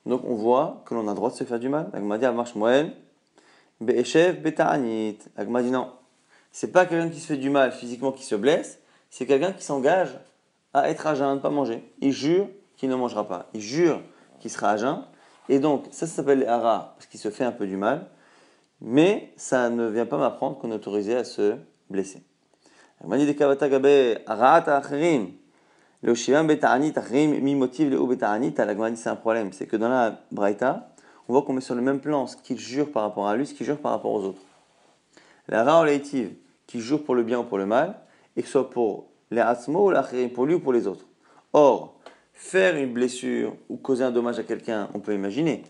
Donc, 0.04 0.22
on 0.24 0.34
voit 0.34 0.82
que 0.84 0.94
l'on 0.94 1.06
a 1.06 1.10
le 1.10 1.14
droit 1.14 1.30
de 1.30 1.36
se 1.36 1.44
faire 1.44 1.60
du 1.60 1.68
mal. 1.68 1.90
La 1.92 2.00
Gemara 2.00 2.18
dit 2.18 2.26
Amarsh 2.26 2.56
Moel, 2.56 2.92
Be'eshev 3.80 4.42
Beta'anit. 4.42 5.18
La 5.36 5.44
Gemara 5.44 5.62
dit 5.62 5.70
non. 5.70 5.92
C'est 6.50 6.72
pas 6.72 6.86
quelqu'un 6.86 7.08
qui 7.08 7.20
se 7.20 7.28
fait 7.28 7.36
du 7.36 7.50
mal 7.50 7.70
physiquement 7.70 8.10
qui 8.10 8.24
se 8.24 8.34
blesse, 8.34 8.80
c'est 9.10 9.26
quelqu'un 9.26 9.52
qui 9.52 9.62
s'engage 9.62 10.18
à 10.74 10.90
être 10.90 11.06
à 11.06 11.14
jeun, 11.14 11.28
à 11.28 11.34
ne 11.36 11.38
pas 11.38 11.50
manger. 11.50 11.88
Il 12.00 12.10
jure 12.10 12.48
qu'il 12.76 12.88
ne 12.88 12.96
mangera 12.96 13.28
pas. 13.28 13.48
Il 13.54 13.60
jure 13.60 14.02
qu'il 14.40 14.50
sera 14.50 14.70
à 14.70 14.76
jeun. 14.76 15.04
Et 15.48 15.58
donc, 15.58 15.86
ça, 15.90 16.06
ça 16.06 16.16
s'appelle 16.16 16.46
hara, 16.46 16.94
parce 16.96 17.06
qu'il 17.06 17.20
se 17.20 17.30
fait 17.30 17.44
un 17.44 17.52
peu 17.52 17.66
du 17.66 17.76
mal. 17.76 18.06
Mais 18.80 19.32
ça 19.36 19.70
ne 19.70 19.86
vient 19.88 20.06
pas 20.06 20.18
m'apprendre 20.18 20.58
qu'on 20.58 20.72
est 20.72 20.74
autorisé 20.74 21.16
à 21.16 21.24
se 21.24 21.54
blesser. 21.88 22.22
Le 23.04 23.08
c'est 28.96 29.08
un 29.08 29.16
problème. 29.16 29.52
C'est 29.52 29.66
que 29.66 29.76
dans 29.76 29.88
la 29.88 30.20
Braïta, 30.32 30.90
on 31.28 31.32
voit 31.32 31.42
qu'on 31.42 31.52
met 31.52 31.60
sur 31.60 31.76
le 31.76 31.80
même 31.80 32.00
plan 32.00 32.26
ce 32.26 32.36
qu'il 32.36 32.58
jure 32.58 32.90
par 32.90 33.04
rapport 33.04 33.28
à 33.28 33.36
lui, 33.36 33.46
ce 33.46 33.54
qu'il 33.54 33.66
jure 33.66 33.78
par 33.78 33.92
rapport 33.92 34.12
aux 34.12 34.24
autres. 34.24 34.42
La 35.48 35.62
Ra 35.62 35.86
qui 36.66 36.80
jure 36.80 37.04
pour 37.04 37.14
le 37.14 37.22
bien 37.22 37.38
ou 37.38 37.44
pour 37.44 37.58
le 37.58 37.66
mal, 37.66 38.00
et 38.36 38.42
que 38.42 38.46
ce 38.46 38.52
soit 38.52 38.70
pour 38.70 39.06
les 39.30 39.40
asmo 39.40 39.92
ou 39.92 40.28
pour 40.34 40.46
lui 40.46 40.54
ou 40.54 40.60
pour 40.60 40.72
les 40.72 40.88
autres. 40.88 41.06
Or, 41.52 41.94
faire 42.32 42.76
une 42.76 42.92
blessure 42.92 43.54
ou 43.68 43.76
causer 43.76 44.04
un 44.04 44.10
dommage 44.10 44.38
à 44.38 44.42
quelqu'un, 44.42 44.88
on 44.94 45.00
peut 45.00 45.14
imaginer, 45.14 45.62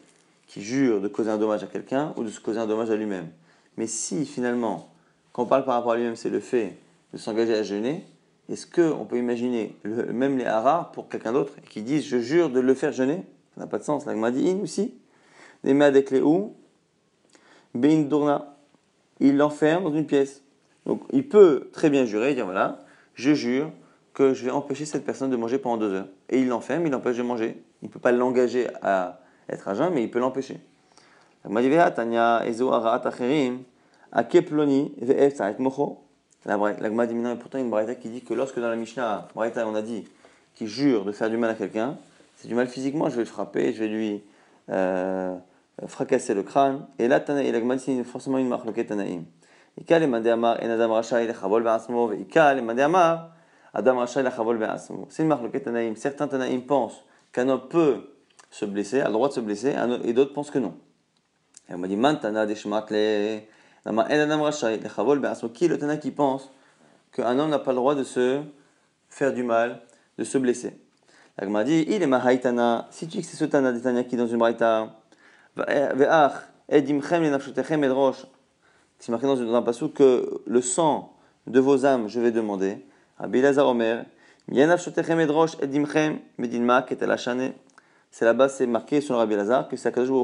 qui 0.47 0.63
jure 0.63 1.01
de 1.01 1.09
causer 1.09 1.31
un 1.31 1.39
dommage 1.39 1.63
à 1.63 1.67
quelqu'un 1.67 2.13
ou 2.17 2.25
de 2.25 2.29
se 2.29 2.41
causer 2.41 2.59
un 2.59 2.67
dommage 2.67 2.91
à 2.91 2.97
lui-même. 2.97 3.29
Mais 3.77 3.87
si 3.87 4.27
finalement, 4.27 4.93
quand 5.33 5.45
on 5.45 5.47
parle 5.47 5.65
par 5.65 5.75
rapport 5.75 5.93
à 5.93 5.97
lui-même, 5.97 6.17
c'est 6.17 6.31
le 6.31 6.41
fait 6.41 6.77
de 7.13 7.19
s'engager 7.19 7.55
à 7.55 7.63
jeûner, 7.63 8.05
est-ce 8.49 8.67
qu'on 8.67 9.05
peut 9.05 9.19
imaginer 9.19 9.77
même 9.85 10.37
les 10.37 10.45
haras 10.45 10.91
pour 10.93 11.09
quelqu'un 11.09 11.33
d'autre 11.33 11.55
qui 11.71 11.83
disent 11.83 12.05
je 12.05 12.19
jure 12.19 12.51
de 12.51 12.61
le 12.61 12.75
faire 12.75 12.93
jeûner? 12.93 13.25
Ça 13.55 13.61
n'a 13.61 13.67
pas 13.67 13.79
de 13.79 13.85
sens. 13.85 14.05
La 14.05 14.13
in 14.13 14.61
aussi. 14.63 14.95
Des 15.65 15.81
avec 15.81 16.11
les 16.11 16.21
ou, 16.21 16.55
dourna. 17.75 18.57
Il 19.21 19.37
l'enferme 19.37 19.85
dans 19.85 19.95
une 19.95 20.07
pièce. 20.07 20.43
Donc 20.87 21.03
il 21.13 21.29
peut 21.29 21.71
très 21.73 21.91
bien 21.91 22.05
jurer, 22.05 22.35
dire 22.35 22.45
voilà, 22.45 22.85
je 23.15 23.35
jure 23.35 23.71
que 24.15 24.35
je 24.35 24.45
vais 24.45 24.51
empêcher 24.51 24.85
cette 24.85 25.05
personne 25.05 25.31
de 25.31 25.37
manger 25.37 25.59
pendant 25.59 25.79
deux 25.79 25.93
heures. 25.93 26.09
Et 26.29 26.41
il 26.41 26.49
l'enferme, 26.49 26.87
il 26.87 26.93
l'empêche 26.93 27.17
de 27.17 27.23
manger. 27.23 27.63
Il 27.83 27.89
ne 27.89 27.93
peut 27.93 27.99
pas 27.99 28.13
l'engager 28.13 28.69
à 28.83 29.21
être 29.49 29.69
à 29.69 29.75
jeun, 29.75 29.93
mais 29.93 30.03
il 30.03 30.11
peut 30.11 30.19
l'empêcher. 30.19 30.61
La 31.45 31.51
Gma 31.51 31.91
dit 37.07 37.15
maintenant, 37.15 37.37
pourtant 37.37 37.59
une 37.59 37.71
braïta 37.71 37.95
qui 37.95 38.11
dit 38.11 38.23
que 38.23 38.35
lorsque 38.35 38.61
dans 38.61 38.69
la 38.69 38.77
Mishnah, 38.77 39.29
on 39.35 39.75
a 39.75 39.83
dit 39.83 40.05
qu'il 40.55 40.69
jure 40.69 41.05
de 41.05 41.13
faire 41.13 41.31
du 41.31 41.37
mal 41.37 41.51
à 41.51 41.55
quelqu'un, 41.55 41.97
c'est 42.37 42.49
du 42.49 42.55
mal 42.55 42.69
physiquement, 42.69 43.09
je 43.09 43.17
vais 43.17 43.23
le 43.23 43.27
frapper, 43.27 43.73
je 43.73 43.81
vais 43.81 43.89
lui 43.89 44.23
euh, 44.71 45.35
fracasser 45.87 46.35
le 46.35 46.43
crâne. 46.43 46.87
Et 46.99 47.09
là, 47.09 47.23
la 47.27 47.61
Gma 47.61 47.77
dit 47.77 48.05
forcément 48.05 48.39
une 48.39 48.49
marque, 48.49 48.67
le 53.75 53.83
Tanaïm. 53.83 55.07
C'est 55.09 55.23
une 55.23 55.29
marque 55.29 55.63
Tanaïm. 55.63 55.97
Certains 55.97 56.29
Tanaïm 56.29 56.63
pensent 56.63 57.05
qu'un 57.33 57.49
homme 57.49 57.69
peut 57.69 58.09
se 58.51 58.65
blesser, 58.65 59.01
a 59.01 59.07
le 59.07 59.13
droit 59.13 59.29
de 59.29 59.33
se 59.33 59.41
blesser, 59.41 59.75
et 60.05 60.13
d'autres 60.13 60.33
pensent 60.33 60.51
que 60.51 60.59
non. 60.59 60.75
Et 61.69 61.75
on 61.75 61.79
m'a 61.79 61.89
dit, 61.89 61.97
Mantana 61.97 62.45
des 62.45 62.55
Shmakle, 62.55 62.95
qui 62.95 63.85
est 63.85 65.69
le 65.69 65.79
Tana 65.79 65.97
qui 65.97 66.11
pense 66.11 66.51
qu'un 67.13 67.39
homme 67.39 67.51
n'a 67.51 67.59
pas 67.59 67.73
le 67.73 67.77
droit 67.77 67.95
de 67.95 68.05
se 68.05 68.43
faire 69.09 69.33
du 69.33 69.43
mal, 69.43 69.81
de 70.19 70.25
se 70.25 70.39
blesser? 70.39 70.79
Elle 71.39 71.49
m'a 71.49 71.65
dit, 71.65 71.87
il 71.89 72.03
est 72.03 72.07
Mahaitana, 72.07 72.89
si 72.91 73.09
tu 73.09 73.17
dis 73.17 73.23
que 73.23 73.29
c'est 73.29 73.39
ce 73.39 73.47
Tana 73.47 73.73
des 73.73 73.81
Tana 73.81 74.05
qui 74.05 74.17
est 74.17 74.19
dans 74.19 74.27
une 74.27 74.39
braïta, 74.39 74.97
Ve'ach, 75.57 76.33
Edimchem 76.69 77.23
lenafshotechem 77.23 77.85
edrosh. 77.85 78.27
C'est 78.99 79.13
marqué 79.13 79.27
dans 79.27 79.55
un 79.55 79.63
passage 79.63 79.93
que 79.95 80.43
le 80.47 80.63
sang 80.63 81.13
de 81.47 81.61
vos 81.61 81.85
âmes, 81.85 82.09
je 82.09 82.21
vais 82.21 82.31
demander. 82.31 82.87
C'est 88.11 88.25
là-bas, 88.25 88.49
c'est 88.49 88.67
marqué 88.67 89.01
sur 89.01 89.17
Rabbi 89.17 89.37
Lazar 89.37 89.69
que 89.69 89.77
c'est 89.77 89.89
Akadosh 89.89 90.19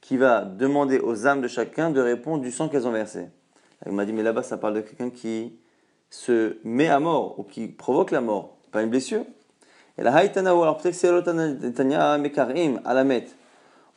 qui 0.00 0.16
va 0.16 0.42
demander 0.42 0.98
aux 0.98 1.26
âmes 1.26 1.40
de 1.40 1.48
chacun 1.48 1.90
de 1.90 2.00
répondre 2.00 2.42
du 2.42 2.50
sang 2.50 2.68
qu'elles 2.68 2.86
ont 2.86 2.92
versé. 2.92 3.28
Il 3.86 3.92
m'a 3.92 4.04
dit, 4.04 4.12
mais 4.12 4.22
là-bas, 4.22 4.42
ça 4.42 4.58
parle 4.58 4.74
de 4.74 4.80
quelqu'un 4.82 5.10
qui 5.10 5.54
se 6.10 6.58
met 6.64 6.88
à 6.88 7.00
mort 7.00 7.38
ou 7.38 7.42
qui 7.42 7.68
provoque 7.68 8.10
la 8.10 8.20
mort, 8.20 8.56
pas 8.72 8.82
une 8.82 8.90
blessure. 8.90 9.24
Et 9.96 10.02
la 10.02 10.14
haïtana, 10.14 10.50
alors 10.50 10.76
peut-être 10.76 10.94
que 10.94 11.00
c'est 11.00 12.18
mekarim, 12.18 12.80
à 12.84 12.94
la 12.94 13.04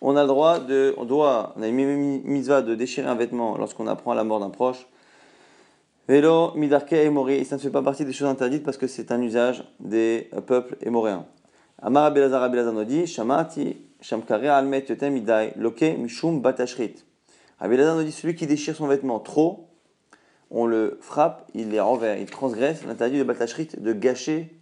On 0.02 0.16
a 0.16 0.22
le 0.22 0.28
droit 0.28 0.60
de, 0.60 0.94
on 0.98 1.06
doit, 1.06 1.54
on 1.58 1.62
a 1.62 1.68
une 1.68 2.22
mitzvah 2.24 2.62
de 2.62 2.76
déchirer 2.76 3.08
un 3.08 3.16
vêtement 3.16 3.58
lorsqu'on 3.58 3.88
apprend 3.88 4.14
la 4.14 4.24
mort 4.24 4.40
d'un 4.40 4.50
proche. 4.50 4.88
Vélo, 6.06 6.52
midarke 6.56 6.92
et 6.92 7.10
mori, 7.10 7.46
ça 7.46 7.56
ne 7.56 7.62
fait 7.62 7.70
pas 7.70 7.82
partie 7.82 8.04
des 8.04 8.12
choses 8.12 8.28
interdites 8.28 8.64
parce 8.64 8.76
que 8.76 8.88
c'est 8.88 9.14
un 9.14 9.22
usage 9.22 9.64
des 9.80 10.30
peuples 10.48 10.76
émoréens. 10.82 11.26
Amar 11.82 12.04
Abelazar 12.04 12.44
Abelazar 12.44 12.74
dit, 12.86 13.08
Shamati, 13.08 13.78
Shamkare 14.02 14.50
almet 14.50 14.84
yotem 14.90 15.16
idai, 15.16 15.54
loke 15.56 15.98
mishum 15.98 16.42
batashrit. 16.42 16.96
Abelazar 17.62 18.04
dit, 18.04 18.12
celui 18.12 18.36
qui 18.36 18.48
déchire 18.48 18.76
son 18.76 18.88
vêtement 18.88 19.22
trop, 19.22 19.70
on 20.52 20.66
le 20.66 20.98
frappe, 21.00 21.48
il 21.54 21.70
les 21.70 21.80
renverse, 21.80 22.20
il 22.20 22.30
transgresse 22.30 22.84
l'interdit 22.84 23.18
de 23.18 23.24
batashrit 23.24 23.70
de 23.78 23.94
gâcher 23.94 24.54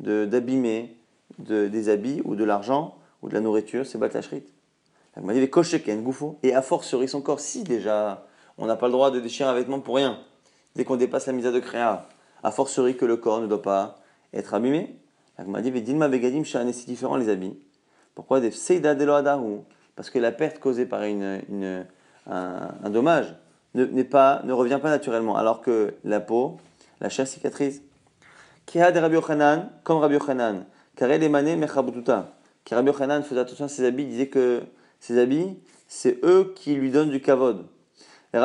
d'abîmer 0.00 0.96
de, 1.38 1.68
des 1.68 1.88
habits 1.88 2.20
ou 2.24 2.34
de 2.34 2.42
l'argent 2.42 2.96
ou 3.22 3.28
de 3.28 3.34
la 3.34 3.40
nourriture, 3.40 3.86
c'est 3.86 3.98
batashrit. 3.98 4.42
Il 5.16 5.22
m'a 5.22 5.34
dit, 5.34 5.40
les 5.40 5.96
goufo. 5.98 6.38
Et 6.42 6.52
à 6.52 6.62
forcerie 6.62 7.06
son 7.06 7.20
corps, 7.20 7.38
si 7.38 7.62
déjà 7.62 8.26
on 8.58 8.66
n'a 8.66 8.74
pas 8.74 8.86
le 8.86 8.92
droit 8.92 9.12
de 9.12 9.20
déchirer 9.20 9.48
un 9.48 9.54
vêtement 9.54 9.78
pour 9.78 9.96
rien, 9.96 10.18
dès 10.76 10.84
qu'on 10.84 10.96
dépasse 10.96 11.26
la 11.26 11.32
mise 11.32 11.44
de 11.44 11.60
créa, 11.60 12.08
à 12.42 12.50
forcerie 12.50 12.96
que 12.96 13.04
le 13.04 13.16
corps 13.16 13.40
ne 13.40 13.46
doit 13.46 13.62
pas 13.62 13.98
être 14.32 14.54
abîmé. 14.54 14.96
Dit, 15.38 15.70
Begadim 15.70 16.44
c'est 16.44 16.86
différent 16.86 17.16
les 17.16 17.28
habits. 17.28 17.58
Pourquoi 18.14 18.40
des 18.40 18.50
Parce 19.96 20.10
que 20.10 20.18
la 20.18 20.32
perte 20.32 20.58
causée 20.58 20.86
par 20.86 21.02
une, 21.04 21.86
un, 22.26 22.90
dommage 22.90 23.34
ne, 23.74 24.02
pas, 24.02 24.42
ne 24.44 24.52
revient 24.52 24.78
pas 24.80 24.90
naturellement, 24.90 25.36
alors 25.36 25.62
que 25.62 25.94
la 26.04 26.20
peau, 26.20 26.58
la 27.00 27.08
chair 27.08 27.26
cicatrise. 27.26 27.82
Kiha 28.66 28.92
de 28.92 28.98
Rabbi 28.98 29.14
Yochanan, 29.14 29.70
comme 29.82 29.98
Rabbi 29.98 30.14
Yochanan, 30.14 30.66
car 30.96 31.10
elle 31.10 31.22
émanait 31.22 31.56
mechabututa. 31.56 32.34
Car 32.64 32.76
Rabbi 32.76 32.88
Yochanan 32.90 33.22
faisait 33.22 33.40
attention 33.40 33.64
à 33.64 33.68
ses 33.68 33.84
habits, 33.86 34.04
disait 34.04 34.28
que 34.28 34.62
ses 35.00 35.18
habits, 35.18 35.58
c'est 35.88 36.18
eux 36.24 36.52
qui 36.54 36.74
lui 36.74 36.90
donnent 36.90 37.10
du 37.10 37.20
kavod. 37.20 37.66
Et 38.34 38.38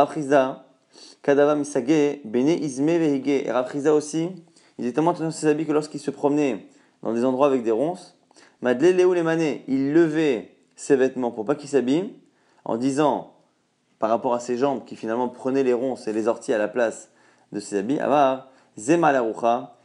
Kadava 1.25 1.55
Misage, 1.55 2.19
Bene 2.23 2.51
Izme 2.51 2.99
Vehige. 2.99 3.47
Et 3.47 3.51
Raprizda 3.51 3.95
aussi, 3.95 4.29
il 4.77 4.81
disait 4.83 4.93
tellement 4.93 5.09
attention 5.09 5.29
à 5.29 5.31
ses 5.31 5.47
habits 5.47 5.65
que 5.65 5.71
lorsqu'il 5.71 5.99
se 5.99 6.11
promenait 6.11 6.67
dans 7.01 7.13
des 7.13 7.25
endroits 7.25 7.47
avec 7.47 7.63
des 7.63 7.71
ronces, 7.71 8.15
Madle 8.61 8.95
Léou 8.95 9.15
il 9.15 9.91
levait 9.91 10.51
ses 10.75 10.95
vêtements 10.95 11.31
pour 11.31 11.43
pas 11.43 11.55
qu'il 11.55 11.67
s'abîme, 11.67 12.09
en 12.63 12.77
disant, 12.77 13.33
par 13.97 14.11
rapport 14.11 14.35
à 14.35 14.39
ses 14.39 14.55
jambes 14.55 14.85
qui 14.85 14.95
finalement 14.95 15.27
prenaient 15.27 15.63
les 15.63 15.73
ronces 15.73 16.07
et 16.07 16.13
les 16.13 16.27
orties 16.27 16.53
à 16.53 16.59
la 16.59 16.67
place 16.67 17.09
de 17.51 17.59
ses 17.59 17.79
habits, 17.79 17.99
Avar, 17.99 18.51
Zemalarucha, 18.77 19.79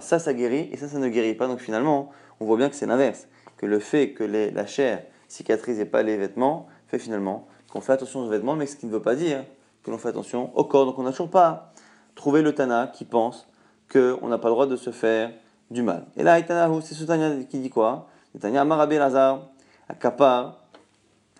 ça, 0.00 0.18
ça 0.18 0.34
guérit 0.34 0.68
et 0.72 0.76
ça, 0.76 0.88
ça 0.88 0.98
ne 0.98 1.08
guérit 1.08 1.34
pas. 1.34 1.46
Donc 1.46 1.60
finalement, 1.60 2.10
on 2.40 2.44
voit 2.44 2.56
bien 2.56 2.68
que 2.68 2.74
c'est 2.74 2.86
l'inverse. 2.86 3.28
Que 3.56 3.66
le 3.66 3.78
fait 3.78 4.14
que 4.14 4.24
la 4.24 4.66
chair 4.66 5.04
cicatrise 5.28 5.78
et 5.78 5.84
pas 5.84 6.02
les 6.02 6.16
vêtements 6.16 6.66
fait 6.88 6.98
finalement 6.98 7.46
qu'on 7.70 7.80
fait 7.80 7.92
attention 7.92 8.18
aux 8.18 8.28
vêtements, 8.28 8.56
mais 8.56 8.66
ce 8.66 8.74
qui 8.74 8.86
ne 8.86 8.90
veut 8.90 9.02
pas 9.02 9.14
dire 9.14 9.44
que 9.82 9.90
l'on 9.90 9.98
fait 9.98 10.08
attention 10.08 10.50
au 10.56 10.64
corps. 10.64 10.86
Donc 10.86 10.98
on 10.98 11.02
n'a 11.02 11.10
toujours 11.10 11.30
pas 11.30 11.72
trouvé 12.14 12.42
le 12.42 12.54
Tana 12.54 12.86
qui 12.86 13.04
pense 13.04 13.48
qu'on 13.92 14.28
n'a 14.28 14.38
pas 14.38 14.48
le 14.48 14.54
droit 14.54 14.66
de 14.66 14.76
se 14.76 14.90
faire 14.90 15.32
du 15.70 15.82
mal. 15.82 16.06
Et 16.16 16.22
là, 16.22 16.38
c'est 16.82 16.94
ce 16.94 17.04
Tana 17.04 17.44
qui 17.44 17.58
dit 17.58 17.70
quoi? 17.70 18.08
Tana 18.40 18.60
Amarabi 18.60 18.96
Lazar, 18.96 19.48
à 19.88 19.94
Kappa, 19.94 20.58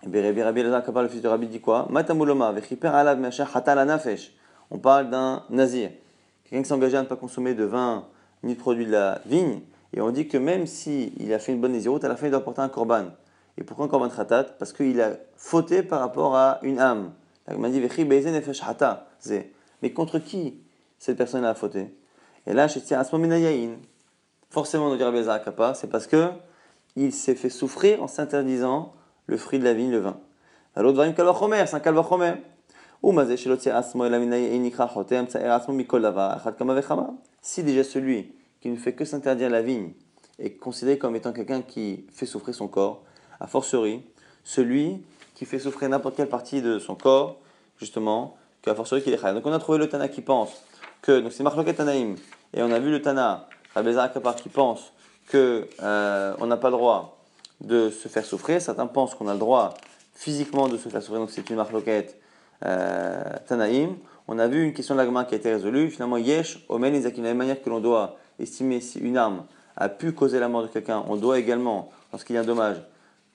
et 0.03 0.41
Rabbi 0.41 0.63
Lazar, 0.63 0.83
Kappa, 0.83 1.01
le 1.01 1.09
fils 1.09 1.21
de 1.21 1.27
Rabbi, 1.27 1.47
dit 1.47 1.61
quoi? 1.61 1.87
Matamuloma, 1.89 2.51
Vechiper 2.51 2.87
Alav 2.87 3.19
Hatala 3.53 3.85
Nafesh. 3.85 4.33
On 4.69 4.79
parle 4.79 5.09
d'un 5.09 5.43
nazir 5.49 5.91
quelqu'un 6.51 6.63
qui 6.63 6.69
s'engageait 6.69 6.97
à 6.97 7.01
ne 7.01 7.07
pas 7.07 7.15
consommer 7.15 7.53
de 7.53 7.63
vin 7.63 8.05
ni 8.43 8.55
de 8.55 8.59
produits 8.59 8.85
de 8.85 8.91
la 8.91 9.21
vigne, 9.25 9.61
et 9.93 10.01
on 10.01 10.11
dit 10.11 10.27
que 10.27 10.37
même 10.37 10.67
s'il 10.67 11.13
il 11.21 11.33
a 11.33 11.39
fait 11.39 11.53
une 11.53 11.61
bonne 11.61 11.71
nésiroute, 11.71 12.03
à 12.03 12.09
la 12.09 12.15
fin 12.15 12.27
il 12.27 12.31
doit 12.31 12.43
porter 12.43 12.61
un 12.61 12.69
korban. 12.69 13.05
Et 13.57 13.63
pourquoi 13.63 13.85
un 13.85 13.89
korban 13.89 14.09
khatat? 14.09 14.43
Parce 14.59 14.73
qu'il 14.73 14.99
a 15.01 15.11
fauté 15.37 15.83
par 15.83 15.99
rapport 15.99 16.35
à 16.35 16.59
une 16.61 16.79
âme. 16.79 17.11
M'a 17.57 17.69
dit 17.69 17.81
Mais 19.81 19.93
contre 19.93 20.19
qui 20.19 20.59
cette 20.99 21.17
personne 21.17 21.45
a 21.45 21.55
fauté? 21.55 21.95
Et 22.47 22.53
là, 22.53 22.67
je 22.67 22.79
tiens 22.79 22.99
à 22.99 23.03
ce 23.03 23.15
Forcément, 24.49 24.89
nous 24.89 24.97
dire 24.97 25.43
Kappa, 25.43 25.73
c'est 25.73 25.87
parce 25.87 26.07
que 26.07 26.29
il 26.95 27.13
s'est 27.13 27.35
fait 27.35 27.49
souffrir 27.49 28.03
en 28.03 28.07
s'interdisant 28.07 28.93
le 29.27 29.37
fruit 29.37 29.59
de 29.59 29.63
la 29.63 29.73
vigne, 29.73 29.91
le 29.91 29.99
vin. 29.99 30.19
L'autre 30.75 30.97
va 30.97 31.07
c'est 31.07 31.15
un. 36.99 37.15
Si 37.41 37.63
déjà 37.63 37.83
celui 37.83 38.33
qui 38.59 38.69
ne 38.69 38.75
fait 38.75 38.93
que 38.93 39.05
s'interdire 39.05 39.49
la 39.49 39.61
vigne 39.61 39.93
est 40.37 40.51
considéré 40.51 40.97
comme 40.97 41.15
étant 41.15 41.33
quelqu'un 41.33 41.61
qui 41.61 42.05
fait 42.11 42.25
souffrir 42.25 42.53
son 42.53 42.67
corps, 42.67 43.03
a 43.39 43.47
fortiori, 43.47 44.03
celui 44.43 45.03
qui 45.33 45.45
fait 45.45 45.59
souffrir 45.59 45.89
n'importe 45.89 46.15
quelle 46.15 46.29
partie 46.29 46.61
de 46.61 46.77
son 46.77 46.95
corps, 46.95 47.39
justement, 47.81 48.37
qu'à 48.61 48.75
fortiori 48.75 49.01
qu'il 49.01 49.13
est 49.13 49.33
Donc 49.33 49.45
on 49.45 49.51
a 49.51 49.59
trouvé 49.59 49.77
le 49.77 49.89
Tana 49.89 50.07
qui 50.07 50.21
pense 50.21 50.51
que, 51.01 51.19
donc 51.19 51.33
c'est 51.33 51.43
Marloket 51.43 51.73
Tanaïm, 51.73 52.15
et 52.53 52.61
on 52.61 52.71
a 52.71 52.79
vu 52.79 52.91
le 52.91 53.01
Tana, 53.01 53.49
Rabbezer 53.73 54.03
Akapar, 54.03 54.35
qui 54.35 54.49
pense 54.49 54.93
que 55.27 55.67
euh, 55.81 56.33
on 56.39 56.45
n'a 56.45 56.57
pas 56.57 56.69
le 56.69 56.77
droit 56.77 57.17
de 57.59 57.89
se 57.89 58.07
faire 58.07 58.23
souffrir. 58.23 58.61
Certains 58.61 58.87
pensent 58.87 59.15
qu'on 59.15 59.27
a 59.27 59.33
le 59.33 59.39
droit 59.39 59.73
physiquement 60.13 60.67
de 60.67 60.77
se 60.77 60.89
faire 60.89 61.01
souffrir, 61.01 61.19
donc 61.19 61.31
c'est 61.31 61.49
une 61.49 61.55
marloquette 61.55 62.19
euh, 62.63 63.23
Tanaïm, 63.47 63.95
on 64.27 64.37
a 64.37 64.47
vu 64.47 64.63
une 64.63 64.73
question 64.73 64.93
de 64.93 64.99
l'agma 64.99 65.25
qui 65.25 65.33
a 65.33 65.37
été 65.37 65.51
résolue. 65.51 65.89
Finalement, 65.89 66.17
Yesh, 66.17 66.63
Omen, 66.69 66.93
Izakim, 66.93 67.23
de 67.23 67.27
la 67.27 67.29
même 67.31 67.39
manière 67.39 67.61
que 67.61 67.69
l'on 67.69 67.79
doit 67.79 68.17
estimer 68.39 68.79
si 68.79 68.99
une 68.99 69.17
arme 69.17 69.45
a 69.75 69.89
pu 69.89 70.11
causer 70.13 70.39
la 70.39 70.47
mort 70.47 70.61
de 70.61 70.67
quelqu'un, 70.67 71.03
on 71.07 71.15
doit 71.15 71.39
également, 71.39 71.89
lorsqu'il 72.11 72.35
y 72.35 72.37
a 72.37 72.41
un 72.41 72.45
dommage, 72.45 72.77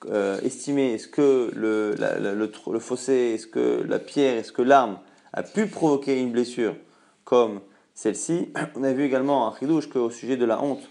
euh, 0.05 0.39
estimer 0.41 0.93
est-ce 0.93 1.07
que 1.07 1.51
le, 1.55 1.95
le, 1.97 2.79
fossé, 2.79 3.33
est-ce 3.33 3.47
que 3.47 3.83
la 3.87 3.97
pierre, 3.97 4.37
est-ce 4.37 4.51
que 4.51 4.61
l'arme 4.61 4.99
a 5.33 5.41
pu 5.43 5.65
provoquer 5.67 6.19
une 6.19 6.31
blessure 6.31 6.75
comme 7.23 7.61
celle-ci? 7.95 8.53
On 8.75 8.83
a 8.83 8.93
vu 8.93 9.03
également 9.03 9.47
un 9.47 9.57
chidouche 9.57 9.89
qu'au 9.89 10.11
sujet 10.11 10.37
de 10.37 10.45
la 10.45 10.61
honte 10.61 10.87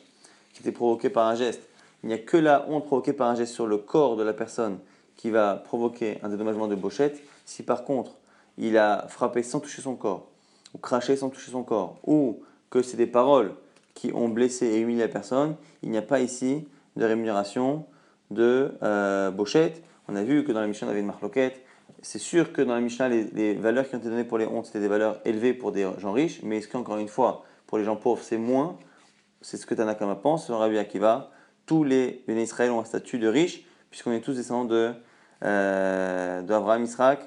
qui 0.53 0.63
était 0.63 0.73
provoquée 0.73 1.11
par 1.11 1.29
un 1.29 1.37
geste, 1.37 1.63
il 2.03 2.09
n'y 2.09 2.15
a 2.15 2.19
que 2.19 2.37
la 2.37 2.67
honte 2.69 2.87
provoquée 2.87 3.13
par 3.13 3.29
un 3.29 3.37
geste 3.37 3.55
sur 3.55 3.67
le 3.67 3.79
corps 3.79 4.17
de 4.17 4.25
la 4.25 4.33
personne 4.33 4.79
qui 5.17 5.31
va 5.31 5.55
provoquer 5.55 6.19
un 6.23 6.29
dédommagement 6.29 6.67
de 6.67 6.75
bochette. 6.75 7.23
Si 7.45 7.63
par 7.63 7.85
contre 7.85 8.17
il 8.59 8.77
a 8.77 9.07
frappé 9.09 9.43
sans 9.43 9.61
toucher 9.61 9.83
son 9.83 9.95
corps, 9.95 10.27
ou 10.75 10.79
craché 10.79 11.17
sans 11.17 11.31
toucher 11.31 11.53
son 11.53 11.63
corps, 11.63 11.99
ou 12.05 12.41
que 12.71 12.83
c'est 12.83 12.97
des 12.97 13.07
paroles 13.07 13.55
qui 13.95 14.13
ont 14.13 14.29
blessé 14.29 14.67
et 14.67 14.81
humilié 14.81 15.03
la 15.03 15.09
personne, 15.09 15.57
il 15.83 15.91
n'y 15.91 15.97
a 15.97 16.03
pas 16.03 16.21
ici 16.21 16.67
de 16.97 17.05
rémunération 17.05 17.87
de 18.31 18.73
euh, 18.83 19.31
bochette. 19.31 19.83
On 20.09 20.17
a 20.17 20.23
vu 20.23 20.45
que 20.45 20.53
dans 20.53 20.61
la 20.61 20.67
Mishnah, 20.67 20.89
on 20.89 20.91
avait 20.91 21.01
une 21.01 21.07
marloquette. 21.07 21.63
C'est 22.03 22.19
sûr 22.19 22.53
que 22.53 22.63
dans 22.63 22.75
la 22.75 22.81
Mishnah, 22.81 23.09
les, 23.09 23.55
valeurs 23.55 23.89
qui 23.89 23.95
ont 23.95 23.99
été 23.99 24.09
données 24.09 24.25
pour 24.25 24.39
les 24.39 24.47
hontes, 24.47 24.67
c'était 24.67 24.81
des 24.81 24.89
valeurs 24.89 25.21
élevées 25.25 25.55
pour 25.55 25.73
des 25.73 25.89
gens 25.99 26.13
riches, 26.13 26.41
mais 26.43 26.59
est-ce 26.59 26.69
qu'encore 26.69 26.99
une 26.99 27.09
fois, 27.09 27.45
pour 27.67 27.79
les 27.79 27.85
gens 27.85 27.97
pauvres, 27.97 28.23
c'est 28.23 28.39
moins? 28.39 28.79
C'est 29.41 29.57
ce 29.57 29.67
que 29.67 29.75
Tanakama 29.75 30.17
pense, 30.17 30.47
selon 30.47 30.59
Rabbi 30.59 30.79
Akiva. 30.79 31.31
Tous 31.67 31.83
les 31.83 32.23
béné 32.27 32.43
Israël 32.43 32.71
ont 32.71 32.81
un 32.81 32.85
statut 32.85 33.19
de 33.19 33.29
riche, 33.29 33.65
puisqu'on 33.91 34.13
est 34.13 34.21
tous 34.21 34.35
descendants 34.35 34.65
de, 34.65 34.93
euh, 35.45 36.43
d'Abraham, 36.43 36.85
Israël 36.85 37.19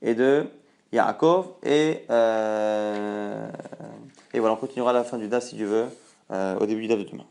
et 0.00 0.14
de 0.14 0.46
Yaakov. 0.92 1.54
Et, 1.62 2.04
euh, 2.10 3.48
et 4.32 4.40
voilà, 4.40 4.54
on 4.54 4.58
continuera 4.58 4.90
à 4.90 4.94
la 4.94 5.04
fin 5.04 5.18
du 5.18 5.28
DA 5.28 5.40
si 5.40 5.56
Dieu 5.56 5.66
veut, 5.66 5.86
euh, 6.30 6.58
au 6.58 6.66
début 6.66 6.82
du 6.82 6.88
DA 6.88 6.96
de 6.96 7.04
demain. 7.04 7.24